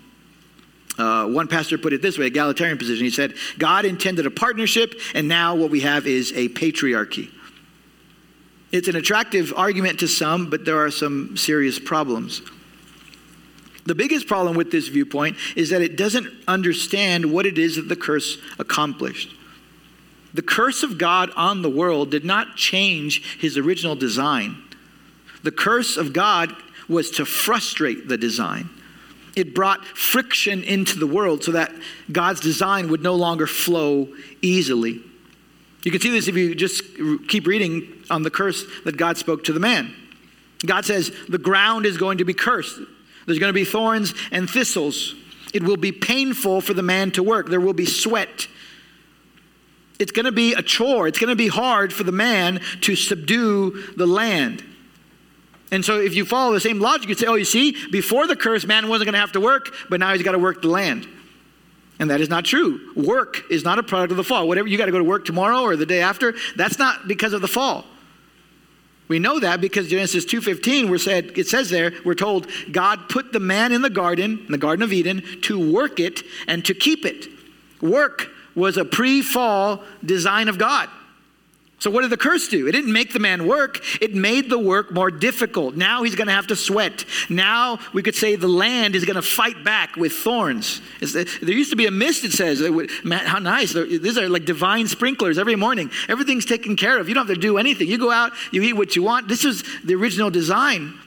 Uh, 0.98 1.28
one 1.28 1.48
pastor 1.48 1.78
put 1.78 1.94
it 1.94 2.02
this 2.02 2.18
way 2.18 2.26
egalitarian 2.26 2.76
position. 2.76 3.04
He 3.04 3.10
said, 3.10 3.32
God 3.58 3.86
intended 3.86 4.26
a 4.26 4.30
partnership, 4.30 5.00
and 5.14 5.28
now 5.28 5.54
what 5.54 5.70
we 5.70 5.80
have 5.80 6.06
is 6.06 6.30
a 6.32 6.50
patriarchy. 6.50 7.30
It's 8.72 8.86
an 8.86 8.96
attractive 8.96 9.54
argument 9.56 10.00
to 10.00 10.08
some, 10.08 10.50
but 10.50 10.66
there 10.66 10.76
are 10.76 10.90
some 10.90 11.38
serious 11.38 11.78
problems. 11.78 12.42
The 13.86 13.94
biggest 13.94 14.26
problem 14.26 14.56
with 14.56 14.70
this 14.70 14.88
viewpoint 14.88 15.38
is 15.56 15.70
that 15.70 15.80
it 15.80 15.96
doesn't 15.96 16.28
understand 16.46 17.32
what 17.32 17.46
it 17.46 17.56
is 17.56 17.76
that 17.76 17.88
the 17.88 17.96
curse 17.96 18.36
accomplished. 18.58 19.36
The 20.32 20.42
curse 20.42 20.82
of 20.82 20.98
God 20.98 21.30
on 21.36 21.62
the 21.62 21.70
world 21.70 22.10
did 22.10 22.24
not 22.24 22.56
change 22.56 23.38
his 23.38 23.58
original 23.58 23.96
design. 23.96 24.62
The 25.42 25.50
curse 25.50 25.96
of 25.96 26.12
God 26.12 26.54
was 26.88 27.10
to 27.12 27.24
frustrate 27.24 28.08
the 28.08 28.18
design. 28.18 28.68
It 29.36 29.54
brought 29.54 29.84
friction 29.84 30.62
into 30.62 30.98
the 30.98 31.06
world 31.06 31.44
so 31.44 31.52
that 31.52 31.72
God's 32.10 32.40
design 32.40 32.90
would 32.90 33.02
no 33.02 33.14
longer 33.14 33.46
flow 33.46 34.08
easily. 34.42 35.00
You 35.82 35.90
can 35.90 36.00
see 36.00 36.10
this 36.10 36.28
if 36.28 36.36
you 36.36 36.54
just 36.54 36.82
keep 37.28 37.46
reading 37.46 38.04
on 38.10 38.22
the 38.22 38.30
curse 38.30 38.64
that 38.84 38.96
God 38.96 39.16
spoke 39.16 39.44
to 39.44 39.52
the 39.52 39.60
man. 39.60 39.94
God 40.66 40.84
says, 40.84 41.12
The 41.28 41.38
ground 41.38 41.86
is 41.86 41.96
going 41.96 42.18
to 42.18 42.24
be 42.24 42.34
cursed. 42.34 42.78
There's 43.24 43.38
going 43.38 43.50
to 43.50 43.54
be 43.54 43.64
thorns 43.64 44.12
and 44.30 44.50
thistles. 44.50 45.14
It 45.54 45.62
will 45.62 45.76
be 45.76 45.92
painful 45.92 46.60
for 46.60 46.74
the 46.74 46.82
man 46.82 47.10
to 47.12 47.22
work. 47.22 47.48
There 47.48 47.60
will 47.60 47.72
be 47.72 47.86
sweat 47.86 48.48
it's 50.00 50.12
going 50.12 50.24
to 50.24 50.32
be 50.32 50.54
a 50.54 50.62
chore. 50.62 51.06
It's 51.06 51.18
going 51.18 51.28
to 51.28 51.36
be 51.36 51.48
hard 51.48 51.92
for 51.92 52.02
the 52.02 52.12
man 52.12 52.60
to 52.80 52.96
subdue 52.96 53.92
the 53.96 54.06
land. 54.06 54.64
And 55.70 55.84
so, 55.84 56.00
if 56.00 56.14
you 56.14 56.24
follow 56.24 56.52
the 56.52 56.60
same 56.60 56.80
logic, 56.80 57.08
you'd 57.08 57.18
say, 57.18 57.26
oh, 57.26 57.34
you 57.34 57.44
see, 57.44 57.76
before 57.92 58.26
the 58.26 58.34
curse, 58.34 58.66
man 58.66 58.88
wasn't 58.88 59.06
going 59.06 59.12
to 59.12 59.20
have 59.20 59.32
to 59.32 59.40
work, 59.40 59.72
but 59.88 60.00
now 60.00 60.12
he's 60.12 60.22
got 60.22 60.32
to 60.32 60.38
work 60.38 60.62
the 60.62 60.68
land. 60.68 61.06
And 62.00 62.10
that 62.10 62.20
is 62.20 62.30
not 62.30 62.44
true. 62.46 62.80
Work 62.96 63.42
is 63.50 63.62
not 63.62 63.78
a 63.78 63.82
product 63.82 64.10
of 64.10 64.16
the 64.16 64.24
fall. 64.24 64.48
Whatever 64.48 64.66
you 64.66 64.78
got 64.78 64.86
to 64.86 64.92
go 64.92 64.98
to 64.98 65.04
work 65.04 65.26
tomorrow 65.26 65.60
or 65.60 65.76
the 65.76 65.86
day 65.86 66.00
after, 66.00 66.34
that's 66.56 66.78
not 66.78 67.06
because 67.06 67.34
of 67.34 67.42
the 67.42 67.48
fall. 67.48 67.84
We 69.06 69.18
know 69.18 69.38
that 69.40 69.60
because 69.60 69.88
Genesis 69.88 70.24
2:15 70.24 70.88
we're 70.88 70.98
said 70.98 71.32
it 71.36 71.48
says 71.48 71.68
there 71.68 71.92
we're 72.04 72.14
told 72.14 72.46
God 72.70 73.08
put 73.08 73.32
the 73.32 73.40
man 73.40 73.72
in 73.72 73.82
the 73.82 73.90
garden, 73.90 74.38
in 74.46 74.52
the 74.52 74.58
garden 74.58 74.82
of 74.82 74.92
Eden 74.92 75.22
to 75.42 75.72
work 75.72 75.98
it 76.00 76.22
and 76.46 76.64
to 76.64 76.74
keep 76.74 77.04
it. 77.04 77.26
Work 77.82 78.28
was 78.54 78.76
a 78.76 78.84
pre 78.84 79.22
fall 79.22 79.82
design 80.04 80.48
of 80.48 80.58
God. 80.58 80.88
So, 81.80 81.90
what 81.90 82.02
did 82.02 82.10
the 82.10 82.18
curse 82.18 82.46
do? 82.46 82.66
It 82.68 82.72
didn't 82.72 82.92
make 82.92 83.14
the 83.14 83.18
man 83.18 83.46
work, 83.46 83.82
it 84.02 84.14
made 84.14 84.50
the 84.50 84.58
work 84.58 84.92
more 84.92 85.10
difficult. 85.10 85.76
Now 85.76 86.02
he's 86.02 86.14
going 86.14 86.26
to 86.26 86.34
have 86.34 86.46
to 86.48 86.56
sweat. 86.56 87.06
Now 87.30 87.78
we 87.94 88.02
could 88.02 88.14
say 88.14 88.36
the 88.36 88.48
land 88.48 88.94
is 88.94 89.06
going 89.06 89.16
to 89.16 89.22
fight 89.22 89.64
back 89.64 89.96
with 89.96 90.12
thorns. 90.12 90.82
Uh, 91.02 91.24
there 91.40 91.54
used 91.54 91.70
to 91.70 91.76
be 91.76 91.86
a 91.86 91.90
mist, 91.90 92.22
it 92.24 92.32
says. 92.32 92.60
Man, 93.02 93.24
how 93.24 93.38
nice. 93.38 93.72
These 93.72 94.18
are 94.18 94.28
like 94.28 94.44
divine 94.44 94.88
sprinklers 94.88 95.38
every 95.38 95.56
morning. 95.56 95.90
Everything's 96.06 96.44
taken 96.44 96.76
care 96.76 96.98
of. 96.98 97.08
You 97.08 97.14
don't 97.14 97.26
have 97.26 97.34
to 97.34 97.40
do 97.40 97.56
anything. 97.56 97.88
You 97.88 97.96
go 97.96 98.10
out, 98.10 98.32
you 98.52 98.62
eat 98.62 98.74
what 98.74 98.94
you 98.94 99.02
want. 99.02 99.26
This 99.26 99.46
is 99.46 99.64
the 99.82 99.94
original 99.94 100.30
design. 100.30 100.98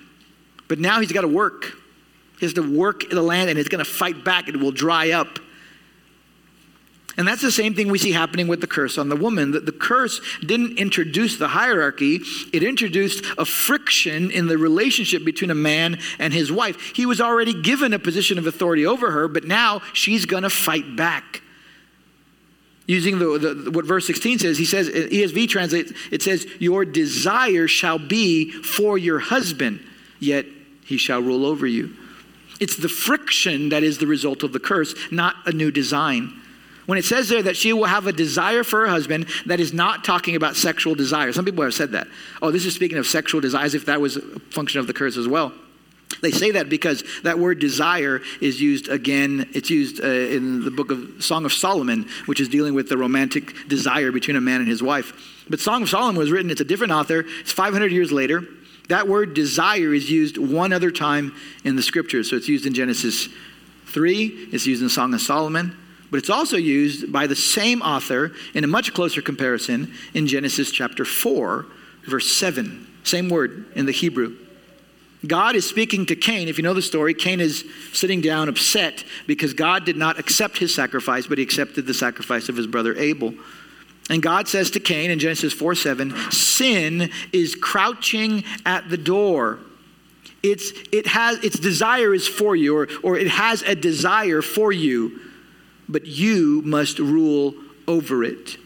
But 0.67 0.79
now 0.79 1.01
he's 1.01 1.11
got 1.11 1.21
to 1.21 1.27
work. 1.27 1.77
He 2.39 2.47
has 2.47 2.53
to 2.53 2.77
work 2.77 3.07
the 3.11 3.21
land 3.21 3.51
and 3.51 3.59
it's 3.59 3.69
going 3.69 3.83
to 3.83 3.89
fight 3.89 4.23
back. 4.23 4.47
It 4.47 4.59
will 4.59 4.71
dry 4.71 5.11
up. 5.11 5.37
And 7.15 7.27
that's 7.27 7.41
the 7.41 7.51
same 7.51 7.75
thing 7.75 7.89
we 7.89 7.99
see 7.99 8.11
happening 8.11 8.47
with 8.47 8.61
the 8.61 8.67
curse 8.67 8.97
on 8.97 9.09
the 9.09 9.15
woman. 9.15 9.51
That 9.51 9.65
the 9.65 9.71
curse 9.71 10.19
didn't 10.41 10.79
introduce 10.79 11.37
the 11.37 11.49
hierarchy, 11.49 12.21
it 12.51 12.63
introduced 12.63 13.23
a 13.37 13.45
friction 13.45 14.31
in 14.31 14.47
the 14.47 14.57
relationship 14.57 15.23
between 15.23 15.51
a 15.51 15.55
man 15.55 15.99
and 16.17 16.33
his 16.33 16.51
wife. 16.51 16.93
He 16.95 17.05
was 17.05 17.21
already 17.21 17.53
given 17.61 17.93
a 17.93 17.99
position 17.99 18.39
of 18.39 18.47
authority 18.47 18.85
over 18.85 19.11
her, 19.11 19.27
but 19.27 19.43
now 19.43 19.81
she's 19.93 20.25
going 20.25 20.43
to 20.43 20.49
fight 20.49 20.95
back. 20.95 21.41
Using 22.85 23.19
the, 23.19 23.37
the, 23.37 23.71
what 23.71 23.85
verse 23.85 24.05
16 24.07 24.39
says, 24.39 24.57
he 24.57 24.65
says, 24.65 24.89
ESV 24.89 25.47
translates, 25.47 25.93
it 26.11 26.21
says, 26.21 26.45
Your 26.59 26.83
desire 26.83 27.67
shall 27.67 27.99
be 27.99 28.51
for 28.51 28.97
your 28.97 29.19
husband, 29.19 29.85
yet 30.19 30.45
he 30.83 30.97
shall 30.97 31.21
rule 31.21 31.45
over 31.45 31.65
you. 31.65 31.95
It's 32.59 32.75
the 32.75 32.89
friction 32.89 33.69
that 33.69 33.83
is 33.83 33.99
the 33.99 34.07
result 34.07 34.43
of 34.43 34.51
the 34.51 34.59
curse, 34.59 34.95
not 35.11 35.35
a 35.45 35.51
new 35.51 35.71
design. 35.71 36.41
When 36.85 36.97
it 36.97 37.05
says 37.05 37.29
there 37.29 37.43
that 37.43 37.55
she 37.55 37.71
will 37.71 37.85
have 37.85 38.07
a 38.07 38.11
desire 38.11 38.63
for 38.63 38.81
her 38.81 38.87
husband, 38.87 39.27
that 39.45 39.59
is 39.59 39.73
not 39.73 40.03
talking 40.03 40.35
about 40.35 40.55
sexual 40.55 40.95
desire. 40.95 41.31
Some 41.31 41.45
people 41.45 41.63
have 41.63 41.73
said 41.73 41.91
that. 41.91 42.07
Oh, 42.41 42.51
this 42.51 42.65
is 42.65 42.75
speaking 42.75 42.97
of 42.97 43.07
sexual 43.07 43.41
desires, 43.41 43.73
if 43.73 43.85
that 43.85 44.01
was 44.01 44.17
a 44.17 44.21
function 44.51 44.79
of 44.79 44.87
the 44.87 44.93
curse 44.93 45.17
as 45.17 45.27
well. 45.27 45.53
They 46.21 46.31
say 46.31 46.51
that 46.51 46.69
because 46.69 47.03
that 47.23 47.39
word 47.39 47.59
desire 47.59 48.21
is 48.39 48.61
used 48.61 48.87
again, 48.87 49.49
it's 49.53 49.69
used 49.69 50.03
uh, 50.03 50.07
in 50.07 50.63
the 50.63 50.71
book 50.71 50.91
of 50.91 51.23
Song 51.23 51.45
of 51.45 51.51
Solomon, 51.51 52.07
which 52.27 52.39
is 52.39 52.47
dealing 52.47 52.73
with 52.73 52.87
the 52.87 52.97
romantic 52.97 53.67
desire 53.67 54.11
between 54.11 54.37
a 54.37 54.41
man 54.41 54.61
and 54.61 54.69
his 54.69 54.81
wife. 54.81 55.45
But 55.49 55.59
Song 55.59 55.83
of 55.83 55.89
Solomon 55.89 56.15
was 56.15 56.31
written, 56.31 56.49
it's 56.51 56.61
a 56.61 56.65
different 56.65 56.93
author, 56.93 57.25
it's 57.39 57.51
500 57.51 57.91
years 57.91 58.11
later. 58.11 58.45
That 58.89 59.07
word 59.07 59.33
desire 59.33 59.93
is 59.93 60.09
used 60.09 60.37
one 60.37 60.73
other 60.73 60.91
time 60.91 61.33
in 61.63 61.75
the 61.75 61.81
scriptures. 61.81 62.29
So 62.29 62.35
it's 62.35 62.47
used 62.47 62.65
in 62.65 62.73
Genesis 62.73 63.29
3, 63.87 64.49
it's 64.51 64.65
used 64.65 64.81
in 64.81 64.89
Song 64.89 65.13
of 65.13 65.21
Solomon, 65.21 65.77
but 66.13 66.19
it's 66.19 66.29
also 66.29 66.57
used 66.57 67.11
by 67.11 67.25
the 67.25 67.35
same 67.35 67.81
author 67.81 68.33
in 68.53 68.63
a 68.63 68.67
much 68.67 68.93
closer 68.93 69.19
comparison 69.19 69.91
in 70.13 70.27
Genesis 70.27 70.69
chapter 70.69 71.05
4, 71.05 71.65
verse 72.03 72.31
7. 72.31 72.87
Same 73.03 73.29
word 73.29 73.65
in 73.75 73.87
the 73.87 73.91
Hebrew. 73.91 74.37
God 75.25 75.55
is 75.55 75.67
speaking 75.67 76.05
to 76.05 76.15
Cain. 76.15 76.49
If 76.49 76.59
you 76.59 76.63
know 76.63 76.75
the 76.75 76.83
story, 76.83 77.15
Cain 77.15 77.39
is 77.39 77.65
sitting 77.93 78.21
down 78.21 78.47
upset 78.47 79.03
because 79.25 79.55
God 79.55 79.85
did 79.85 79.97
not 79.97 80.19
accept 80.19 80.59
his 80.59 80.71
sacrifice, 80.71 81.25
but 81.25 81.39
he 81.39 81.43
accepted 81.43 81.87
the 81.87 81.95
sacrifice 81.95 82.47
of 82.47 82.57
his 82.57 82.67
brother 82.67 82.95
Abel. 82.95 83.33
And 84.07 84.21
God 84.21 84.47
says 84.47 84.69
to 84.69 84.79
Cain 84.79 85.09
in 85.09 85.17
Genesis 85.17 85.51
4 85.51 85.73
7, 85.73 86.13
sin 86.29 87.09
is 87.31 87.55
crouching 87.55 88.43
at 88.67 88.87
the 88.87 88.97
door. 88.97 89.57
It's, 90.43 90.73
it 90.91 91.07
has, 91.07 91.43
its 91.43 91.57
desire 91.57 92.13
is 92.13 92.27
for 92.27 92.55
you, 92.55 92.77
or, 92.77 92.87
or 93.01 93.17
it 93.17 93.29
has 93.29 93.63
a 93.63 93.73
desire 93.73 94.43
for 94.43 94.71
you 94.71 95.19
but 95.87 96.05
you 96.05 96.61
must 96.65 96.99
rule 96.99 97.55
over 97.87 98.23
it. 98.23 98.57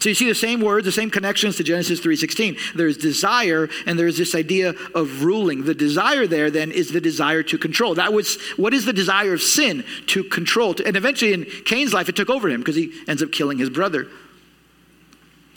So 0.00 0.08
you 0.08 0.14
see 0.14 0.26
the 0.26 0.34
same 0.34 0.62
words, 0.62 0.86
the 0.86 0.92
same 0.92 1.10
connections 1.10 1.56
to 1.56 1.62
Genesis 1.62 2.00
3:16. 2.00 2.56
There's 2.74 2.96
desire 2.96 3.68
and 3.84 3.98
there's 3.98 4.16
this 4.16 4.34
idea 4.34 4.74
of 4.94 5.24
ruling. 5.24 5.64
The 5.64 5.74
desire 5.74 6.26
there 6.26 6.50
then 6.50 6.72
is 6.72 6.90
the 6.90 7.02
desire 7.02 7.42
to 7.42 7.58
control. 7.58 7.94
That 7.94 8.14
was 8.14 8.38
what 8.56 8.72
is 8.72 8.86
the 8.86 8.94
desire 8.94 9.34
of 9.34 9.42
sin? 9.42 9.84
To 10.06 10.24
control. 10.24 10.74
And 10.84 10.96
eventually 10.96 11.34
in 11.34 11.44
Cain's 11.66 11.92
life 11.92 12.08
it 12.08 12.16
took 12.16 12.30
over 12.30 12.48
him 12.48 12.62
because 12.62 12.76
he 12.76 12.92
ends 13.06 13.22
up 13.22 13.30
killing 13.30 13.58
his 13.58 13.68
brother. 13.68 14.08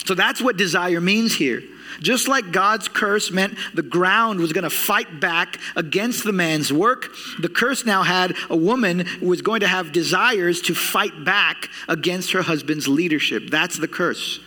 So 0.04 0.14
that's 0.14 0.42
what 0.42 0.58
desire 0.58 1.00
means 1.00 1.34
here. 1.34 1.62
Just 2.00 2.28
like 2.28 2.52
God's 2.52 2.88
curse 2.88 3.30
meant 3.30 3.56
the 3.74 3.82
ground 3.82 4.40
was 4.40 4.52
going 4.52 4.64
to 4.64 4.70
fight 4.70 5.20
back 5.20 5.58
against 5.76 6.24
the 6.24 6.32
man's 6.32 6.72
work, 6.72 7.08
the 7.40 7.48
curse 7.48 7.84
now 7.84 8.02
had 8.02 8.34
a 8.50 8.56
woman 8.56 9.00
who 9.00 9.26
was 9.26 9.42
going 9.42 9.60
to 9.60 9.68
have 9.68 9.92
desires 9.92 10.60
to 10.62 10.74
fight 10.74 11.24
back 11.24 11.68
against 11.88 12.32
her 12.32 12.42
husband's 12.42 12.88
leadership. 12.88 13.50
That's 13.50 13.78
the 13.78 13.88
curse. 13.88 14.40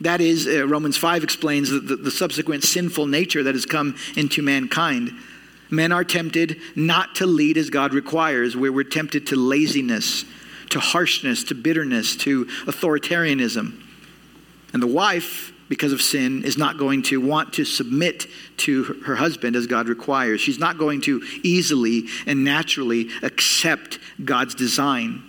That 0.00 0.20
is, 0.20 0.46
uh, 0.46 0.66
Romans 0.66 0.96
5 0.96 1.24
explains 1.24 1.70
the, 1.70 1.80
the, 1.80 1.96
the 1.96 2.10
subsequent 2.10 2.64
sinful 2.64 3.06
nature 3.06 3.42
that 3.42 3.54
has 3.54 3.64
come 3.64 3.96
into 4.16 4.42
mankind. 4.42 5.12
Men 5.70 5.90
are 5.90 6.04
tempted 6.04 6.60
not 6.76 7.14
to 7.16 7.26
lead 7.26 7.56
as 7.56 7.70
God 7.70 7.94
requires, 7.94 8.56
where 8.56 8.72
we're 8.72 8.84
tempted 8.84 9.26
to 9.28 9.36
laziness, 9.36 10.24
to 10.70 10.80
harshness, 10.80 11.44
to 11.44 11.54
bitterness, 11.54 12.14
to 12.16 12.44
authoritarianism. 12.66 13.82
And 14.72 14.82
the 14.82 14.86
wife 14.86 15.52
because 15.68 15.92
of 15.92 16.00
sin, 16.00 16.44
is 16.44 16.56
not 16.56 16.78
going 16.78 17.02
to 17.02 17.20
want 17.20 17.54
to 17.54 17.64
submit 17.64 18.26
to 18.58 18.84
her 19.04 19.16
husband 19.16 19.56
as 19.56 19.66
God 19.66 19.88
requires. 19.88 20.40
She's 20.40 20.58
not 20.58 20.78
going 20.78 21.00
to 21.02 21.22
easily 21.42 22.04
and 22.26 22.44
naturally 22.44 23.08
accept 23.22 23.98
God's 24.24 24.54
design. 24.54 25.22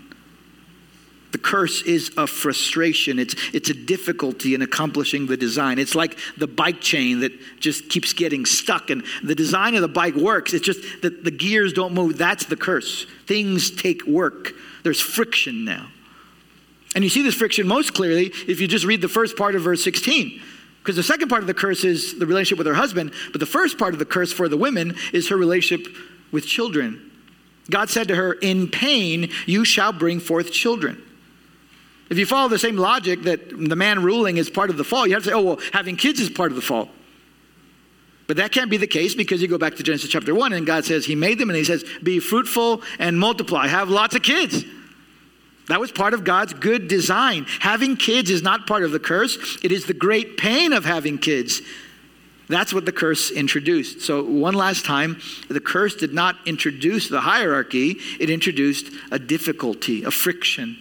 The 1.31 1.37
curse 1.37 1.81
is 1.81 2.11
a 2.17 2.25
frustration. 2.25 3.19
It's, 3.19 3.35
it's 3.53 3.69
a 3.69 3.73
difficulty 3.73 4.55
in 4.55 4.61
accomplishing 4.61 5.27
the 5.27 5.37
design. 5.37 5.77
It's 5.77 5.93
like 5.93 6.17
the 6.37 6.47
bike 6.47 6.79
chain 6.81 7.19
that 7.19 7.33
just 7.59 7.89
keeps 7.89 8.13
getting 8.13 8.45
stuck, 8.45 8.89
and 8.89 9.03
the 9.23 9.35
design 9.35 9.75
of 9.75 9.81
the 9.81 9.87
bike 9.87 10.15
works. 10.15 10.53
It's 10.53 10.65
just 10.65 11.01
that 11.01 11.23
the 11.23 11.31
gears 11.31 11.73
don't 11.73 11.93
move. 11.93 12.17
That's 12.17 12.45
the 12.45 12.55
curse. 12.55 13.05
Things 13.25 13.69
take 13.69 14.05
work, 14.05 14.53
there's 14.83 15.01
friction 15.01 15.65
now. 15.65 15.87
And 16.95 17.03
you 17.03 17.09
see 17.09 17.21
this 17.21 17.35
friction 17.35 17.67
most 17.67 17.93
clearly 17.93 18.31
if 18.47 18.59
you 18.59 18.67
just 18.67 18.85
read 18.85 19.01
the 19.01 19.07
first 19.07 19.37
part 19.37 19.55
of 19.55 19.61
verse 19.61 19.83
16. 19.83 20.41
Because 20.79 20.95
the 20.95 21.03
second 21.03 21.27
part 21.27 21.41
of 21.41 21.47
the 21.47 21.53
curse 21.53 21.83
is 21.83 22.17
the 22.17 22.25
relationship 22.25 22.57
with 22.57 22.67
her 22.67 22.73
husband, 22.73 23.13
but 23.31 23.39
the 23.39 23.45
first 23.45 23.77
part 23.77 23.93
of 23.93 23.99
the 23.99 24.05
curse 24.05 24.31
for 24.31 24.47
the 24.47 24.55
women 24.55 24.95
is 25.11 25.29
her 25.29 25.35
relationship 25.35 25.93
with 26.31 26.45
children. 26.45 27.11
God 27.69 27.89
said 27.89 28.07
to 28.07 28.15
her, 28.15 28.33
In 28.33 28.69
pain 28.69 29.29
you 29.45 29.65
shall 29.65 29.91
bring 29.91 30.19
forth 30.19 30.51
children. 30.51 31.03
If 32.09 32.17
you 32.17 32.25
follow 32.25 32.47
the 32.47 32.59
same 32.59 32.77
logic 32.77 33.23
that 33.23 33.49
the 33.49 33.75
man 33.75 34.01
ruling 34.01 34.37
is 34.37 34.49
part 34.49 34.69
of 34.69 34.77
the 34.77 34.83
fall, 34.83 35.05
you 35.05 35.13
have 35.13 35.23
to 35.23 35.29
say, 35.29 35.35
oh, 35.35 35.41
well, 35.41 35.59
having 35.73 35.97
kids 35.97 36.21
is 36.21 36.29
part 36.29 36.51
of 36.51 36.55
the 36.55 36.61
fall. 36.61 36.89
But 38.27 38.37
that 38.37 38.51
can't 38.51 38.69
be 38.69 38.77
the 38.77 38.87
case 38.87 39.15
because 39.15 39.41
you 39.41 39.47
go 39.47 39.57
back 39.57 39.75
to 39.75 39.83
Genesis 39.83 40.09
chapter 40.09 40.33
1 40.35 40.53
and 40.53 40.65
God 40.65 40.85
says 40.85 41.05
He 41.05 41.15
made 41.15 41.39
them 41.39 41.49
and 41.49 41.57
He 41.57 41.63
says, 41.63 41.85
Be 42.03 42.19
fruitful 42.19 42.81
and 42.99 43.19
multiply, 43.19 43.67
have 43.67 43.89
lots 43.89 44.15
of 44.15 44.21
kids. 44.21 44.63
That 45.67 45.79
was 45.81 45.91
part 45.91 46.13
of 46.13 46.23
God's 46.23 46.53
good 46.53 46.87
design. 46.87 47.45
Having 47.59 47.97
kids 47.97 48.29
is 48.29 48.41
not 48.41 48.67
part 48.67 48.83
of 48.83 48.91
the 48.91 48.99
curse, 48.99 49.57
it 49.63 49.71
is 49.71 49.85
the 49.85 49.93
great 49.93 50.37
pain 50.37 50.73
of 50.73 50.85
having 50.85 51.17
kids. 51.17 51.61
That's 52.49 52.73
what 52.73 52.85
the 52.85 52.93
curse 52.93 53.29
introduced. 53.29 54.01
So, 54.01 54.23
one 54.23 54.53
last 54.53 54.85
time, 54.85 55.19
the 55.49 55.59
curse 55.59 55.95
did 55.95 56.13
not 56.13 56.37
introduce 56.45 57.09
the 57.09 57.19
hierarchy, 57.19 57.97
it 58.19 58.29
introduced 58.29 58.87
a 59.11 59.19
difficulty, 59.19 60.03
a 60.03 60.11
friction. 60.11 60.77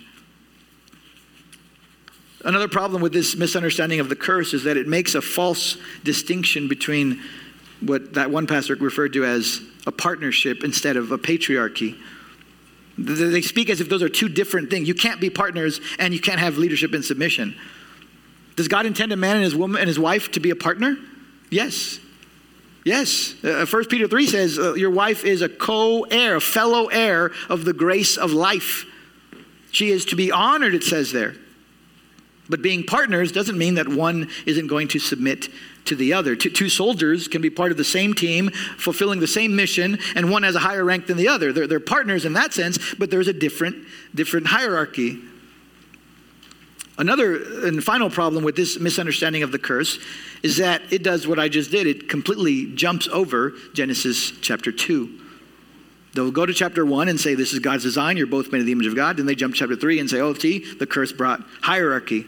Another 2.45 2.69
problem 2.69 3.03
with 3.03 3.13
this 3.13 3.35
misunderstanding 3.35 3.99
of 3.99 4.09
the 4.09 4.15
curse 4.15 4.55
is 4.55 4.63
that 4.63 4.77
it 4.77 4.87
makes 4.87 5.17
a 5.17 5.21
false 5.21 5.77
distinction 6.05 6.69
between 6.69 7.21
what 7.81 8.15
that 8.15 8.31
one 8.31 8.47
pastor 8.47 8.77
referred 8.77 9.13
to 9.15 9.25
as 9.25 9.61
a 9.85 9.91
partnership 9.91 10.63
instead 10.63 10.97
of 10.97 11.11
a 11.11 11.19
patriarchy. 11.19 11.99
They 12.99 13.43
speak 13.43 13.69
as 13.69 13.81
if 13.81 13.89
those 13.89 14.03
are 14.03 14.09
two 14.09 14.29
different 14.29 14.71
things. 14.71 14.89
You 14.89 14.95
can't 14.95 15.21
be 15.21 15.29
partners 15.29 15.81
and 15.99 16.15
you 16.15 16.21
can't 16.21 16.41
have 16.41 16.57
leadership 16.57 16.95
and 16.95 17.05
submission. 17.05 17.57
Does 18.57 18.69
God 18.69 18.87
intend 18.87 19.13
a 19.13 19.17
man 19.17 19.37
and 19.37 19.45
his 19.45 19.55
woman 19.55 19.81
and 19.81 19.89
his 19.89 19.99
wife 19.99 20.33
to 20.33 20.41
be 20.41 20.51
a 20.51 20.57
partner? 20.57 20.97
Yes. 21.51 22.01
Yes. 22.85 23.35
Uh, 23.45 23.67
1 23.67 23.85
Peter 23.87 24.09
3 24.09 24.27
says 24.27 24.59
uh, 24.59 24.75
your 24.75 24.91
wife 24.91 25.25
is 25.25 25.43
a 25.43 25.49
co-heir, 25.49 26.37
a 26.37 26.41
fellow 26.41 26.87
heir 26.87 27.33
of 27.51 27.65
the 27.65 27.75
grace 27.75 28.17
of 28.17 28.33
life. 28.33 28.87
She 29.73 29.91
is 29.91 30.07
to 30.07 30.17
be 30.17 30.33
honored, 30.33 30.75
it 30.75 30.85
says 30.85 31.13
there. 31.13 31.35
But 32.49 32.63
being 32.63 32.85
partners 32.85 33.33
doesn't 33.33 33.59
mean 33.59 33.75
that 33.75 33.89
one 33.89 34.31
isn't 34.47 34.69
going 34.69 34.89
to 34.89 34.99
submit 34.99 35.49
to 35.87 35.97
the 35.97 36.13
other. 36.13 36.37
Two, 36.37 36.51
two, 36.51 36.69
soldiers 36.69 37.29
can 37.29 37.43
be 37.43 37.51
part 37.51 37.71
of 37.71 37.77
the 37.77 37.85
same 37.85 38.15
team, 38.15 38.51
fulfilling 38.79 39.21
the 39.21 39.27
same 39.27 39.57
mission, 39.57 39.99
and 40.15 40.31
one 40.31 40.43
has 40.43 40.55
a 40.55 40.61
higher 40.61 40.85
rank 40.85 41.07
than 41.07 41.17
the 41.17 41.29
other. 41.29 41.53
They're, 41.53 41.67
they're 41.67 41.81
partners 41.81 42.25
in 42.25 42.35
that 42.35 42.53
sense, 42.53 42.95
but 42.95 43.11
there's 43.11 43.29
a 43.29 43.33
different, 43.33 43.77
different 44.15 44.47
hierarchy. 44.47 45.21
Another 46.99 47.67
and 47.67 47.85
final 47.85 48.09
problem 48.09 48.43
with 48.43 48.57
this 48.57 48.81
misunderstanding 48.81 49.43
of 49.43 49.53
the 49.53 49.59
curse 49.59 49.99
is 50.43 50.57
that 50.57 50.83
it 50.91 51.03
does 51.03 51.27
what 51.27 51.39
I 51.39 51.49
just 51.49 51.71
did. 51.71 51.87
It 51.87 52.09
completely 52.09 52.75
jumps 52.75 53.07
over 53.09 53.53
Genesis 53.75 54.33
chapter 54.41 54.73
2. 54.73 55.21
They'll 56.15 56.31
go 56.31 56.47
to 56.47 56.55
chapter 56.55 56.87
1 56.87 57.09
and 57.09 57.21
say, 57.21 57.35
This 57.35 57.53
is 57.53 57.59
God's 57.59 57.83
design. 57.83 58.17
You're 58.17 58.27
both 58.27 58.51
made 58.51 58.61
in 58.61 58.67
the 58.67 58.73
image 58.73 58.87
of 58.87 58.97
God. 58.97 59.19
Then 59.19 59.27
they 59.27 59.35
jump 59.35 59.55
to 59.55 59.59
chapter 59.59 59.77
3 59.77 60.01
and 60.01 60.09
say, 60.09 60.21
Oh, 60.21 60.33
see, 60.33 60.61
the 60.75 60.87
curse 60.87 61.13
brought 61.13 61.43
hierarchy. 61.61 62.25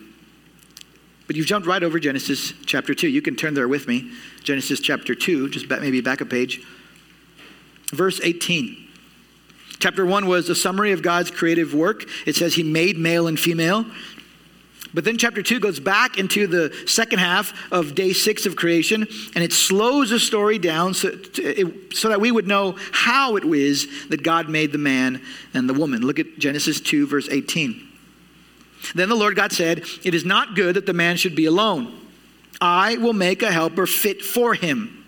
But 1.29 1.37
you've 1.37 1.47
jumped 1.47 1.68
right 1.68 1.83
over 1.83 2.01
Genesis 2.01 2.55
chapter 2.64 2.95
2. 2.95 3.07
You 3.07 3.22
can 3.22 3.37
turn 3.37 3.53
there 3.53 3.68
with 3.68 3.87
me. 3.87 4.11
Genesis 4.43 4.81
chapter 4.81 5.14
2, 5.14 5.51
just 5.51 5.68
maybe 5.68 6.01
back 6.01 6.22
a 6.22 6.26
page. 6.26 6.66
Verse 7.93 8.18
18. 8.24 8.89
Chapter 9.79 10.07
1 10.07 10.26
was 10.26 10.49
a 10.49 10.55
summary 10.55 10.91
of 10.93 11.03
God's 11.03 11.31
creative 11.31 11.74
work. 11.74 12.05
It 12.26 12.35
says 12.35 12.55
he 12.55 12.62
made 12.62 12.97
male 12.97 13.29
and 13.29 13.39
female. 13.39 13.85
But 14.95 15.05
then 15.05 15.18
chapter 15.18 15.43
2 15.43 15.61
goes 15.61 15.79
back 15.79 16.18
into 16.18 16.47
the 16.47 16.74
second 16.87 17.18
half 17.18 17.53
of 17.70 17.95
day 17.95 18.14
6 18.14 18.47
of 18.47 18.57
creation, 18.57 19.07
and 19.35 19.45
it 19.45 19.53
slows 19.53 20.09
the 20.09 20.18
story 20.18 20.59
down 20.59 20.95
so, 20.95 21.11
it, 21.35 21.95
so 21.95 22.09
that 22.09 22.22
we 22.22 22.33
would 22.33 22.47
know 22.47 22.76
how 22.91 23.37
it 23.37 23.45
was 23.45 23.87
that 24.09 24.22
God 24.22 24.49
made 24.49 24.72
the 24.72 24.79
man 24.79 25.20
and 25.53 25.68
the 25.68 25.74
woman. 25.74 26.01
Look 26.01 26.18
at 26.18 26.39
Genesis 26.39 26.81
2, 26.81 27.07
verse 27.07 27.29
18. 27.29 27.88
Then 28.95 29.09
the 29.09 29.14
Lord 29.14 29.36
God 29.36 29.53
said, 29.53 29.84
It 30.05 30.14
is 30.14 30.24
not 30.24 30.55
good 30.55 30.76
that 30.76 30.86
the 30.86 30.93
man 30.93 31.16
should 31.16 31.34
be 31.34 31.47
alone. 31.47 31.99
I 32.61 32.97
will 32.97 33.12
make 33.12 33.43
a 33.43 33.53
helper 33.53 33.86
fit 33.86 34.22
for 34.22 34.55
him. 34.55 35.05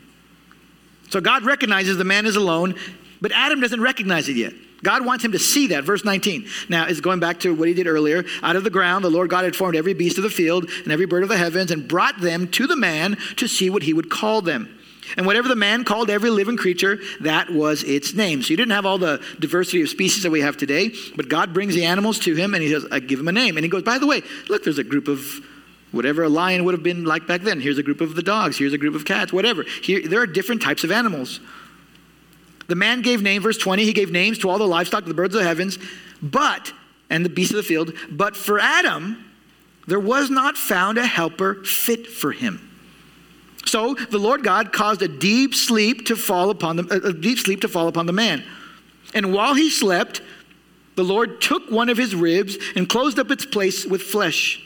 So 1.10 1.20
God 1.20 1.44
recognizes 1.44 1.96
the 1.96 2.04
man 2.04 2.26
is 2.26 2.36
alone, 2.36 2.76
but 3.20 3.32
Adam 3.32 3.60
doesn't 3.60 3.80
recognize 3.80 4.28
it 4.28 4.36
yet. 4.36 4.52
God 4.82 5.04
wants 5.04 5.24
him 5.24 5.32
to 5.32 5.38
see 5.38 5.68
that. 5.68 5.84
Verse 5.84 6.04
19. 6.04 6.46
Now, 6.68 6.86
it's 6.86 7.00
going 7.00 7.20
back 7.20 7.40
to 7.40 7.54
what 7.54 7.68
he 7.68 7.74
did 7.74 7.86
earlier. 7.86 8.24
Out 8.42 8.56
of 8.56 8.64
the 8.64 8.70
ground, 8.70 9.04
the 9.04 9.10
Lord 9.10 9.28
God 9.28 9.44
had 9.44 9.54
formed 9.54 9.76
every 9.76 9.92
beast 9.92 10.16
of 10.16 10.24
the 10.24 10.30
field 10.30 10.70
and 10.84 10.92
every 10.92 11.06
bird 11.06 11.22
of 11.22 11.28
the 11.28 11.36
heavens 11.36 11.70
and 11.70 11.86
brought 11.86 12.20
them 12.20 12.48
to 12.52 12.66
the 12.66 12.76
man 12.76 13.18
to 13.36 13.46
see 13.46 13.68
what 13.68 13.82
he 13.82 13.92
would 13.92 14.08
call 14.08 14.40
them. 14.40 14.78
And 15.16 15.26
whatever 15.26 15.48
the 15.48 15.56
man 15.56 15.84
called 15.84 16.10
every 16.10 16.30
living 16.30 16.56
creature, 16.56 16.98
that 17.20 17.50
was 17.50 17.82
its 17.84 18.14
name. 18.14 18.42
So 18.42 18.50
you 18.50 18.56
didn't 18.56 18.72
have 18.72 18.86
all 18.86 18.98
the 18.98 19.22
diversity 19.38 19.82
of 19.82 19.88
species 19.88 20.22
that 20.22 20.30
we 20.30 20.40
have 20.40 20.56
today, 20.56 20.92
but 21.16 21.28
God 21.28 21.52
brings 21.52 21.74
the 21.74 21.84
animals 21.84 22.18
to 22.20 22.34
him 22.34 22.54
and 22.54 22.62
he 22.62 22.70
says, 22.70 22.86
I 22.90 23.00
give 23.00 23.20
him 23.20 23.28
a 23.28 23.32
name. 23.32 23.56
And 23.56 23.64
he 23.64 23.70
goes, 23.70 23.82
by 23.82 23.98
the 23.98 24.06
way, 24.06 24.22
look, 24.48 24.64
there's 24.64 24.78
a 24.78 24.84
group 24.84 25.08
of 25.08 25.20
whatever 25.92 26.22
a 26.22 26.28
lion 26.28 26.64
would 26.64 26.74
have 26.74 26.82
been 26.82 27.04
like 27.04 27.26
back 27.26 27.42
then. 27.42 27.60
Here's 27.60 27.78
a 27.78 27.82
group 27.82 28.00
of 28.00 28.14
the 28.14 28.22
dogs. 28.22 28.56
Here's 28.58 28.72
a 28.72 28.78
group 28.78 28.94
of 28.94 29.04
cats, 29.04 29.32
whatever. 29.32 29.64
Here, 29.82 30.06
there 30.06 30.20
are 30.20 30.26
different 30.26 30.62
types 30.62 30.84
of 30.84 30.90
animals. 30.90 31.40
The 32.68 32.76
man 32.76 33.02
gave 33.02 33.20
name, 33.20 33.42
verse 33.42 33.58
20, 33.58 33.84
he 33.84 33.92
gave 33.92 34.12
names 34.12 34.38
to 34.38 34.48
all 34.48 34.58
the 34.58 34.66
livestock, 34.66 35.04
the 35.04 35.14
birds 35.14 35.34
of 35.34 35.40
the 35.40 35.46
heavens, 35.46 35.78
but, 36.22 36.72
and 37.08 37.24
the 37.24 37.28
beasts 37.28 37.52
of 37.52 37.56
the 37.56 37.62
field, 37.64 37.92
but 38.10 38.36
for 38.36 38.60
Adam, 38.60 39.24
there 39.88 39.98
was 39.98 40.30
not 40.30 40.56
found 40.56 40.96
a 40.96 41.04
helper 41.04 41.64
fit 41.64 42.06
for 42.06 42.30
him. 42.30 42.69
So 43.66 43.94
the 43.94 44.18
Lord 44.18 44.42
God 44.42 44.72
caused 44.72 45.02
a 45.02 45.08
deep 45.08 45.54
sleep 45.54 46.06
to 46.06 46.16
fall 46.16 46.50
upon 46.50 46.76
the, 46.76 47.02
a 47.04 47.12
deep 47.12 47.38
sleep 47.38 47.60
to 47.62 47.68
fall 47.68 47.88
upon 47.88 48.06
the 48.06 48.12
man. 48.12 48.44
And 49.14 49.32
while 49.32 49.54
he 49.54 49.70
slept, 49.70 50.22
the 50.96 51.04
Lord 51.04 51.40
took 51.40 51.70
one 51.70 51.88
of 51.88 51.96
his 51.96 52.14
ribs 52.14 52.56
and 52.74 52.88
closed 52.88 53.18
up 53.18 53.30
its 53.30 53.44
place 53.44 53.84
with 53.84 54.02
flesh. 54.02 54.62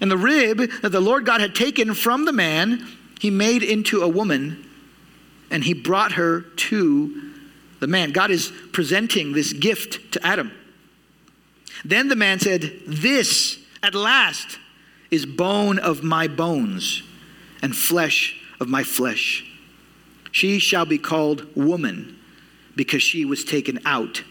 And 0.00 0.10
the 0.10 0.16
rib 0.16 0.70
that 0.82 0.92
the 0.92 1.00
Lord 1.00 1.26
God 1.26 1.40
had 1.40 1.54
taken 1.54 1.94
from 1.94 2.24
the 2.24 2.32
man, 2.32 2.86
he 3.20 3.30
made 3.30 3.62
into 3.62 4.02
a 4.02 4.08
woman, 4.08 4.68
and 5.50 5.62
he 5.62 5.74
brought 5.74 6.12
her 6.12 6.40
to 6.40 7.32
the 7.80 7.86
man. 7.86 8.12
God 8.12 8.30
is 8.30 8.52
presenting 8.72 9.32
this 9.32 9.52
gift 9.52 10.12
to 10.12 10.26
Adam. 10.26 10.52
Then 11.84 12.08
the 12.08 12.16
man 12.16 12.38
said, 12.38 12.72
This 12.86 13.58
at 13.82 13.94
last 13.94 14.58
is 15.10 15.26
bone 15.26 15.78
of 15.78 16.02
my 16.02 16.28
bones 16.28 17.02
and 17.62 17.74
flesh 17.74 18.36
of 18.60 18.68
my 18.68 18.82
flesh. 18.82 19.44
She 20.32 20.58
shall 20.58 20.84
be 20.84 20.98
called 20.98 21.46
woman 21.56 22.18
because 22.74 23.02
she 23.02 23.24
was 23.24 23.44
taken 23.44 23.78
out 23.86 24.22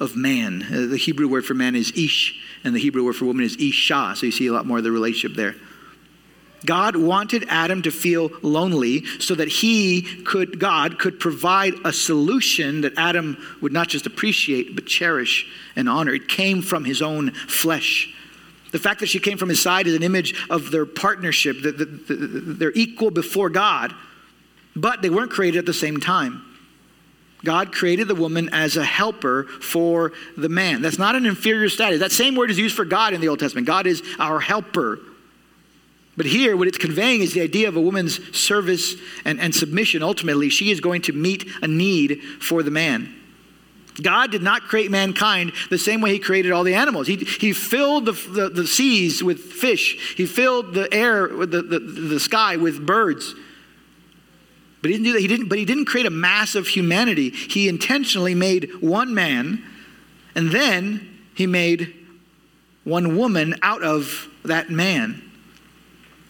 of 0.00 0.16
man. 0.16 0.62
Uh, 0.62 0.86
the 0.86 0.96
Hebrew 0.96 1.28
word 1.28 1.44
for 1.44 1.54
man 1.54 1.74
is 1.74 1.92
ish, 1.96 2.40
and 2.64 2.74
the 2.74 2.80
Hebrew 2.80 3.04
word 3.04 3.16
for 3.16 3.24
woman 3.24 3.44
is 3.44 3.56
isha. 3.56 4.14
So 4.16 4.26
you 4.26 4.32
see 4.32 4.46
a 4.46 4.52
lot 4.52 4.66
more 4.66 4.78
of 4.78 4.84
the 4.84 4.92
relationship 4.92 5.36
there. 5.36 5.54
God 6.66 6.96
wanted 6.96 7.46
Adam 7.48 7.82
to 7.82 7.90
feel 7.90 8.30
lonely 8.42 9.04
so 9.20 9.34
that 9.36 9.48
he 9.48 10.02
could, 10.24 10.58
God 10.58 10.98
could 10.98 11.20
provide 11.20 11.74
a 11.84 11.92
solution 11.92 12.80
that 12.80 12.94
Adam 12.96 13.36
would 13.60 13.72
not 13.72 13.88
just 13.88 14.06
appreciate, 14.06 14.74
but 14.74 14.86
cherish 14.86 15.46
and 15.76 15.88
honor. 15.88 16.12
It 16.14 16.28
came 16.28 16.62
from 16.62 16.84
his 16.84 17.00
own 17.00 17.30
flesh. 17.30 18.12
The 18.70 18.78
fact 18.78 19.00
that 19.00 19.06
she 19.06 19.18
came 19.18 19.38
from 19.38 19.48
his 19.48 19.60
side 19.60 19.86
is 19.86 19.94
an 19.94 20.02
image 20.02 20.34
of 20.50 20.70
their 20.70 20.84
partnership, 20.84 21.62
that 21.62 22.56
they're 22.58 22.72
equal 22.74 23.10
before 23.10 23.48
God, 23.48 23.94
but 24.76 25.02
they 25.02 25.10
weren't 25.10 25.30
created 25.30 25.58
at 25.58 25.66
the 25.66 25.74
same 25.74 25.98
time. 26.00 26.44
God 27.44 27.72
created 27.72 28.08
the 28.08 28.14
woman 28.14 28.48
as 28.52 28.76
a 28.76 28.84
helper 28.84 29.44
for 29.44 30.12
the 30.36 30.48
man. 30.48 30.82
That's 30.82 30.98
not 30.98 31.14
an 31.14 31.24
inferior 31.24 31.68
status. 31.68 32.00
That 32.00 32.12
same 32.12 32.34
word 32.34 32.50
is 32.50 32.58
used 32.58 32.74
for 32.74 32.84
God 32.84 33.14
in 33.14 33.20
the 33.20 33.28
Old 33.28 33.38
Testament. 33.38 33.66
God 33.66 33.86
is 33.86 34.02
our 34.18 34.40
helper. 34.40 34.98
But 36.16 36.26
here, 36.26 36.56
what 36.56 36.66
it's 36.66 36.78
conveying 36.78 37.20
is 37.20 37.32
the 37.32 37.42
idea 37.42 37.68
of 37.68 37.76
a 37.76 37.80
woman's 37.80 38.36
service 38.36 38.96
and, 39.24 39.38
and 39.38 39.54
submission. 39.54 40.02
Ultimately, 40.02 40.48
she 40.48 40.72
is 40.72 40.80
going 40.80 41.02
to 41.02 41.12
meet 41.12 41.48
a 41.62 41.68
need 41.68 42.20
for 42.40 42.64
the 42.64 42.72
man. 42.72 43.14
God 44.00 44.30
did 44.30 44.42
not 44.42 44.62
create 44.62 44.90
mankind 44.90 45.52
the 45.70 45.78
same 45.78 46.00
way 46.00 46.12
He 46.12 46.18
created 46.18 46.52
all 46.52 46.64
the 46.64 46.74
animals. 46.74 47.06
He, 47.06 47.16
he 47.16 47.52
filled 47.52 48.06
the, 48.06 48.12
the, 48.12 48.48
the 48.48 48.66
seas 48.66 49.22
with 49.22 49.38
fish, 49.40 50.14
He 50.16 50.26
filled 50.26 50.74
the 50.74 50.92
air, 50.92 51.28
the, 51.28 51.62
the, 51.62 51.78
the 51.78 52.20
sky 52.20 52.56
with 52.56 52.84
birds. 52.84 53.34
But 54.80 54.90
he 54.90 54.96
didn't 54.96 55.06
do 55.06 55.12
that. 55.14 55.20
He 55.20 55.26
didn't, 55.26 55.48
but 55.48 55.58
he 55.58 55.64
didn't 55.64 55.86
create 55.86 56.06
a 56.06 56.10
mass 56.10 56.54
of 56.54 56.68
humanity. 56.68 57.30
He 57.30 57.68
intentionally 57.68 58.34
made 58.34 58.70
one 58.80 59.12
man, 59.12 59.64
and 60.34 60.52
then 60.52 61.18
he 61.34 61.46
made 61.46 61.94
one 62.84 63.16
woman 63.16 63.56
out 63.62 63.82
of 63.82 64.28
that 64.44 64.70
man. 64.70 65.22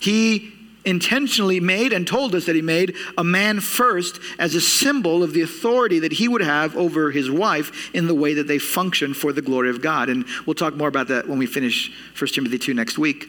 He 0.00 0.52
intentionally 0.84 1.60
made 1.60 1.92
and 1.92 2.06
told 2.06 2.34
us 2.34 2.46
that 2.46 2.56
he 2.56 2.62
made 2.62 2.96
a 3.16 3.24
man 3.24 3.60
first 3.60 4.20
as 4.38 4.54
a 4.54 4.60
symbol 4.60 5.22
of 5.22 5.32
the 5.32 5.42
authority 5.42 5.98
that 5.98 6.12
he 6.12 6.28
would 6.28 6.40
have 6.40 6.76
over 6.76 7.10
his 7.10 7.30
wife 7.30 7.94
in 7.94 8.06
the 8.06 8.14
way 8.14 8.34
that 8.34 8.46
they 8.46 8.58
function 8.58 9.14
for 9.14 9.32
the 9.32 9.42
glory 9.42 9.70
of 9.70 9.82
God. 9.82 10.08
And 10.08 10.24
we'll 10.46 10.54
talk 10.54 10.74
more 10.74 10.88
about 10.88 11.08
that 11.08 11.28
when 11.28 11.38
we 11.38 11.46
finish 11.46 11.92
1 12.18 12.28
Timothy 12.28 12.58
2 12.58 12.74
next 12.74 12.98
week. 12.98 13.28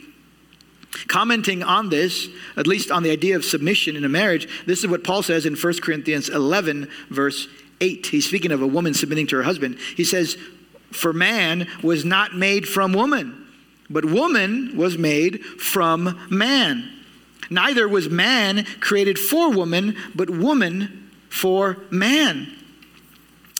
Commenting 1.08 1.64
on 1.64 1.90
this, 1.90 2.28
at 2.58 2.68
least 2.68 2.92
on 2.92 3.04
the 3.04 3.12
idea 3.12 3.36
of 3.36 3.46
submission 3.46 3.96
in 3.96 4.04
a 4.04 4.10
marriage, 4.10 4.48
this 4.66 4.80
is 4.80 4.88
what 4.88 5.04
Paul 5.04 5.22
says 5.22 5.46
in 5.46 5.56
1 5.56 5.74
Corinthians 5.82 6.30
11, 6.30 6.90
verse 7.10 7.48
8. 7.80 8.08
He's 8.08 8.28
speaking 8.28 8.52
of 8.52 8.62
a 8.62 8.68
woman 8.68 8.94
submitting 8.94 9.28
to 9.28 9.38
her 9.38 9.44
husband. 9.44 9.78
He 9.96 10.04
says, 10.04 10.38
For 10.92 11.14
man 11.14 11.68
was 11.84 12.06
not 12.06 12.36
made 12.36 12.68
from 12.68 12.94
woman, 12.94 13.48
but 13.90 14.06
woman 14.06 14.76
was 14.76 14.98
made 14.98 15.44
from 15.44 16.28
man. 16.30 16.99
Neither 17.50 17.88
was 17.88 18.10
man 18.10 18.66
created 18.80 19.18
for 19.18 19.52
woman, 19.52 19.96
but 20.16 20.30
woman 20.30 21.10
for 21.30 21.78
man. 21.90 22.56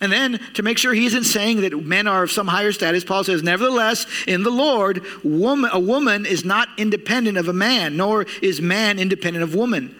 And 0.02 0.12
then 0.12 0.40
to 0.54 0.64
make 0.64 0.78
sure 0.78 0.94
he 0.94 1.06
isn't 1.08 1.26
saying 1.26 1.62
that 1.62 1.78
men 1.84 2.08
are 2.08 2.24
of 2.24 2.32
some 2.32 2.48
higher 2.48 2.72
status, 2.72 3.04
Paul 3.04 3.24
says, 3.24 3.44
Nevertheless, 3.44 4.06
in 4.28 4.44
the 4.44 4.50
Lord, 4.50 5.04
woman, 5.24 5.70
a 5.74 5.80
woman 5.80 6.26
is 6.26 6.46
not 6.46 6.70
independent 6.78 7.38
of 7.38 7.50
a 7.50 7.54
man, 7.54 7.98
nor 7.98 8.26
is 8.42 8.62
man 8.62 8.98
independent 8.98 9.44
of 9.44 9.56
woman. 9.56 9.96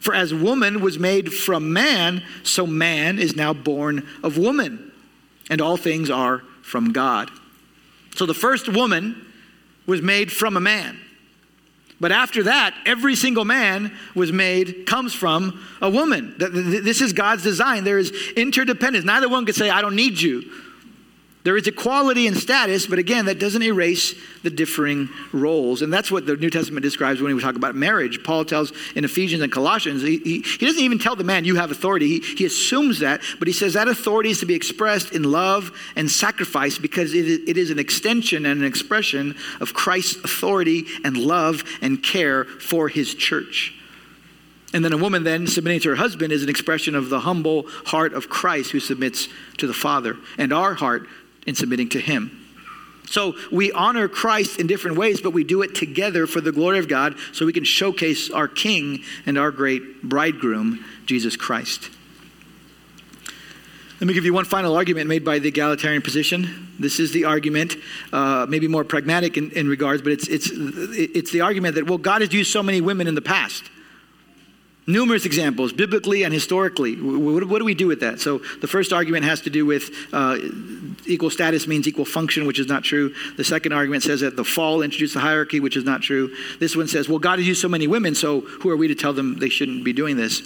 For 0.00 0.14
as 0.14 0.32
woman 0.32 0.80
was 0.80 0.98
made 0.98 1.32
from 1.32 1.72
man, 1.72 2.22
so 2.42 2.66
man 2.66 3.18
is 3.18 3.36
now 3.36 3.52
born 3.52 4.06
of 4.22 4.38
woman. 4.38 4.92
And 5.50 5.60
all 5.60 5.76
things 5.76 6.08
are 6.10 6.38
from 6.62 6.92
God. 6.92 7.30
So 8.14 8.24
the 8.24 8.34
first 8.34 8.68
woman 8.68 9.26
was 9.86 10.00
made 10.00 10.32
from 10.32 10.56
a 10.56 10.60
man. 10.60 10.98
But 12.00 12.12
after 12.12 12.42
that, 12.44 12.74
every 12.84 13.14
single 13.14 13.44
man 13.44 13.96
was 14.14 14.32
made, 14.32 14.84
comes 14.86 15.14
from 15.14 15.64
a 15.80 15.88
woman. 15.88 16.34
This 16.38 17.00
is 17.00 17.12
God's 17.12 17.42
design. 17.42 17.84
There 17.84 17.98
is 17.98 18.12
interdependence. 18.36 19.04
Neither 19.04 19.28
one 19.28 19.46
could 19.46 19.54
say, 19.54 19.70
I 19.70 19.80
don't 19.80 19.96
need 19.96 20.20
you. 20.20 20.50
There 21.44 21.58
is 21.58 21.66
equality 21.66 22.26
in 22.26 22.34
status, 22.34 22.86
but 22.86 22.98
again, 22.98 23.26
that 23.26 23.38
doesn't 23.38 23.62
erase 23.62 24.14
the 24.42 24.48
differing 24.48 25.10
roles. 25.30 25.82
And 25.82 25.92
that's 25.92 26.10
what 26.10 26.24
the 26.24 26.36
New 26.36 26.48
Testament 26.48 26.82
describes 26.82 27.20
when 27.20 27.36
we 27.36 27.42
talk 27.42 27.54
about 27.54 27.74
marriage. 27.74 28.24
Paul 28.24 28.46
tells 28.46 28.72
in 28.96 29.04
Ephesians 29.04 29.42
and 29.42 29.52
Colossians, 29.52 30.00
he, 30.00 30.16
he, 30.18 30.40
he 30.40 30.64
doesn't 30.64 30.80
even 30.80 30.98
tell 30.98 31.16
the 31.16 31.22
man, 31.22 31.44
you 31.44 31.56
have 31.56 31.70
authority. 31.70 32.18
He, 32.18 32.36
he 32.36 32.46
assumes 32.46 33.00
that, 33.00 33.20
but 33.38 33.46
he 33.46 33.52
says 33.52 33.74
that 33.74 33.88
authority 33.88 34.30
is 34.30 34.40
to 34.40 34.46
be 34.46 34.54
expressed 34.54 35.12
in 35.12 35.22
love 35.22 35.70
and 35.96 36.10
sacrifice 36.10 36.78
because 36.78 37.12
it, 37.12 37.26
it 37.46 37.58
is 37.58 37.70
an 37.70 37.78
extension 37.78 38.46
and 38.46 38.62
an 38.62 38.66
expression 38.66 39.36
of 39.60 39.74
Christ's 39.74 40.24
authority 40.24 40.86
and 41.04 41.14
love 41.18 41.62
and 41.82 42.02
care 42.02 42.44
for 42.44 42.88
his 42.88 43.14
church. 43.14 43.74
And 44.72 44.82
then 44.82 44.94
a 44.94 44.98
woman 44.98 45.24
then 45.24 45.46
submitting 45.46 45.80
to 45.80 45.90
her 45.90 45.96
husband 45.96 46.32
is 46.32 46.42
an 46.42 46.48
expression 46.48 46.94
of 46.94 47.10
the 47.10 47.20
humble 47.20 47.66
heart 47.84 48.14
of 48.14 48.30
Christ 48.30 48.72
who 48.72 48.80
submits 48.80 49.28
to 49.58 49.66
the 49.66 49.74
Father, 49.74 50.16
and 50.38 50.52
our 50.52 50.74
heart 50.74 51.06
in 51.46 51.54
submitting 51.54 51.88
to 51.90 52.00
Him. 52.00 52.40
So 53.06 53.34
we 53.52 53.70
honor 53.72 54.08
Christ 54.08 54.58
in 54.58 54.66
different 54.66 54.96
ways, 54.96 55.20
but 55.20 55.30
we 55.30 55.44
do 55.44 55.62
it 55.62 55.74
together 55.74 56.26
for 56.26 56.40
the 56.40 56.52
glory 56.52 56.78
of 56.78 56.88
God 56.88 57.16
so 57.32 57.44
we 57.44 57.52
can 57.52 57.64
showcase 57.64 58.30
our 58.30 58.48
King 58.48 59.02
and 59.26 59.38
our 59.38 59.50
great 59.50 60.02
bridegroom, 60.02 60.84
Jesus 61.06 61.36
Christ. 61.36 61.90
Let 64.00 64.08
me 64.08 64.14
give 64.14 64.24
you 64.24 64.34
one 64.34 64.44
final 64.44 64.74
argument 64.74 65.08
made 65.08 65.24
by 65.24 65.38
the 65.38 65.48
egalitarian 65.48 66.02
position. 66.02 66.68
This 66.78 66.98
is 66.98 67.12
the 67.12 67.24
argument, 67.24 67.76
uh, 68.12 68.46
maybe 68.48 68.66
more 68.68 68.84
pragmatic 68.84 69.36
in, 69.36 69.50
in 69.52 69.68
regards, 69.68 70.02
but 70.02 70.12
it's, 70.12 70.26
it's, 70.26 70.50
it's 70.52 71.30
the 71.30 71.42
argument 71.42 71.76
that, 71.76 71.86
well, 71.86 71.98
God 71.98 72.20
has 72.20 72.32
used 72.32 72.50
so 72.52 72.62
many 72.62 72.80
women 72.80 73.06
in 73.06 73.14
the 73.14 73.22
past. 73.22 73.64
Numerous 74.86 75.24
examples, 75.24 75.72
biblically 75.72 76.24
and 76.24 76.34
historically. 76.34 76.96
What, 76.96 77.58
do 77.58 77.64
we 77.64 77.74
do 77.74 77.86
with 77.86 78.00
that? 78.00 78.20
So, 78.20 78.38
the 78.60 78.66
first 78.66 78.92
argument 78.92 79.24
has 79.24 79.40
to 79.42 79.50
do 79.50 79.64
with 79.64 79.90
uh, 80.12 80.36
equal 81.06 81.30
status 81.30 81.66
means 81.66 81.88
equal 81.88 82.04
function, 82.04 82.46
which 82.46 82.58
is 82.58 82.66
not 82.66 82.84
true. 82.84 83.14
The 83.38 83.44
second 83.44 83.72
argument 83.72 84.02
says 84.02 84.20
that 84.20 84.36
the 84.36 84.44
fall 84.44 84.82
introduced 84.82 85.14
the 85.14 85.20
hierarchy, 85.20 85.58
which 85.58 85.78
is 85.78 85.84
not 85.84 86.02
true. 86.02 86.34
This 86.60 86.76
one 86.76 86.86
says, 86.86 87.08
well, 87.08 87.18
God 87.18 87.38
has 87.38 87.48
used 87.48 87.62
so 87.62 87.68
many 87.68 87.86
women, 87.86 88.14
so 88.14 88.40
who 88.40 88.68
are 88.68 88.76
we 88.76 88.88
to 88.88 88.94
tell 88.94 89.14
them 89.14 89.38
they 89.38 89.48
shouldn't 89.48 89.84
be 89.84 89.94
doing 89.94 90.18
this? 90.18 90.42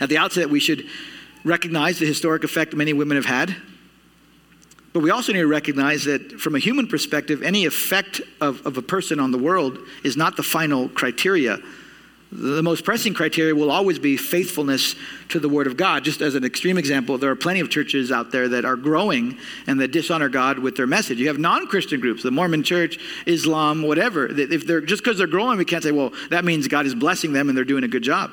At 0.00 0.08
the 0.08 0.18
outset, 0.18 0.50
we 0.50 0.58
should 0.58 0.86
recognize 1.44 2.00
the 2.00 2.06
historic 2.06 2.42
effect 2.42 2.74
many 2.74 2.92
women 2.92 3.16
have 3.16 3.26
had. 3.26 3.54
But 4.92 5.00
we 5.00 5.10
also 5.10 5.32
need 5.32 5.40
to 5.40 5.46
recognize 5.46 6.04
that 6.04 6.40
from 6.40 6.56
a 6.56 6.58
human 6.58 6.88
perspective, 6.88 7.42
any 7.42 7.66
effect 7.66 8.20
of, 8.40 8.66
of 8.66 8.76
a 8.78 8.82
person 8.82 9.20
on 9.20 9.30
the 9.30 9.38
world 9.38 9.78
is 10.02 10.16
not 10.16 10.36
the 10.36 10.42
final 10.42 10.88
criteria 10.88 11.58
the 12.30 12.62
most 12.62 12.84
pressing 12.84 13.14
criteria 13.14 13.54
will 13.54 13.70
always 13.70 13.98
be 13.98 14.18
faithfulness 14.18 14.94
to 15.30 15.40
the 15.40 15.48
Word 15.48 15.66
of 15.66 15.78
God. 15.78 16.04
Just 16.04 16.20
as 16.20 16.34
an 16.34 16.44
extreme 16.44 16.76
example, 16.76 17.16
there 17.16 17.30
are 17.30 17.36
plenty 17.36 17.60
of 17.60 17.70
churches 17.70 18.12
out 18.12 18.32
there 18.32 18.48
that 18.48 18.66
are 18.66 18.76
growing 18.76 19.38
and 19.66 19.80
that 19.80 19.92
dishonor 19.92 20.28
God 20.28 20.58
with 20.58 20.76
their 20.76 20.86
message. 20.86 21.18
You 21.18 21.28
have 21.28 21.38
non 21.38 21.66
Christian 21.66 22.00
groups, 22.00 22.22
the 22.22 22.30
Mormon 22.30 22.62
church, 22.62 22.98
Islam, 23.26 23.82
whatever. 23.82 24.26
If 24.26 24.66
they're, 24.66 24.82
just 24.82 25.02
because 25.02 25.16
they're 25.16 25.26
growing, 25.26 25.56
we 25.56 25.64
can't 25.64 25.82
say, 25.82 25.90
well, 25.90 26.12
that 26.28 26.44
means 26.44 26.68
God 26.68 26.84
is 26.84 26.94
blessing 26.94 27.32
them 27.32 27.48
and 27.48 27.56
they're 27.56 27.64
doing 27.64 27.84
a 27.84 27.88
good 27.88 28.02
job. 28.02 28.30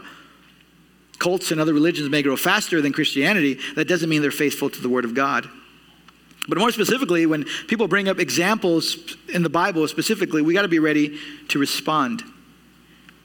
Cults 1.18 1.52
and 1.52 1.62
other 1.62 1.74
religions 1.74 2.10
may 2.10 2.22
grow 2.22 2.36
faster 2.36 2.82
than 2.82 2.92
Christianity. 2.92 3.60
That 3.76 3.88
doesn't 3.88 4.10
mean 4.10 4.22
they're 4.22 4.32
faithful 4.32 4.70
to 4.70 4.82
the 4.82 4.90
Word 4.90 5.06
of 5.06 5.14
God. 5.14 5.50
But 6.50 6.58
more 6.58 6.72
specifically, 6.72 7.26
when 7.26 7.46
people 7.68 7.88
bring 7.88 8.10
up 8.10 8.20
examples 8.20 9.16
in 9.34 9.42
the 9.42 9.50
Bible 9.50 9.88
specifically, 9.88 10.42
we 10.42 10.54
got 10.54 10.64
to 10.64 10.68
be 10.68 10.80
ready 10.80 11.18
to 11.48 11.60
respond. 11.60 12.24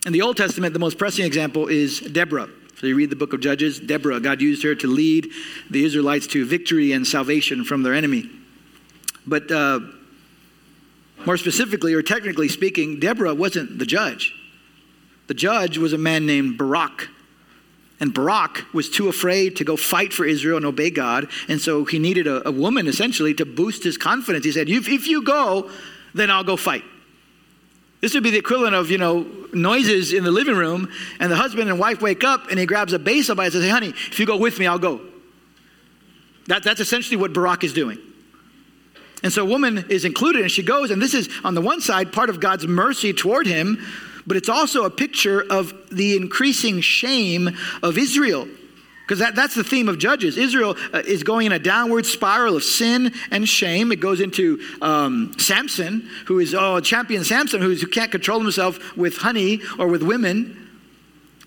In 0.06 0.12
the 0.12 0.22
Old 0.22 0.38
Testament, 0.38 0.72
the 0.72 0.80
most 0.80 0.96
pressing 0.96 1.26
example 1.26 1.68
is 1.68 2.00
Deborah. 2.00 2.48
So 2.76 2.86
you 2.86 2.96
read 2.96 3.10
the 3.10 3.16
book 3.16 3.34
of 3.34 3.40
Judges, 3.40 3.78
Deborah, 3.78 4.18
God 4.18 4.40
used 4.40 4.62
her 4.62 4.74
to 4.74 4.86
lead 4.86 5.30
the 5.68 5.84
Israelites 5.84 6.26
to 6.28 6.46
victory 6.46 6.92
and 6.92 7.06
salvation 7.06 7.64
from 7.64 7.82
their 7.82 7.92
enemy. 7.92 8.30
But 9.26 9.52
uh, 9.52 9.80
more 11.26 11.36
specifically, 11.36 11.92
or 11.92 12.00
technically 12.00 12.48
speaking, 12.48 12.98
Deborah 12.98 13.34
wasn't 13.34 13.78
the 13.78 13.84
judge. 13.84 14.34
The 15.26 15.34
judge 15.34 15.76
was 15.76 15.92
a 15.92 15.98
man 15.98 16.24
named 16.24 16.56
Barak. 16.56 17.08
And 18.00 18.14
Barak 18.14 18.64
was 18.72 18.88
too 18.88 19.08
afraid 19.08 19.56
to 19.56 19.64
go 19.64 19.76
fight 19.76 20.14
for 20.14 20.24
Israel 20.24 20.56
and 20.56 20.64
obey 20.64 20.88
God. 20.88 21.28
And 21.46 21.60
so 21.60 21.84
he 21.84 21.98
needed 21.98 22.26
a, 22.26 22.48
a 22.48 22.50
woman 22.50 22.86
essentially 22.86 23.34
to 23.34 23.44
boost 23.44 23.84
his 23.84 23.98
confidence. 23.98 24.46
He 24.46 24.52
said, 24.52 24.70
if, 24.70 24.88
if 24.88 25.06
you 25.06 25.22
go, 25.22 25.70
then 26.14 26.30
I'll 26.30 26.42
go 26.42 26.56
fight. 26.56 26.84
This 28.00 28.14
would 28.14 28.22
be 28.22 28.30
the 28.30 28.38
equivalent 28.38 28.74
of, 28.74 28.90
you 28.90 28.98
know, 28.98 29.26
noises 29.52 30.12
in 30.12 30.24
the 30.24 30.30
living 30.30 30.56
room, 30.56 30.90
and 31.18 31.30
the 31.30 31.36
husband 31.36 31.68
and 31.68 31.78
wife 31.78 32.00
wake 32.00 32.24
up, 32.24 32.50
and 32.50 32.58
he 32.58 32.66
grabs 32.66 32.92
a 32.92 32.98
baseball 32.98 33.36
bat 33.36 33.46
and 33.46 33.52
says, 33.52 33.64
Hey, 33.64 33.70
honey, 33.70 33.88
if 33.88 34.18
you 34.18 34.26
go 34.26 34.36
with 34.36 34.58
me, 34.58 34.66
I'll 34.66 34.78
go. 34.78 35.00
That, 36.46 36.62
that's 36.62 36.80
essentially 36.80 37.16
what 37.16 37.32
Barak 37.32 37.62
is 37.62 37.72
doing. 37.72 37.98
And 39.22 39.32
so 39.32 39.42
a 39.42 39.46
woman 39.46 39.84
is 39.90 40.04
included, 40.04 40.42
and 40.42 40.50
she 40.50 40.62
goes, 40.62 40.90
and 40.90 41.00
this 41.00 41.12
is, 41.12 41.28
on 41.44 41.54
the 41.54 41.60
one 41.60 41.80
side, 41.80 42.12
part 42.12 42.30
of 42.30 42.40
God's 42.40 42.66
mercy 42.66 43.12
toward 43.12 43.46
him, 43.46 43.84
but 44.26 44.36
it's 44.36 44.48
also 44.48 44.84
a 44.84 44.90
picture 44.90 45.44
of 45.50 45.74
the 45.90 46.16
increasing 46.16 46.80
shame 46.80 47.50
of 47.82 47.98
Israel. 47.98 48.48
Because 49.10 49.18
that, 49.18 49.34
that's 49.34 49.56
the 49.56 49.64
theme 49.64 49.88
of 49.88 49.98
Judges. 49.98 50.38
Israel 50.38 50.76
uh, 50.92 51.02
is 51.04 51.24
going 51.24 51.46
in 51.46 51.50
a 51.50 51.58
downward 51.58 52.06
spiral 52.06 52.54
of 52.54 52.62
sin 52.62 53.12
and 53.32 53.48
shame. 53.48 53.90
It 53.90 53.98
goes 53.98 54.20
into 54.20 54.60
um, 54.80 55.34
Samson, 55.36 56.08
who 56.26 56.38
is, 56.38 56.54
oh, 56.54 56.78
champion 56.78 57.24
Samson, 57.24 57.60
who 57.60 57.76
can't 57.88 58.12
control 58.12 58.38
himself 58.38 58.96
with 58.96 59.16
honey 59.16 59.62
or 59.80 59.88
with 59.88 60.04
women. 60.04 60.56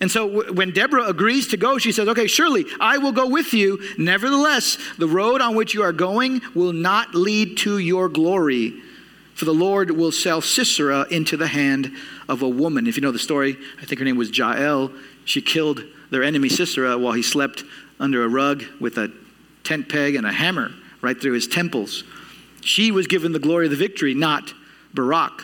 And 0.02 0.10
so 0.10 0.28
w- 0.28 0.52
when 0.52 0.72
Deborah 0.72 1.06
agrees 1.06 1.48
to 1.48 1.56
go, 1.56 1.78
she 1.78 1.90
says, 1.90 2.06
Okay, 2.06 2.26
surely 2.26 2.66
I 2.80 2.98
will 2.98 3.12
go 3.12 3.26
with 3.26 3.54
you. 3.54 3.82
Nevertheless, 3.96 4.76
the 4.98 5.08
road 5.08 5.40
on 5.40 5.54
which 5.54 5.72
you 5.72 5.82
are 5.84 5.92
going 5.92 6.42
will 6.54 6.74
not 6.74 7.14
lead 7.14 7.56
to 7.58 7.78
your 7.78 8.10
glory, 8.10 8.74
for 9.32 9.46
the 9.46 9.54
Lord 9.54 9.90
will 9.90 10.12
sell 10.12 10.42
Sisera 10.42 11.06
into 11.10 11.38
the 11.38 11.46
hand 11.46 11.90
of 12.28 12.42
a 12.42 12.48
woman. 12.48 12.86
If 12.86 12.96
you 12.96 13.00
know 13.00 13.10
the 13.10 13.18
story, 13.18 13.56
I 13.80 13.86
think 13.86 14.00
her 14.00 14.04
name 14.04 14.18
was 14.18 14.36
Jael. 14.36 14.92
She 15.24 15.40
killed 15.40 15.82
their 16.14 16.22
enemy 16.22 16.48
Sisera 16.48 16.96
while 16.96 17.12
he 17.12 17.22
slept 17.22 17.64
under 17.98 18.24
a 18.24 18.28
rug 18.28 18.64
with 18.80 18.96
a 18.98 19.12
tent 19.64 19.88
peg 19.88 20.14
and 20.14 20.26
a 20.26 20.32
hammer 20.32 20.70
right 21.00 21.20
through 21.20 21.32
his 21.32 21.48
temples. 21.48 22.04
She 22.62 22.90
was 22.90 23.06
given 23.06 23.32
the 23.32 23.38
glory 23.38 23.66
of 23.66 23.70
the 23.70 23.76
victory, 23.76 24.14
not 24.14 24.54
Barak. 24.94 25.42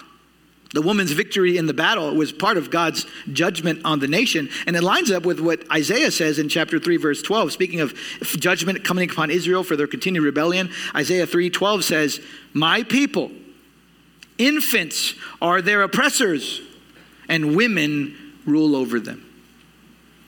The 0.72 0.82
woman's 0.82 1.10
victory 1.10 1.58
in 1.58 1.66
the 1.66 1.74
battle 1.74 2.14
was 2.14 2.30
part 2.30 2.56
of 2.56 2.70
God's 2.70 3.04
judgment 3.32 3.80
on 3.84 3.98
the 3.98 4.06
nation. 4.06 4.48
And 4.66 4.76
it 4.76 4.82
lines 4.82 5.10
up 5.10 5.24
with 5.24 5.40
what 5.40 5.68
Isaiah 5.72 6.12
says 6.12 6.38
in 6.38 6.48
chapter 6.48 6.78
3, 6.78 6.96
verse 6.96 7.22
12. 7.22 7.50
Speaking 7.50 7.80
of 7.80 7.92
judgment 8.20 8.84
coming 8.84 9.10
upon 9.10 9.32
Israel 9.32 9.64
for 9.64 9.74
their 9.74 9.88
continued 9.88 10.22
rebellion, 10.22 10.70
Isaiah 10.94 11.26
3 11.26 11.50
12 11.50 11.84
says, 11.84 12.20
My 12.54 12.84
people, 12.84 13.32
infants 14.38 15.14
are 15.42 15.60
their 15.60 15.82
oppressors, 15.82 16.60
and 17.28 17.56
women 17.56 18.36
rule 18.46 18.76
over 18.76 19.00
them. 19.00 19.29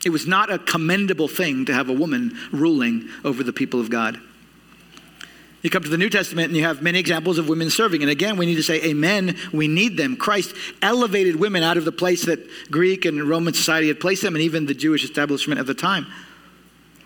It 0.05 0.11
was 0.11 0.26
not 0.26 0.50
a 0.50 0.59
commendable 0.59 1.28
thing 1.28 1.64
to 1.66 1.74
have 1.74 1.88
a 1.88 1.92
woman 1.92 2.36
ruling 2.50 3.09
over 3.24 3.42
the 3.42 3.53
people 3.53 3.80
of 3.80 3.90
God. 3.90 4.20
You 5.62 5.70
come 5.70 5.84
to 5.84 5.88
the 5.88 5.98
New 5.98 6.11
Testament 6.11 6.48
and 6.48 6.57
you 6.57 6.64
have 6.64 6.82
many 6.82 6.98
examples 6.98 7.38
of 7.38 7.48
women 7.48 7.70
serving. 7.70 8.03
And 8.03 8.11
again, 8.11 8.36
we 8.36 8.46
need 8.46 8.57
to 8.57 8.64
say, 8.64 8.82
Amen, 8.82 9.36
we 9.53 9.68
need 9.68 9.96
them. 9.96 10.16
Christ 10.16 10.57
elevated 10.82 11.36
women 11.36 11.62
out 11.62 11.76
of 11.76 11.84
the 11.84 11.92
place 11.92 12.24
that 12.24 12.40
Greek 12.70 13.05
and 13.05 13.22
Roman 13.22 13.55
society 13.55 13.86
had 13.86 14.00
placed 14.00 14.22
them, 14.22 14.34
and 14.34 14.42
even 14.42 14.66
the 14.66 14.74
Jewish 14.74 15.05
establishment 15.05 15.61
at 15.61 15.66
the 15.66 15.74
time. 15.74 16.07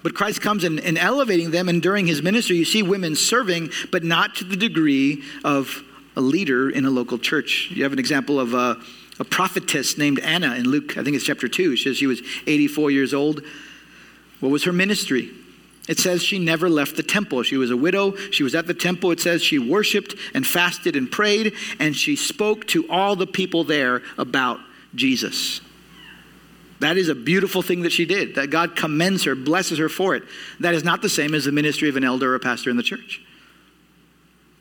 But 0.02 0.14
Christ 0.14 0.40
comes 0.40 0.64
in, 0.64 0.78
in 0.78 0.96
elevating 0.96 1.50
them, 1.50 1.68
and 1.68 1.82
during 1.82 2.06
his 2.06 2.22
ministry, 2.22 2.56
you 2.56 2.64
see 2.64 2.82
women 2.82 3.14
serving, 3.14 3.70
but 3.90 4.04
not 4.04 4.36
to 4.36 4.44
the 4.44 4.56
degree 4.56 5.22
of 5.44 5.82
a 6.16 6.20
leader 6.20 6.70
in 6.70 6.86
a 6.86 6.90
local 6.90 7.18
church. 7.18 7.70
You 7.70 7.82
have 7.82 7.92
an 7.92 7.98
example 7.98 8.40
of 8.40 8.54
a, 8.54 8.80
a 9.18 9.24
prophetess 9.24 9.96
named 9.96 10.18
Anna 10.20 10.54
in 10.54 10.68
Luke, 10.68 10.96
I 10.98 11.02
think 11.02 11.16
it's 11.16 11.24
chapter 11.24 11.48
2. 11.48 11.76
She 11.76 11.84
says 11.84 11.96
she 11.96 12.06
was 12.06 12.20
84 12.46 12.90
years 12.90 13.14
old. 13.14 13.42
What 14.40 14.50
was 14.50 14.64
her 14.64 14.72
ministry? 14.72 15.30
It 15.88 15.98
says 15.98 16.22
she 16.22 16.38
never 16.38 16.68
left 16.68 16.96
the 16.96 17.02
temple. 17.02 17.42
She 17.42 17.56
was 17.56 17.70
a 17.70 17.76
widow. 17.76 18.16
She 18.30 18.42
was 18.42 18.54
at 18.54 18.66
the 18.66 18.74
temple. 18.74 19.12
It 19.12 19.20
says 19.20 19.42
she 19.42 19.58
worshiped 19.58 20.14
and 20.34 20.46
fasted 20.46 20.96
and 20.96 21.10
prayed, 21.10 21.54
and 21.78 21.96
she 21.96 22.16
spoke 22.16 22.66
to 22.68 22.88
all 22.90 23.16
the 23.16 23.26
people 23.26 23.64
there 23.64 24.02
about 24.18 24.58
Jesus. 24.94 25.60
That 26.80 26.96
is 26.96 27.08
a 27.08 27.14
beautiful 27.14 27.62
thing 27.62 27.82
that 27.82 27.92
she 27.92 28.04
did, 28.04 28.34
that 28.34 28.50
God 28.50 28.76
commends 28.76 29.24
her, 29.24 29.34
blesses 29.34 29.78
her 29.78 29.88
for 29.88 30.14
it. 30.14 30.24
That 30.60 30.74
is 30.74 30.84
not 30.84 31.00
the 31.00 31.08
same 31.08 31.34
as 31.34 31.44
the 31.44 31.52
ministry 31.52 31.88
of 31.88 31.96
an 31.96 32.04
elder 32.04 32.32
or 32.32 32.34
a 32.34 32.40
pastor 32.40 32.68
in 32.68 32.76
the 32.76 32.82
church. 32.82 33.22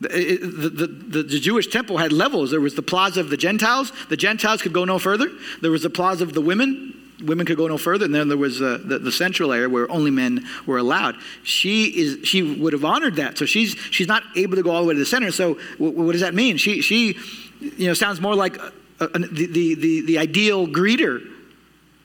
The, 0.01 0.09
the, 0.09 0.87
the, 0.87 1.23
the, 1.23 1.39
Jewish 1.39 1.67
temple 1.67 1.97
had 1.97 2.11
levels. 2.11 2.51
There 2.51 2.59
was 2.59 2.75
the 2.75 2.81
plaza 2.81 3.21
of 3.21 3.29
the 3.29 3.37
Gentiles. 3.37 3.93
The 4.09 4.17
Gentiles 4.17 4.61
could 4.61 4.73
go 4.73 4.83
no 4.83 4.99
further. 4.99 5.29
There 5.61 5.71
was 5.71 5.83
the 5.83 5.89
plaza 5.89 6.23
of 6.23 6.33
the 6.33 6.41
women 6.41 6.93
women 7.23 7.45
could 7.45 7.57
go 7.57 7.67
no 7.67 7.77
further. 7.77 8.05
And 8.05 8.13
then 8.13 8.27
there 8.27 8.37
was 8.37 8.61
uh, 8.61 8.79
the, 8.83 8.99
the, 8.99 9.11
central 9.11 9.53
area 9.53 9.69
where 9.69 9.89
only 9.89 10.11
men 10.11 10.45
were 10.65 10.77
allowed. 10.77 11.15
She 11.43 11.85
is 11.85 12.27
she 12.27 12.41
would 12.41 12.73
have 12.73 12.83
honored 12.83 13.15
that. 13.15 13.37
So 13.37 13.45
she's 13.45 13.75
she's 13.91 14.07
not 14.07 14.23
able 14.35 14.55
to 14.55 14.63
go 14.63 14.71
all 14.71 14.81
the 14.81 14.87
way 14.87 14.93
to 14.93 14.99
the 14.99 15.05
center. 15.05 15.31
So 15.31 15.55
w- 15.79 15.91
what 15.91 16.11
does 16.11 16.21
that 16.21 16.33
mean? 16.33 16.57
She 16.57 16.81
she 16.81 17.17
you 17.61 17.87
know 17.87 17.93
sounds 17.93 18.19
more 18.19 18.35
like 18.35 18.57
a, 18.57 18.71
a, 18.99 19.19
the, 19.19 19.45
the, 19.45 19.75
the 19.75 20.01
the 20.01 20.17
ideal 20.17 20.67
greeter. 20.67 21.31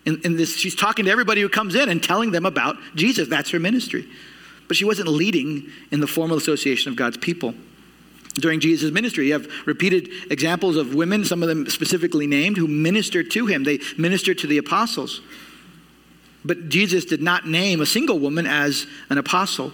In, 0.06 0.18
in 0.24 0.36
this, 0.36 0.56
she's 0.56 0.74
talking 0.74 1.04
to 1.04 1.10
everybody 1.10 1.42
who 1.42 1.48
comes 1.50 1.74
in 1.74 1.90
and 1.90 2.02
telling 2.02 2.30
them 2.30 2.46
about 2.46 2.76
Jesus. 2.94 3.28
That's 3.28 3.50
her 3.50 3.58
ministry. 3.58 4.08
But 4.66 4.76
she 4.76 4.84
wasn't 4.86 5.08
leading 5.08 5.68
in 5.90 6.00
the 6.00 6.06
formal 6.06 6.38
association 6.38 6.90
of 6.90 6.96
God's 6.96 7.18
people 7.18 7.54
during 8.34 8.60
Jesus' 8.60 8.92
ministry. 8.92 9.28
You 9.28 9.34
have 9.34 9.48
repeated 9.66 10.08
examples 10.30 10.76
of 10.76 10.94
women, 10.94 11.24
some 11.24 11.42
of 11.42 11.48
them 11.48 11.68
specifically 11.68 12.26
named, 12.26 12.56
who 12.56 12.68
ministered 12.68 13.30
to 13.32 13.46
him. 13.46 13.64
They 13.64 13.80
ministered 13.98 14.38
to 14.38 14.46
the 14.46 14.58
apostles. 14.58 15.20
But 16.44 16.68
Jesus 16.68 17.04
did 17.04 17.20
not 17.20 17.46
name 17.46 17.80
a 17.80 17.86
single 17.86 18.18
woman 18.18 18.46
as 18.46 18.86
an 19.10 19.18
apostle. 19.18 19.72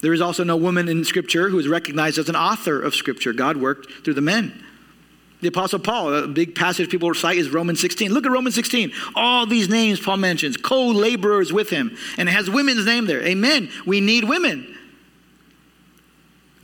There 0.00 0.12
is 0.12 0.20
also 0.20 0.44
no 0.44 0.56
woman 0.56 0.88
in 0.88 1.04
Scripture 1.04 1.48
who 1.48 1.58
is 1.58 1.68
recognized 1.68 2.18
as 2.18 2.28
an 2.28 2.36
author 2.36 2.80
of 2.80 2.94
Scripture. 2.94 3.32
God 3.32 3.56
worked 3.56 3.90
through 4.04 4.14
the 4.14 4.20
men. 4.20 4.64
The 5.40 5.48
Apostle 5.48 5.78
Paul, 5.78 6.14
a 6.14 6.26
big 6.26 6.54
passage 6.54 6.88
people 6.88 7.12
cite 7.12 7.36
is 7.36 7.50
Romans 7.50 7.78
16. 7.80 8.12
Look 8.12 8.24
at 8.24 8.32
Romans 8.32 8.54
16. 8.54 8.92
All 9.14 9.44
these 9.44 9.68
names 9.68 10.00
Paul 10.00 10.16
mentions, 10.16 10.56
co 10.56 10.86
laborers 10.86 11.52
with 11.52 11.68
him, 11.68 11.96
and 12.16 12.28
it 12.28 12.32
has 12.32 12.48
women's 12.48 12.86
name 12.86 13.04
there. 13.04 13.20
Amen. 13.22 13.70
We 13.84 14.00
need 14.00 14.24
women. 14.24 14.73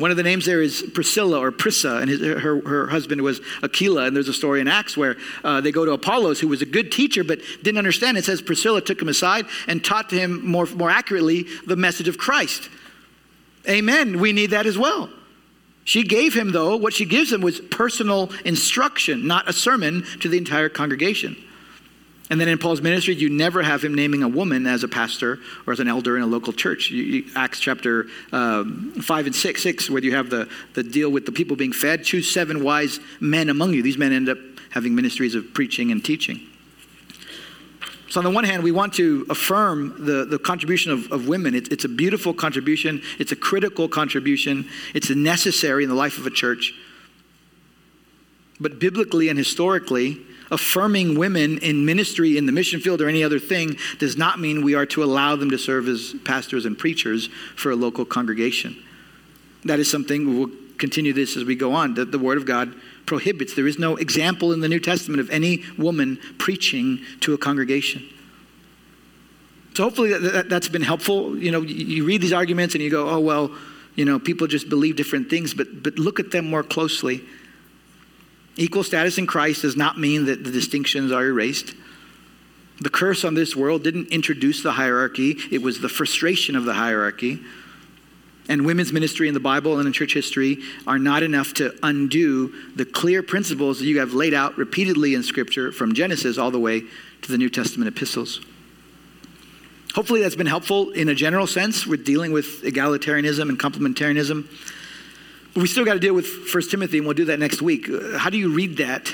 One 0.01 0.11
of 0.11 0.17
the 0.17 0.23
names 0.23 0.47
there 0.47 0.63
is 0.63 0.83
Priscilla 0.95 1.39
or 1.39 1.53
Prisca, 1.53 1.99
and 1.99 2.09
his, 2.09 2.21
her, 2.21 2.61
her 2.67 2.87
husband 2.87 3.21
was 3.21 3.43
Aquila. 3.63 4.07
And 4.07 4.17
there's 4.17 4.29
a 4.29 4.33
story 4.33 4.63
in 4.63 4.67
Acts 4.67 4.97
where 4.97 5.17
uh, 5.45 5.61
they 5.61 5.73
go 5.73 5.85
to 5.85 5.93
Apollos, 5.93 6.41
who 6.41 6.49
was 6.49 6.63
a 6.63 6.67
good 6.67 6.91
teacher 6.91 7.23
but 7.23 7.41
didn't 7.63 7.77
understand. 7.77 8.17
It 8.17 8.25
says 8.25 8.41
Priscilla 8.41 8.81
took 8.81 9.01
him 9.01 9.09
aside 9.09 9.45
and 9.69 9.85
taught 9.85 10.09
to 10.09 10.19
him 10.19 10.45
more, 10.45 10.65
more 10.65 10.91
accurately 10.91 11.47
the 11.67 11.77
message 11.77 12.09
of 12.09 12.17
Christ. 12.17 12.71
Amen. 13.69 14.21
We 14.21 14.33
need 14.33 14.51
that 14.51 14.65
as 14.65 14.79
well. 14.79 15.11
She 15.85 16.03
gave 16.03 16.35
him, 16.35 16.53
though, 16.53 16.77
what 16.77 16.95
she 16.95 17.05
gives 17.05 17.31
him 17.31 17.43
was 17.43 17.61
personal 17.61 18.31
instruction, 18.47 19.27
not 19.27 19.51
a 19.51 19.53
sermon 19.53 20.05
to 20.21 20.29
the 20.29 20.39
entire 20.39 20.71
congregation. 20.71 21.37
And 22.31 22.41
then 22.41 22.47
in 22.49 22.59
Paul's 22.59 22.81
ministry, 22.81 23.17
you 23.17 23.29
never 23.29 23.61
have 23.61 23.83
him 23.83 23.93
naming 23.93 24.23
a 24.23 24.29
woman 24.29 24.65
as 24.69 24.85
a 24.85 24.89
pastor 24.89 25.41
or 25.67 25.73
as 25.73 25.81
an 25.81 25.89
elder 25.89 26.17
in 26.17 26.23
a 26.23 26.27
local 26.27 26.53
church. 26.53 26.89
You, 26.89 27.03
you, 27.03 27.25
Acts 27.35 27.59
chapter 27.59 28.07
um, 28.31 28.93
5 29.03 29.27
and 29.27 29.35
6, 29.35 29.63
6, 29.63 29.91
where 29.91 30.03
you 30.03 30.15
have 30.15 30.31
the, 30.31 30.49
the 30.75 30.85
deal 30.85 31.11
with 31.11 31.27
the 31.27 31.33
people 31.33 31.57
being 31.57 31.73
fed. 31.73 32.05
Choose 32.05 32.33
seven 32.33 32.63
wise 32.63 33.01
men 33.19 33.49
among 33.49 33.75
you. 33.75 33.83
These 33.83 33.99
men 33.99 34.13
end 34.13 34.29
up 34.29 34.39
having 34.71 34.95
ministries 34.95 35.35
of 35.35 35.53
preaching 35.53 35.91
and 35.91 36.05
teaching. 36.05 36.41
So, 38.11 38.21
on 38.21 38.25
the 38.25 38.31
one 38.31 38.45
hand, 38.45 38.63
we 38.63 38.73
want 38.73 38.95
to 38.95 39.27
affirm 39.31 40.05
the, 40.05 40.25
the 40.25 40.39
contribution 40.39 40.91
of, 40.93 41.11
of 41.13 41.29
women. 41.29 41.55
It, 41.55 41.73
it's 41.73 41.85
a 41.85 41.89
beautiful 41.89 42.35
contribution, 42.35 43.03
it's 43.21 43.31
a 43.31 43.37
critical 43.37 43.89
contribution, 43.89 44.69
it's 44.95 45.11
necessary 45.11 45.85
in 45.85 45.91
the 45.91 45.97
life 45.97 46.19
of 46.19 46.27
a 46.27 46.31
church. 46.31 46.75
But 48.61 48.81
biblically 48.81 49.29
and 49.29 49.39
historically, 49.39 50.21
affirming 50.51 51.19
women 51.19 51.59
in 51.59 51.85
ministry 51.85 52.37
in 52.37 52.47
the 52.47 52.53
mission 52.53 52.81
field 52.81 53.01
or 53.01 53.09
any 53.09 53.23
other 53.23 53.39
thing 53.39 53.77
does 53.99 54.17
not 54.17 54.41
mean 54.41 54.63
we 54.63 54.75
are 54.75 54.87
to 54.87 55.03
allow 55.03 55.37
them 55.37 55.51
to 55.51 55.59
serve 55.59 55.89
as 55.89 56.15
pastors 56.25 56.65
and 56.67 56.77
preachers 56.79 57.29
for 57.57 57.71
a 57.71 57.77
local 57.77 58.05
congregation. 58.05 58.77
That 59.65 59.79
is 59.79 59.91
something 59.91 60.39
we'll 60.39 60.51
continue 60.79 61.13
this 61.13 61.37
as 61.37 61.45
we 61.45 61.55
go 61.55 61.73
on 61.73 61.95
that 61.95 62.11
the 62.11 62.19
Word 62.19 62.39
of 62.39 62.47
God 62.47 62.75
prohibits. 63.07 63.55
There 63.55 63.67
is 63.67 63.79
no 63.79 63.97
example 63.97 64.53
in 64.53 64.61
the 64.61 64.69
New 64.69 64.81
Testament 64.81 65.21
of 65.21 65.31
any 65.31 65.65
woman 65.79 66.19
preaching 66.39 67.01
to 67.21 67.35
a 67.35 67.39
congregation. 67.39 68.03
So 69.75 69.85
hopefully 69.85 70.17
that, 70.19 70.51
has 70.51 70.69
been 70.69 70.83
helpful. 70.83 71.37
You 71.37 71.53
know, 71.53 71.61
you 71.61 72.05
read 72.05 72.23
these 72.23 72.33
arguments 72.33 72.75
and 72.75 72.83
you 72.83 72.91
go, 72.91 73.09
oh, 73.09 73.21
well, 73.21 73.55
you 73.95 74.05
know, 74.05 74.19
people 74.19 74.47
just 74.47 74.69
believe 74.69 74.97
different 74.97 75.31
things, 75.31 75.55
but, 75.55 75.83
but 75.83 75.99
look 75.99 76.19
at 76.19 76.31
them 76.31 76.49
more 76.49 76.63
closely 76.63 77.23
Equal 78.61 78.85
status 78.85 79.17
in 79.17 79.27
Christ 79.27 79.63
does 79.63 79.75
not 79.75 79.99
mean 79.99 80.27
that 80.27 80.45
the 80.45 80.51
distinctions 80.51 81.11
are 81.13 81.25
erased. 81.25 81.73
The 82.83 82.91
curse 82.91 83.25
on 83.25 83.33
this 83.33 83.57
world 83.57 83.83
didn't 83.83 84.09
introduce 84.09 84.63
the 84.63 84.73
hierarchy, 84.73 85.39
it 85.51 85.63
was 85.63 85.81
the 85.81 85.89
frustration 85.89 86.55
of 86.55 86.67
the 86.67 86.75
hierarchy. 86.75 87.41
And 88.51 88.67
women's 88.67 88.93
ministry 88.93 89.29
in 89.29 89.35
the 89.35 89.41
Bible 89.41 89.79
and 89.79 89.87
in 89.87 89.95
church 89.95 90.13
history 90.13 90.59
are 90.87 90.99
not 90.99 91.23
enough 91.23 91.55
to 91.55 91.75
undo 91.83 92.53
the 92.77 92.85
clear 92.85 93.23
principles 93.23 93.79
that 93.79 93.87
you 93.87 93.99
have 94.01 94.13
laid 94.13 94.35
out 94.35 94.59
repeatedly 94.59 95.15
in 95.15 95.23
Scripture 95.23 95.73
from 95.73 95.95
Genesis 95.95 96.37
all 96.37 96.51
the 96.51 96.59
way 96.59 96.83
to 97.23 97.33
the 97.33 97.39
New 97.39 97.49
Testament 97.49 97.89
epistles. 97.89 98.43
Hopefully, 99.95 100.21
that's 100.21 100.37
been 100.37 100.47
helpful 100.47 100.91
in 100.91 101.09
a 101.09 101.15
general 101.15 101.47
sense 101.47 101.87
with 101.87 102.05
dealing 102.05 102.31
with 102.31 102.63
egalitarianism 102.63 103.49
and 103.49 103.59
complementarianism. 103.59 104.47
But 105.55 105.63
we 105.63 105.67
still 105.67 105.85
got 105.85 105.95
to 105.95 106.01
deal 106.01 106.15
with 106.15 106.53
1 106.53 106.63
Timothy, 106.69 106.99
and 106.99 107.07
we'll 107.07 107.15
do 107.15 107.25
that 107.27 107.39
next 107.39 107.61
week. 107.61 107.89
Uh, 107.89 108.19
how 108.19 108.31
do 108.31 108.39
you 108.39 108.53
read 108.53 108.77
that? 108.79 109.13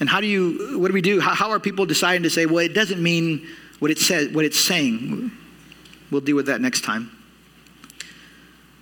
And 0.00 0.08
how 0.08 0.20
do 0.20 0.26
you, 0.26 0.78
what 0.78 0.88
do 0.88 0.94
we 0.94 1.00
do? 1.00 1.20
How, 1.20 1.34
how 1.34 1.50
are 1.50 1.58
people 1.58 1.86
deciding 1.86 2.22
to 2.22 2.30
say, 2.30 2.46
well, 2.46 2.58
it 2.58 2.74
doesn't 2.74 3.02
mean 3.02 3.46
what 3.78 3.90
it 3.90 3.98
says, 3.98 4.32
what 4.32 4.44
it's 4.44 4.58
saying? 4.58 5.32
We'll 6.10 6.20
deal 6.20 6.36
with 6.36 6.46
that 6.46 6.60
next 6.60 6.82
time. 6.82 7.10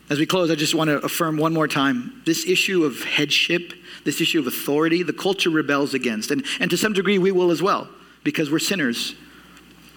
As 0.08 0.18
we 0.20 0.26
close, 0.26 0.50
I 0.50 0.54
just 0.54 0.74
want 0.74 0.88
to 0.88 0.98
affirm 0.98 1.36
one 1.36 1.52
more 1.52 1.66
time 1.66 2.22
this 2.24 2.46
issue 2.46 2.84
of 2.84 3.02
headship, 3.02 3.72
this 4.04 4.20
issue 4.20 4.38
of 4.38 4.46
authority, 4.46 5.02
the 5.02 5.12
culture 5.12 5.50
rebels 5.50 5.94
against. 5.94 6.30
And, 6.30 6.44
and 6.60 6.70
to 6.70 6.76
some 6.76 6.92
degree, 6.92 7.18
we 7.18 7.32
will 7.32 7.50
as 7.50 7.60
well, 7.60 7.88
because 8.22 8.50
we're 8.50 8.60
sinners. 8.60 9.16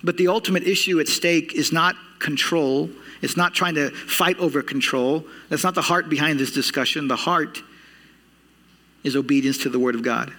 But 0.03 0.17
the 0.17 0.27
ultimate 0.27 0.63
issue 0.63 0.99
at 0.99 1.07
stake 1.07 1.53
is 1.53 1.71
not 1.71 1.95
control, 2.19 2.89
it's 3.21 3.37
not 3.37 3.53
trying 3.53 3.75
to 3.75 3.89
fight 3.91 4.37
over 4.39 4.61
control. 4.61 5.25
That's 5.49 5.63
not 5.63 5.75
the 5.75 5.81
heart 5.81 6.09
behind 6.09 6.39
this 6.39 6.51
discussion. 6.51 7.07
The 7.07 7.15
heart 7.15 7.61
is 9.03 9.15
obedience 9.15 9.57
to 9.59 9.69
the 9.69 9.79
Word 9.79 9.95
of 9.95 10.01
God. 10.01 10.33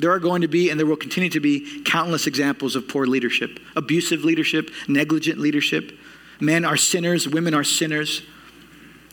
There 0.00 0.10
are 0.10 0.18
going 0.18 0.42
to 0.42 0.48
be, 0.48 0.70
and 0.70 0.80
there 0.80 0.86
will 0.86 0.96
continue 0.96 1.30
to 1.30 1.40
be, 1.40 1.82
countless 1.82 2.26
examples 2.26 2.74
of 2.74 2.88
poor 2.88 3.06
leadership, 3.06 3.60
abusive 3.76 4.24
leadership, 4.24 4.70
negligent 4.88 5.38
leadership. 5.38 5.92
Men 6.40 6.64
are 6.64 6.76
sinners, 6.76 7.28
women 7.28 7.54
are 7.54 7.64
sinners. 7.64 8.22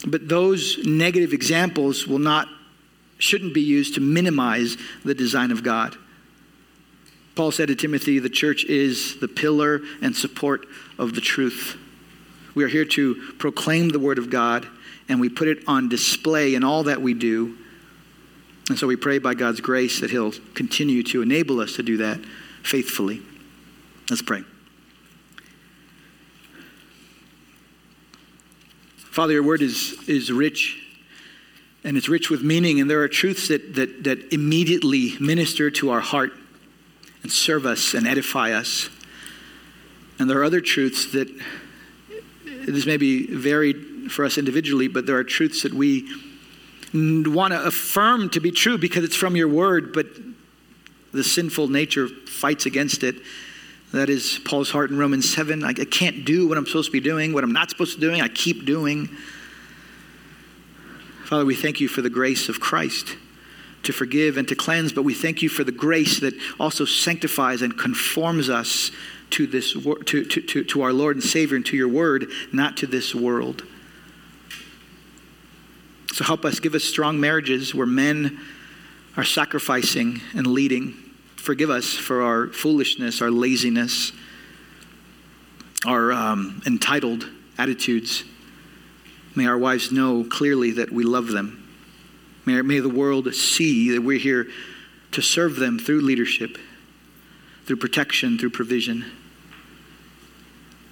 But 0.08 0.30
those 0.30 0.80
negative 0.86 1.34
examples 1.34 2.08
will 2.08 2.20
not, 2.20 2.47
shouldn't 3.18 3.54
be 3.54 3.62
used 3.62 3.95
to 3.95 4.02
minimize 4.02 4.78
the 5.04 5.14
design 5.14 5.52
of 5.52 5.64
God. 5.64 5.95
Paul 7.36 7.52
said 7.52 7.68
to 7.68 7.76
Timothy, 7.76 8.20
the 8.20 8.30
church 8.30 8.66
is 8.66 9.20
the 9.20 9.28
pillar 9.28 9.82
and 10.02 10.16
support 10.16 10.66
of 10.97 11.14
the 11.14 11.22
truth. 11.22 11.78
We 12.56 12.64
are 12.64 12.68
here 12.68 12.86
to 12.86 13.16
proclaim 13.38 13.89
the 13.89 14.00
Word 14.00 14.18
of 14.18 14.30
God, 14.30 14.68
and 15.08 15.20
we 15.20 15.30
put 15.30 15.47
it 15.47 15.60
on 15.68 15.89
display 15.89 16.56
in 16.56 16.64
all 16.64 16.84
that 16.84 17.02
we 17.02 17.14
do. 17.14 17.58
And 18.70 18.78
so 18.78 18.88
we 18.88 18.95
pray 18.95 19.18
by 19.20 19.34
God's 19.34 19.62
grace 19.62 20.00
that 20.02 20.12
He'll 20.12 20.34
continue 20.54 21.04
to 21.04 21.22
enable 21.22 21.60
us 21.60 21.76
to 21.76 21.84
do 21.84 21.97
that 21.97 22.20
faithfully. 22.64 23.22
Let's 24.10 24.22
pray. 24.22 24.43
Father, 28.97 29.34
your 29.34 29.43
word 29.43 29.62
is, 29.62 29.97
is 30.08 30.32
rich 30.32 30.78
and 31.84 31.97
it's 31.97 32.10
rich 32.10 32.30
with 32.30 32.41
meaning, 32.41 32.80
and 32.80 32.89
there 32.89 33.02
are 33.02 33.08
truths 33.08 33.47
that, 33.47 33.76
that, 33.76 34.04
that 34.04 34.34
immediately 34.34 35.18
minister 35.20 35.72
to 35.72 35.89
our 35.91 36.02
heart 36.02 36.32
and 37.24 37.32
serve 37.32 37.66
us 37.66 37.93
and 37.93 38.08
edify 38.08 38.52
us. 38.52 38.89
And 40.18 40.30
there 40.30 40.39
are 40.39 40.43
other 40.43 40.62
truths 40.62 41.12
that 41.14 41.30
this 42.72 42.86
may 42.86 42.97
be 42.97 43.28
varied 43.28 44.11
for 44.11 44.26
us 44.26 44.38
individually, 44.38 44.88
but 44.88 45.05
there 45.05 45.17
are 45.17 45.24
truths 45.24 45.63
that 45.63 45.74
we 45.74 46.09
want 46.93 47.53
to 47.53 47.63
affirm 47.63 48.30
to 48.32 48.39
be 48.39 48.51
true 48.51 48.78
because 48.78 49.03
it's 49.03 49.15
from 49.15 49.36
your 49.36 49.47
word, 49.47 49.93
but 49.93 50.07
the 51.11 51.24
sinful 51.24 51.67
nature 51.67 52.07
fights 52.07 52.65
against 52.65 53.03
it. 53.03 53.15
That 53.91 54.09
is 54.09 54.39
Paul's 54.45 54.70
heart 54.70 54.91
in 54.91 54.97
Romans 54.97 55.32
7. 55.34 55.63
I, 55.63 55.74
can't 55.74 56.24
do 56.24 56.47
what 56.47 56.57
I'm 56.57 56.65
supposed 56.65 56.88
to 56.88 56.91
be 56.91 56.99
doing, 56.99 57.34
what 57.34 57.43
I'm 57.43 57.53
not 57.53 57.70
supposed 57.70 57.93
to 57.95 57.99
be 57.99 58.05
doing, 58.05 58.22
I 58.22 58.28
keep 58.28 58.65
doing. 58.65 59.07
Father, 61.26 61.45
we 61.45 61.55
thank 61.55 61.80
you 61.80 61.88
for 61.88 62.01
the 62.01 62.09
grace 62.09 62.49
of 62.49 62.59
Christ 62.59 63.15
to 63.84 63.93
forgive 63.93 64.38
and 64.38 64.47
to 64.47 64.55
cleanse, 64.55 64.91
but 64.91 65.03
we 65.03 65.13
thank 65.13 65.41
you 65.41 65.49
for 65.49 65.63
the 65.63 65.72
grace 65.72 66.20
that 66.20 66.34
also 66.59 66.86
sanctifies 66.86 67.61
and 67.61 67.78
conforms 67.78 68.49
us 68.49 68.91
to 69.32 69.47
this 69.47 69.73
to, 69.73 69.95
to, 70.03 70.25
to, 70.25 70.63
to 70.63 70.82
our 70.82 70.93
Lord 70.93 71.15
and 71.15 71.23
Savior 71.23 71.55
and 71.55 71.65
to 71.67 71.77
your 71.77 71.88
word, 71.88 72.27
not 72.51 72.77
to 72.77 72.88
this 72.88 73.13
world. 73.13 73.63
So 76.13 76.23
help 76.23 76.43
us, 76.43 76.59
give 76.59 76.75
us 76.75 76.84
strong 76.84 77.19
marriages 77.19 77.73
where 77.73 77.86
men 77.86 78.39
are 79.15 79.23
sacrificing 79.23 80.21
and 80.34 80.47
leading. 80.47 80.91
Forgive 81.36 81.69
us 81.69 81.93
for 81.93 82.21
our 82.21 82.47
foolishness, 82.47 83.21
our 83.21 83.32
laziness, 83.32 84.11
our 85.86 86.11
um, 86.11 86.61
entitled 86.65 87.30
attitudes. 87.57 88.23
May 89.36 89.47
our 89.47 89.57
wives 89.57 89.91
know 89.91 90.23
clearly 90.23 90.71
that 90.71 90.91
we 90.91 91.03
love 91.03 91.27
them. 91.27 91.67
May, 92.45 92.61
may 92.61 92.80
the 92.80 92.89
world 92.89 93.34
see 93.34 93.91
that 93.91 94.01
we're 94.01 94.19
here 94.19 94.47
to 95.11 95.21
serve 95.21 95.55
them 95.55 95.80
through 95.80 96.01
leadership, 96.01 96.57
through 97.65 97.77
protection, 97.77 98.38
through 98.38 98.49
provision. 98.49 99.05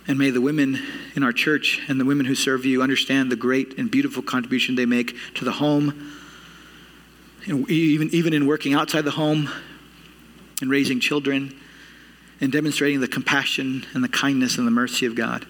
And 0.08 0.18
may 0.18 0.30
the 0.30 0.42
women 0.42 0.82
in 1.16 1.24
our 1.24 1.34
church 1.34 1.82
and 1.90 2.00
the 2.00 2.06
women 2.06 2.26
who 2.26 2.36
serve 2.36 2.66
you 2.66 2.82
understand 2.82 3.32
the 3.32 3.36
great 3.36 3.78
and 3.78 3.92
beautiful 3.92 4.24
contribution 4.24 4.76
they 4.76 4.86
make 4.86 5.16
to 5.36 5.44
the 5.44 5.52
home, 5.52 6.14
even, 7.46 8.10
even 8.14 8.34
in 8.34 8.48
working 8.48 8.74
outside 8.74 9.04
the 9.04 9.12
home 9.12 9.50
and 10.62 10.70
raising 10.70 11.00
children 11.00 11.54
and 12.40 12.52
demonstrating 12.52 13.02
the 13.02 13.08
compassion 13.08 13.86
and 13.94 14.04
the 14.04 14.10
kindness 14.10 14.58
and 14.58 14.66
the 14.66 14.72
mercy 14.72 15.06
of 15.06 15.16
God. 15.16 15.46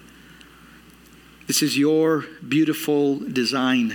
This 1.46 1.62
is 1.62 1.78
your 1.78 2.24
beautiful 2.46 3.18
design. 3.20 3.92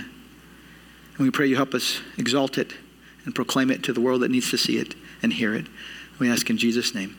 And 1.16 1.18
we 1.18 1.30
pray 1.30 1.46
you 1.46 1.56
help 1.56 1.74
us 1.74 2.00
exalt 2.18 2.58
it 2.58 2.74
and 3.24 3.34
proclaim 3.34 3.70
it 3.70 3.82
to 3.84 3.92
the 3.92 4.00
world 4.00 4.22
that 4.22 4.30
needs 4.30 4.50
to 4.50 4.58
see 4.58 4.78
it 4.78 4.94
and 5.22 5.32
hear 5.32 5.54
it. 5.54 5.66
We 6.18 6.30
ask 6.30 6.48
in 6.50 6.58
Jesus' 6.58 6.94
name. 6.94 7.16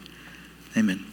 Amen. 0.77 1.05